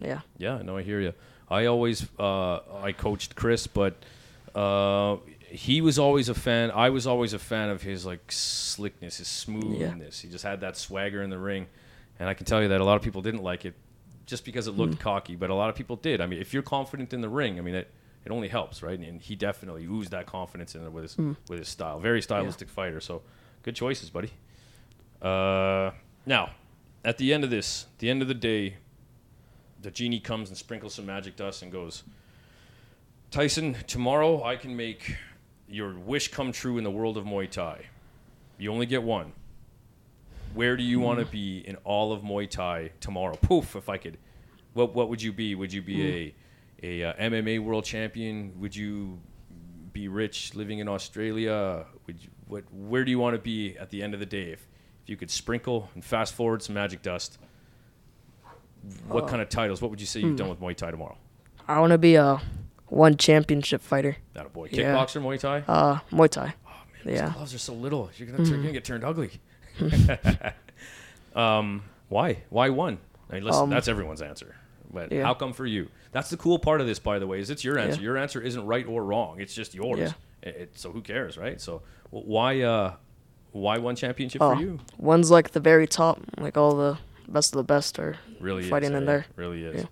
yeah. 0.00 0.20
Yeah, 0.38 0.62
no, 0.62 0.76
I 0.76 0.82
hear 0.82 1.00
you. 1.00 1.14
I 1.48 1.66
always 1.66 2.06
uh, 2.18 2.60
I 2.82 2.92
coached 2.92 3.34
Chris, 3.34 3.66
but 3.66 3.96
uh, 4.54 5.16
he 5.48 5.80
was 5.80 5.98
always 5.98 6.28
a 6.28 6.34
fan. 6.34 6.70
I 6.70 6.90
was 6.90 7.06
always 7.06 7.32
a 7.32 7.38
fan 7.38 7.70
of 7.70 7.82
his 7.82 8.06
like 8.06 8.30
slickness, 8.30 9.18
his 9.18 9.28
smoothness. 9.28 10.20
He 10.20 10.28
just 10.28 10.44
had 10.44 10.60
that 10.60 10.76
swagger 10.76 11.22
in 11.22 11.30
the 11.30 11.38
ring, 11.38 11.66
and 12.18 12.28
I 12.28 12.34
can 12.34 12.46
tell 12.46 12.62
you 12.62 12.68
that 12.68 12.80
a 12.80 12.84
lot 12.84 12.96
of 12.96 13.02
people 13.02 13.20
didn't 13.22 13.42
like 13.42 13.64
it 13.64 13.74
just 14.26 14.44
because 14.44 14.68
it 14.68 14.72
looked 14.72 15.00
cocky, 15.00 15.34
but 15.34 15.50
a 15.50 15.54
lot 15.54 15.70
of 15.70 15.74
people 15.74 15.96
did. 15.96 16.20
I 16.20 16.26
mean, 16.26 16.40
if 16.40 16.54
you're 16.54 16.62
confident 16.62 17.12
in 17.12 17.20
the 17.20 17.28
ring, 17.28 17.58
I 17.58 17.62
mean 17.62 17.74
it. 17.74 17.90
It 18.24 18.32
only 18.32 18.48
helps, 18.48 18.82
right? 18.82 18.98
And 18.98 19.20
he 19.20 19.34
definitely 19.34 19.86
oozed 19.86 20.10
that 20.10 20.26
confidence 20.26 20.74
in 20.74 20.84
it 20.84 20.92
with 20.92 21.04
his 21.04 21.14
hmm. 21.14 21.32
with 21.48 21.58
his 21.58 21.68
style. 21.68 21.98
Very 21.98 22.20
stylistic 22.20 22.68
fighter. 22.68 23.00
So, 23.00 23.22
good 23.62 23.74
choices, 23.74 24.10
buddy. 24.10 24.30
Uh, 25.22 25.92
now, 26.26 26.50
at 27.04 27.18
the 27.18 27.32
end 27.32 27.44
of 27.44 27.50
this, 27.50 27.86
the 27.98 28.10
end 28.10 28.22
of 28.22 28.28
the 28.28 28.34
day, 28.34 28.76
the 29.80 29.90
genie 29.90 30.20
comes 30.20 30.48
and 30.48 30.56
sprinkles 30.56 30.94
some 30.94 31.06
magic 31.06 31.36
dust 31.36 31.62
and 31.62 31.72
goes, 31.72 32.02
Tyson, 33.30 33.76
tomorrow 33.86 34.42
I 34.42 34.56
can 34.56 34.76
make 34.76 35.16
your 35.68 35.94
wish 35.98 36.28
come 36.28 36.52
true 36.52 36.78
in 36.78 36.84
the 36.84 36.90
world 36.90 37.16
of 37.16 37.24
Muay 37.24 37.48
Thai. 37.50 37.86
You 38.58 38.72
only 38.72 38.86
get 38.86 39.02
one. 39.02 39.32
Where 40.52 40.76
do 40.76 40.82
you 40.82 40.98
hmm. 40.98 41.04
want 41.04 41.20
to 41.20 41.26
be 41.26 41.58
in 41.58 41.76
all 41.84 42.12
of 42.12 42.22
Muay 42.22 42.50
Thai 42.50 42.90
tomorrow? 43.00 43.36
Poof, 43.36 43.76
if 43.76 43.88
I 43.88 43.96
could. 43.96 44.18
What 44.74 44.94
what 44.94 45.08
would 45.08 45.22
you 45.22 45.32
be? 45.32 45.54
Would 45.54 45.72
you 45.72 45.82
be 45.82 45.96
hmm. 45.96 46.16
a 46.16 46.34
a 46.82 47.04
uh, 47.04 47.12
MMA 47.14 47.60
world 47.60 47.84
champion? 47.84 48.52
Would 48.60 48.74
you 48.74 49.18
be 49.92 50.08
rich 50.08 50.54
living 50.54 50.78
in 50.78 50.88
Australia? 50.88 51.86
Would 52.06 52.22
you, 52.22 52.30
what 52.46 52.64
where 52.72 53.04
do 53.04 53.10
you 53.10 53.18
want 53.18 53.34
to 53.34 53.40
be 53.40 53.76
at 53.78 53.90
the 53.90 54.02
end 54.02 54.14
of 54.14 54.20
the 54.20 54.26
day 54.26 54.52
if 54.52 54.66
if 55.02 55.08
you 55.08 55.16
could 55.16 55.30
sprinkle 55.30 55.90
and 55.94 56.04
fast 56.04 56.34
forward 56.34 56.62
some 56.62 56.74
magic 56.74 57.02
dust? 57.02 57.38
What 59.08 59.28
kind 59.28 59.42
of 59.42 59.48
titles? 59.48 59.82
What 59.82 59.90
would 59.90 60.00
you 60.00 60.06
say 60.06 60.20
you've 60.20 60.36
done 60.36 60.48
with 60.48 60.60
Muay 60.60 60.74
Thai 60.74 60.90
tomorrow? 60.90 61.18
I 61.68 61.80
want 61.80 61.90
to 61.92 61.98
be 61.98 62.14
a 62.14 62.40
one 62.86 63.16
championship 63.16 63.82
fighter. 63.82 64.16
That 64.34 64.46
a 64.46 64.48
boy. 64.48 64.68
Yeah. 64.70 64.94
Kickboxer, 64.94 65.22
Muay 65.22 65.38
Thai. 65.38 65.64
Uh, 65.68 65.98
Muay 66.10 66.30
Thai. 66.30 66.54
Those 67.04 67.14
yeah. 67.14 67.32
gloves 67.32 67.54
are 67.54 67.58
so 67.58 67.74
little. 67.74 68.10
You're 68.16 68.28
gonna, 68.28 68.48
you're 68.48 68.58
gonna 68.58 68.72
get 68.72 68.84
turned 68.84 69.04
ugly. 69.04 69.30
um, 71.34 71.84
why? 72.08 72.42
Why 72.50 72.70
one? 72.70 72.98
I 73.30 73.34
mean, 73.34 73.44
listen, 73.44 73.64
Um, 73.64 73.70
that's 73.70 73.88
everyone's 73.88 74.22
answer. 74.22 74.56
But 74.92 75.12
yeah. 75.12 75.22
how 75.24 75.34
come 75.34 75.52
for 75.52 75.66
you? 75.66 75.88
That's 76.12 76.30
the 76.30 76.36
cool 76.36 76.58
part 76.58 76.80
of 76.80 76.86
this, 76.86 76.98
by 76.98 77.18
the 77.18 77.26
way, 77.26 77.38
is 77.40 77.50
it's 77.50 77.62
your 77.64 77.78
answer. 77.78 78.00
Yeah. 78.00 78.04
Your 78.04 78.16
answer 78.18 78.40
isn't 78.40 78.64
right 78.66 78.86
or 78.86 79.04
wrong. 79.04 79.40
It's 79.40 79.54
just 79.54 79.74
yours. 79.74 79.98
Yeah. 79.98 80.12
It, 80.42 80.56
it- 80.56 80.78
so 80.78 80.90
who 80.92 81.00
cares, 81.02 81.36
right? 81.38 81.60
So 81.60 81.82
why? 82.10 82.60
Uh, 82.62 82.94
Why 83.52 83.78
one 83.78 83.96
championship 83.96 84.40
Oh. 84.42 84.54
for 84.54 84.60
you? 84.60 84.78
One's 84.96 85.28
like 85.30 85.50
the 85.50 85.60
very 85.60 85.86
top, 85.88 86.20
like 86.38 86.56
all 86.56 86.76
the 86.76 86.98
best 87.28 87.52
of 87.52 87.56
the 87.58 87.64
best 87.64 87.98
are 87.98 88.16
Really 88.40 88.62
fighting 88.62 88.92
is, 88.92 88.96
in 88.98 89.02
eh? 89.02 89.06
there. 89.06 89.26
Really 89.36 89.64
is. 89.64 89.86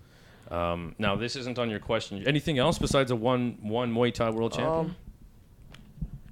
Um, 0.49 0.95
now 0.97 1.15
this 1.17 1.35
isn't 1.35 1.59
on 1.59 1.69
your 1.69 1.79
question. 1.79 2.23
Anything 2.25 2.57
else 2.57 2.79
besides 2.79 3.11
a 3.11 3.15
one 3.17 3.57
one 3.61 3.93
Muay 3.93 4.13
Thai 4.13 4.29
world 4.29 4.53
champion? 4.53 4.79
Um, 4.79 4.95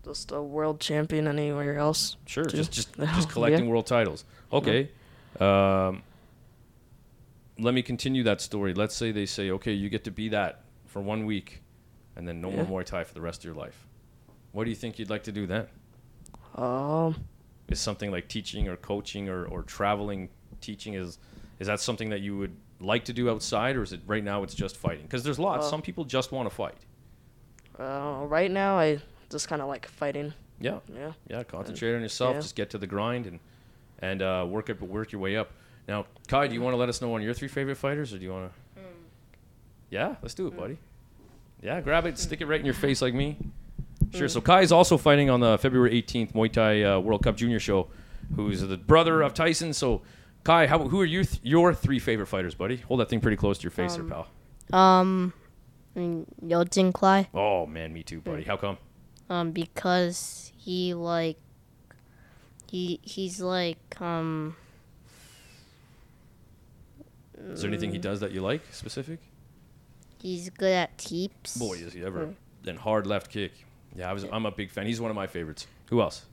just 0.06 0.32
a 0.32 0.42
world 0.42 0.80
champion 0.80 1.28
anywhere 1.28 1.78
else. 1.78 2.16
sure, 2.26 2.46
too. 2.46 2.58
just 2.58 2.72
just 2.72 2.94
just 3.16 3.30
collecting 3.30 3.68
world 3.70 3.86
titles. 3.88 4.24
Okay. 4.52 4.90
Um, 5.40 6.02
let 7.60 7.74
me 7.74 7.82
continue 7.82 8.24
that 8.24 8.42
story. 8.42 8.74
Let's 8.74 8.96
say 8.96 9.12
they 9.12 9.26
say, 9.26 9.52
okay, 9.52 9.74
you 9.74 9.90
get 9.90 10.04
to 10.06 10.12
be 10.12 10.30
that 10.30 10.64
for 10.86 11.02
one 11.02 11.26
week, 11.26 11.62
and 12.16 12.28
then 12.28 12.42
no 12.42 12.50
Yeah. 12.50 12.64
more 12.64 12.82
Muay 12.82 12.86
Thai 12.86 13.04
for 13.04 13.14
the 13.14 13.22
rest 13.22 13.42
of 13.42 13.46
your 13.46 13.56
life. 13.56 13.88
What 14.52 14.64
do 14.64 14.70
you 14.70 14.76
think 14.76 14.98
you'd 15.00 15.10
like 15.10 15.24
to 15.24 15.32
do 15.32 15.46
then? 15.48 15.68
Um, 16.56 17.16
Is 17.68 17.80
something 17.80 18.12
like 18.12 18.28
teaching 18.28 18.68
or 18.68 18.78
coaching 18.78 19.30
or, 19.30 19.46
or 19.46 19.62
traveling 19.64 20.30
teaching 20.62 20.94
is 20.96 21.20
is 21.60 21.68
that 21.68 21.80
something 21.80 22.10
that 22.10 22.22
you 22.22 22.38
would 22.38 22.56
like 22.80 23.04
to 23.06 23.14
do 23.14 23.30
outside 23.30 23.76
or 23.76 23.84
is 23.84 23.92
it 23.92 24.00
right 24.08 24.24
now 24.24 24.44
it's 24.44 24.56
just 24.56 24.78
fighting? 24.78 25.04
Because 25.04 25.24
there's 25.24 25.40
lots. 25.40 25.62
Well- 25.62 25.70
Some 25.72 25.82
people 25.82 26.04
just 26.06 26.32
want 26.32 26.50
to 26.50 26.56
fight. 26.56 26.78
uh, 27.80 28.24
right 28.28 28.50
now 28.52 28.78
I 28.80 29.00
just 29.30 29.48
kind 29.48 29.62
of 29.62 29.68
like 29.68 29.88
fighting. 29.88 30.34
Yeah. 30.60 30.80
Yeah. 30.96 31.14
Yeah, 31.28 31.44
concentrate 31.44 31.96
on 31.96 32.02
yourself. 32.02 32.36
yeah. 32.36 32.42
Just 32.42 32.56
get 32.56 32.70
to 32.72 32.78
the 32.78 32.88
grind 32.88 33.26
and 33.28 33.40
and 34.00 34.22
uh, 34.22 34.46
work 34.48 34.70
it, 34.70 34.82
work 34.82 35.12
your 35.12 35.22
way 35.22 35.36
up. 35.36 35.52
Now, 35.88 36.06
Kai, 36.28 36.48
do 36.48 36.54
you 36.54 36.62
want 36.62 36.74
to 36.74 36.78
let 36.78 36.90
us 36.90 37.02
know 37.02 37.10
one 37.10 37.22
of 37.22 37.26
your 37.26 37.34
three 37.34 37.48
favorite 37.48 37.76
fighters, 37.76 38.14
or 38.14 38.18
do 38.18 38.24
you 38.26 38.32
want 38.32 38.52
to? 38.52 38.82
Yeah, 39.90 40.16
let's 40.22 40.34
do 40.34 40.48
it, 40.48 40.58
buddy. 40.58 40.78
Yeah, 41.62 41.80
grab 41.82 42.06
it, 42.06 42.18
stick 42.20 42.42
it 42.42 42.46
right 42.46 42.60
in 42.60 42.66
your 42.66 42.74
face 42.76 43.02
like 43.02 43.14
me. 43.14 43.38
Sure. 44.14 44.28
So 44.28 44.42
Kai 44.42 44.62
is 44.62 44.72
also 44.72 44.98
fighting 44.98 45.30
on 45.30 45.40
the 45.40 45.58
February 45.58 45.92
18th 46.02 46.34
Muay 46.34 46.52
Thai 46.52 46.84
uh, 46.84 47.00
World 47.00 47.24
Cup 47.24 47.36
Junior 47.38 47.60
Show, 47.60 47.88
who's 48.36 48.62
the 48.62 48.78
brother 48.78 49.22
of 49.22 49.34
Tyson. 49.34 49.74
So, 49.74 50.02
Kai, 50.44 50.68
how, 50.68 50.88
who 50.88 51.00
are 51.02 51.06
you 51.06 51.24
th- 51.24 51.40
your 51.44 51.74
three 51.74 52.00
favorite 52.00 52.28
fighters, 52.28 52.54
buddy? 52.54 52.78
Hold 52.78 53.00
that 53.00 53.10
thing 53.10 53.22
pretty 53.22 53.38
close 53.38 53.58
to 53.60 53.64
your 53.64 53.72
face, 53.72 53.96
Um, 53.96 54.10
there, 54.10 54.24
pal. 54.72 54.80
Um, 54.80 55.34
Yodsanklai. 56.46 57.28
Oh 57.34 57.66
man, 57.66 57.94
me 57.94 58.04
too, 58.04 58.22
buddy. 58.22 58.44
How 58.44 58.58
come? 58.58 58.78
Um, 59.30 59.52
because 59.52 60.52
he 60.58 60.94
like 60.94 61.38
he 62.70 63.00
he's 63.02 63.42
like 63.42 64.00
um 64.00 64.56
Is 67.38 67.62
there 67.62 67.70
anything 67.70 67.92
he 67.92 67.98
does 68.00 68.20
that 68.22 68.32
you 68.32 68.42
like 68.42 68.62
specific? 68.72 69.20
he's 70.20 70.50
good 70.50 70.74
at 70.74 70.98
teeps. 70.98 71.58
Boy, 71.58 71.74
is 71.76 71.94
he 71.94 72.04
ever. 72.04 72.34
Then 72.64 72.76
hard 72.76 73.06
left 73.06 73.30
kick. 73.32 73.52
Yeah, 73.96 74.10
I 74.10 74.14
was. 74.14 74.26
I'm 74.32 74.46
a 74.46 74.52
big 74.52 74.72
fan. 74.72 74.86
He's 74.86 75.00
one 75.00 75.12
of 75.12 75.16
my 75.16 75.28
favorites. 75.28 75.68
Who 75.90 76.02
else? 76.02 76.26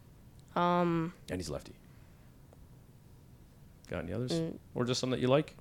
Um, 0.56 1.12
And 1.30 1.38
he's 1.38 1.50
lefty. 1.50 1.74
Got 3.88 4.04
any 4.04 4.12
others? 4.12 4.32
Mm. 4.32 4.56
Or 4.74 4.84
just 4.84 5.00
some 5.00 5.10
that 5.10 5.20
you 5.20 5.28
like? 5.28 5.54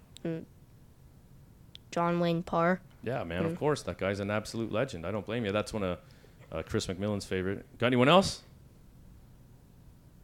John 1.91 2.19
Wayne 2.19 2.43
Parr. 2.43 2.79
Yeah, 3.03 3.23
man. 3.23 3.43
Mm. 3.43 3.47
Of 3.47 3.59
course, 3.59 3.81
that 3.83 3.97
guy's 3.97 4.19
an 4.19 4.31
absolute 4.31 4.71
legend. 4.71 5.05
I 5.05 5.11
don't 5.11 5.25
blame 5.25 5.45
you. 5.45 5.51
That's 5.51 5.73
one 5.73 5.83
of 5.83 5.99
uh, 6.51 6.63
Chris 6.63 6.87
McMillan's 6.87 7.25
favorite. 7.25 7.65
Got 7.77 7.87
anyone 7.87 8.07
else? 8.09 8.41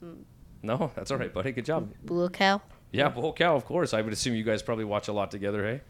Mm. 0.03 0.23
No, 0.63 0.91
that's 0.95 1.11
all 1.11 1.17
right, 1.17 1.33
buddy. 1.33 1.51
Good 1.51 1.65
job. 1.65 1.93
Buakaw. 2.05 2.61
Yeah, 2.91 3.09
Buakaw, 3.11 3.55
of 3.55 3.65
course. 3.65 3.93
I 3.93 4.01
would 4.01 4.13
assume 4.13 4.35
you 4.35 4.43
guys 4.43 4.61
probably 4.63 4.85
watch 4.85 5.07
a 5.07 5.13
lot 5.13 5.29
together, 5.31 5.63
hey? 5.63 5.81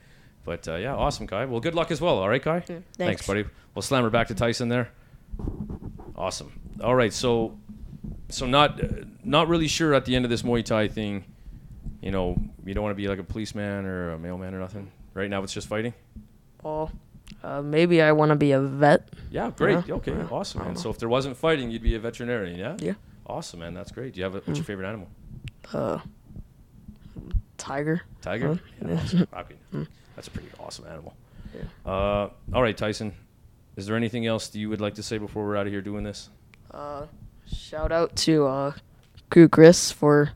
But 0.44 0.68
uh, 0.68 0.76
yeah, 0.76 0.96
awesome, 0.96 1.28
Kai. 1.28 1.46
Well, 1.46 1.60
good 1.60 1.76
luck 1.76 1.92
as 1.92 2.02
well. 2.02 2.18
All 2.18 2.28
right, 2.30 2.42
Kai? 2.42 2.60
thanks. 2.62 2.86
Thanks, 2.98 3.28
buddy. 3.28 3.46
We'll 3.76 3.82
slam 3.84 4.04
her 4.04 4.10
back 4.10 4.28
to 4.28 4.36
Tyson 4.36 4.70
there. 4.70 4.90
Awesome. 6.16 6.52
All 6.84 6.96
right, 6.96 7.14
so 7.14 7.58
so 8.30 8.46
not 8.46 8.84
uh, 8.84 8.88
not 9.24 9.48
really 9.48 9.68
sure 9.68 9.94
at 9.94 10.06
the 10.06 10.16
end 10.16 10.26
of 10.26 10.32
this 10.32 10.42
Muay 10.44 10.64
Thai 10.64 10.88
thing. 10.88 11.26
You 12.02 12.12
know, 12.12 12.38
you 12.66 12.74
don't 12.74 12.84
want 12.84 12.92
to 12.92 13.02
be 13.02 13.08
like 13.08 13.20
a 13.20 13.24
policeman 13.24 13.86
or 13.86 14.12
a 14.14 14.20
mailman 14.20 14.54
or 14.54 14.60
nothing. 14.60 14.92
Right 15.14 15.30
now, 15.30 15.44
it's 15.44 15.54
just 15.54 15.68
fighting. 15.68 15.94
Well, 16.64 16.92
uh, 17.44 17.62
maybe 17.62 18.02
I 18.02 18.12
want 18.14 18.30
to 18.30 18.36
be 18.36 18.52
a 18.54 18.62
vet. 18.62 19.10
Yeah, 19.32 19.52
great. 19.56 19.86
Yeah, 19.88 19.96
Okay, 19.96 20.12
yeah. 20.14 20.28
awesome, 20.32 20.62
man. 20.64 20.76
So 20.76 20.90
if 20.90 20.98
there 20.98 21.10
wasn't 21.10 21.36
fighting, 21.38 21.72
you'd 21.72 21.84
be 21.84 21.96
a 21.96 22.00
veterinarian, 22.00 22.58
yeah? 22.58 22.78
Yeah. 22.80 22.94
Awesome, 23.28 23.60
man. 23.60 23.74
That's 23.74 23.92
great. 23.92 24.14
Do 24.14 24.20
you 24.20 24.24
have 24.24 24.36
a, 24.36 24.40
what's 24.40 24.58
your 24.58 24.66
favorite 24.66 24.88
animal? 24.88 25.08
Uh, 25.74 26.00
tiger. 27.70 28.02
Tiger. 28.22 28.48
Huh? 28.48 28.88
Yeah, 28.88 28.96
awesome. 28.96 29.28
I 29.34 29.44
mean, 29.74 29.88
that's 30.16 30.28
a 30.28 30.32
pretty 30.32 30.50
awesome 30.60 30.86
animal. 30.86 31.14
Uh, 31.86 32.30
all 32.54 32.62
right, 32.62 32.76
Tyson. 32.76 33.14
Is 33.76 33.86
there 33.86 33.96
anything 33.96 34.26
else 34.26 34.50
that 34.50 34.60
you 34.60 34.70
would 34.70 34.82
like 34.82 34.96
to 34.96 35.04
say 35.04 35.18
before 35.18 35.46
we're 35.46 35.56
out 35.56 35.66
of 35.66 35.72
here 35.74 35.82
doing 35.82 36.04
this? 36.04 36.30
Uh, 36.72 37.06
shout 37.52 37.92
out 37.92 38.16
to 38.18 38.46
uh, 38.46 38.74
Kru 39.30 39.48
Chris 39.48 39.92
for 39.92 40.32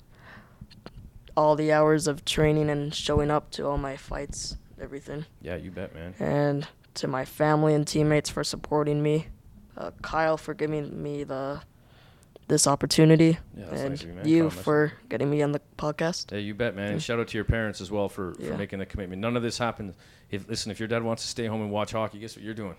all 1.36 1.56
the 1.56 1.72
hours 1.72 2.08
of 2.08 2.24
training 2.26 2.70
and 2.70 2.94
showing 2.94 3.30
up 3.30 3.52
to 3.52 3.68
all 3.68 3.78
my 3.78 3.98
fights, 3.98 4.58
everything. 4.82 5.26
Yeah, 5.42 5.56
you 5.56 5.72
bet, 5.72 5.94
man. 5.94 6.14
And 6.20 6.68
to 6.96 7.08
my 7.08 7.26
family 7.26 7.74
and 7.74 7.86
teammates 7.88 8.30
for 8.30 8.44
supporting 8.44 9.02
me. 9.02 9.28
Uh, 9.76 9.92
Kyle 10.02 10.38
for 10.38 10.54
giving 10.54 11.02
me 11.02 11.24
the 11.24 11.62
this 12.48 12.68
opportunity, 12.68 13.38
Yeah, 13.58 13.66
and 13.72 13.90
nice 13.90 14.04
you, 14.04 14.44
you 14.44 14.50
for 14.50 14.94
getting 15.10 15.30
me 15.30 15.42
on 15.42 15.54
the 15.54 15.62
podcast. 15.84 16.32
Yeah, 16.32 16.38
you 16.40 16.54
bet, 16.54 16.76
man. 16.76 16.94
And 16.94 17.02
shout 17.04 17.20
out 17.20 17.28
to 17.30 17.38
your 17.38 17.46
parents 17.46 17.82
as 17.82 17.92
well 17.92 18.08
for, 18.10 18.34
for 18.36 18.42
Yeah. 18.44 18.58
making 18.58 18.80
the 18.80 18.86
commitment. 18.86 19.22
None 19.22 19.36
of 19.36 19.44
this 19.44 19.58
happens. 19.58 19.96
If 20.32 20.48
listen, 20.48 20.72
if 20.72 20.80
your 20.80 20.88
dad 20.88 21.04
wants 21.04 21.24
to 21.24 21.28
stay 21.30 21.46
home 21.46 21.62
and 21.62 21.72
watch 21.72 21.92
hockey, 21.92 22.20
guess 22.20 22.36
what 22.36 22.44
you're 22.46 22.54
doing? 22.54 22.76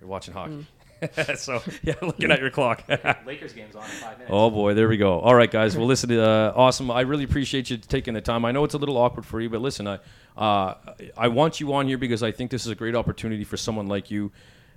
You're 0.00 0.08
watching 0.08 0.34
hockey. 0.34 0.66
Mm. 1.02 1.36
so 1.38 1.60
yeah, 1.82 1.94
looking 2.02 2.30
at 2.30 2.40
your 2.40 2.50
clock. 2.50 2.82
Lakers 3.26 3.52
game's 3.52 3.76
on 3.76 3.84
in 3.84 3.90
five 3.90 4.16
minutes. 4.18 4.30
oh 4.32 4.48
boy, 4.50 4.72
there 4.74 4.88
we 4.88 4.96
go. 4.96 5.20
All 5.20 5.34
right, 5.34 5.50
guys. 5.50 5.76
Well, 5.76 5.86
listen, 5.86 6.10
uh, 6.18 6.52
awesome. 6.56 6.90
I 6.90 7.02
really 7.02 7.24
appreciate 7.24 7.68
you 7.68 7.76
taking 7.76 8.14
the 8.14 8.22
time. 8.22 8.44
I 8.46 8.52
know 8.52 8.64
it's 8.64 8.74
a 8.74 8.78
little 8.78 8.96
awkward 8.96 9.26
for 9.26 9.40
you, 9.40 9.50
but 9.50 9.60
listen, 9.60 9.86
I 9.86 9.98
uh, 10.36 10.74
I 11.16 11.28
want 11.28 11.60
you 11.60 11.72
on 11.74 11.86
here 11.86 11.98
because 11.98 12.22
I 12.22 12.32
think 12.32 12.50
this 12.50 12.64
is 12.64 12.72
a 12.72 12.74
great 12.74 12.94
opportunity 12.94 13.44
for 13.44 13.56
someone 13.58 13.86
like 13.88 14.10
you, 14.10 14.32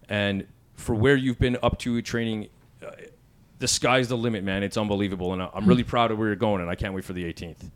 and 0.09 0.45
for 0.75 0.93
where 0.93 1.15
you've 1.15 1.39
been 1.39 1.57
up 1.63 1.79
to 1.79 2.01
training. 2.01 2.49
The 3.60 3.67
sky's 3.67 4.08
the 4.08 4.17
limit, 4.17 4.43
man. 4.43 4.63
It's 4.63 4.78
unbelievable, 4.78 5.34
and 5.34 5.41
I'm 5.41 5.65
really 5.65 5.84
proud 5.84 6.12
of 6.12 6.17
where 6.17 6.28
you're 6.28 6.36
going, 6.36 6.62
and 6.62 6.69
I 6.69 6.76
can't 6.76 6.93
wait 6.93 7.04
for 7.04 7.13
the 7.13 7.24
18th. 7.26 7.69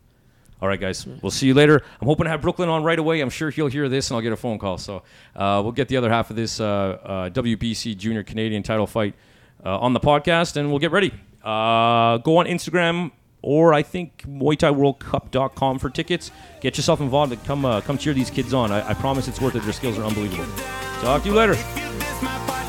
All 0.62 0.68
right, 0.68 0.80
guys. 0.80 1.06
We'll 1.06 1.30
see 1.30 1.46
you 1.46 1.54
later. 1.54 1.82
I'm 2.00 2.06
hoping 2.06 2.24
to 2.24 2.30
have 2.30 2.40
Brooklyn 2.40 2.68
on 2.68 2.82
right 2.84 2.98
away. 2.98 3.20
I'm 3.20 3.28
sure 3.30 3.50
he'll 3.50 3.66
hear 3.66 3.88
this, 3.88 4.10
and 4.10 4.16
I'll 4.16 4.22
get 4.22 4.32
a 4.32 4.36
phone 4.36 4.58
call. 4.58 4.78
So 4.78 5.02
uh, 5.36 5.60
we'll 5.62 5.72
get 5.72 5.88
the 5.88 5.96
other 5.98 6.08
half 6.08 6.30
of 6.30 6.36
this 6.36 6.58
uh, 6.58 6.64
uh, 6.64 7.30
WBC 7.30 7.96
Junior 7.98 8.22
Canadian 8.22 8.62
title 8.62 8.86
fight 8.86 9.14
uh, 9.64 9.78
on 9.78 9.92
the 9.92 10.00
podcast, 10.00 10.56
and 10.56 10.70
we'll 10.70 10.78
get 10.78 10.90
ready. 10.90 11.12
Uh, 11.42 12.16
go 12.18 12.38
on 12.38 12.46
Instagram 12.46 13.10
or 13.44 13.74
I 13.74 13.82
think 13.82 14.24
MuayThaiWorldCup.com 14.26 15.78
for 15.78 15.90
tickets. 15.90 16.30
Get 16.62 16.78
yourself 16.78 17.00
involved 17.00 17.32
and 17.32 17.44
come 17.44 17.66
uh, 17.66 17.82
come 17.82 17.98
cheer 17.98 18.14
these 18.14 18.30
kids 18.30 18.54
on. 18.54 18.72
I, 18.72 18.90
I 18.90 18.94
promise 18.94 19.28
it's 19.28 19.40
worth 19.40 19.54
it. 19.54 19.62
Their 19.64 19.74
skills 19.74 19.98
are 19.98 20.04
unbelievable. 20.04 20.46
Talk 21.02 21.22
to 21.24 21.28
you 21.28 21.34
later. 21.34 22.62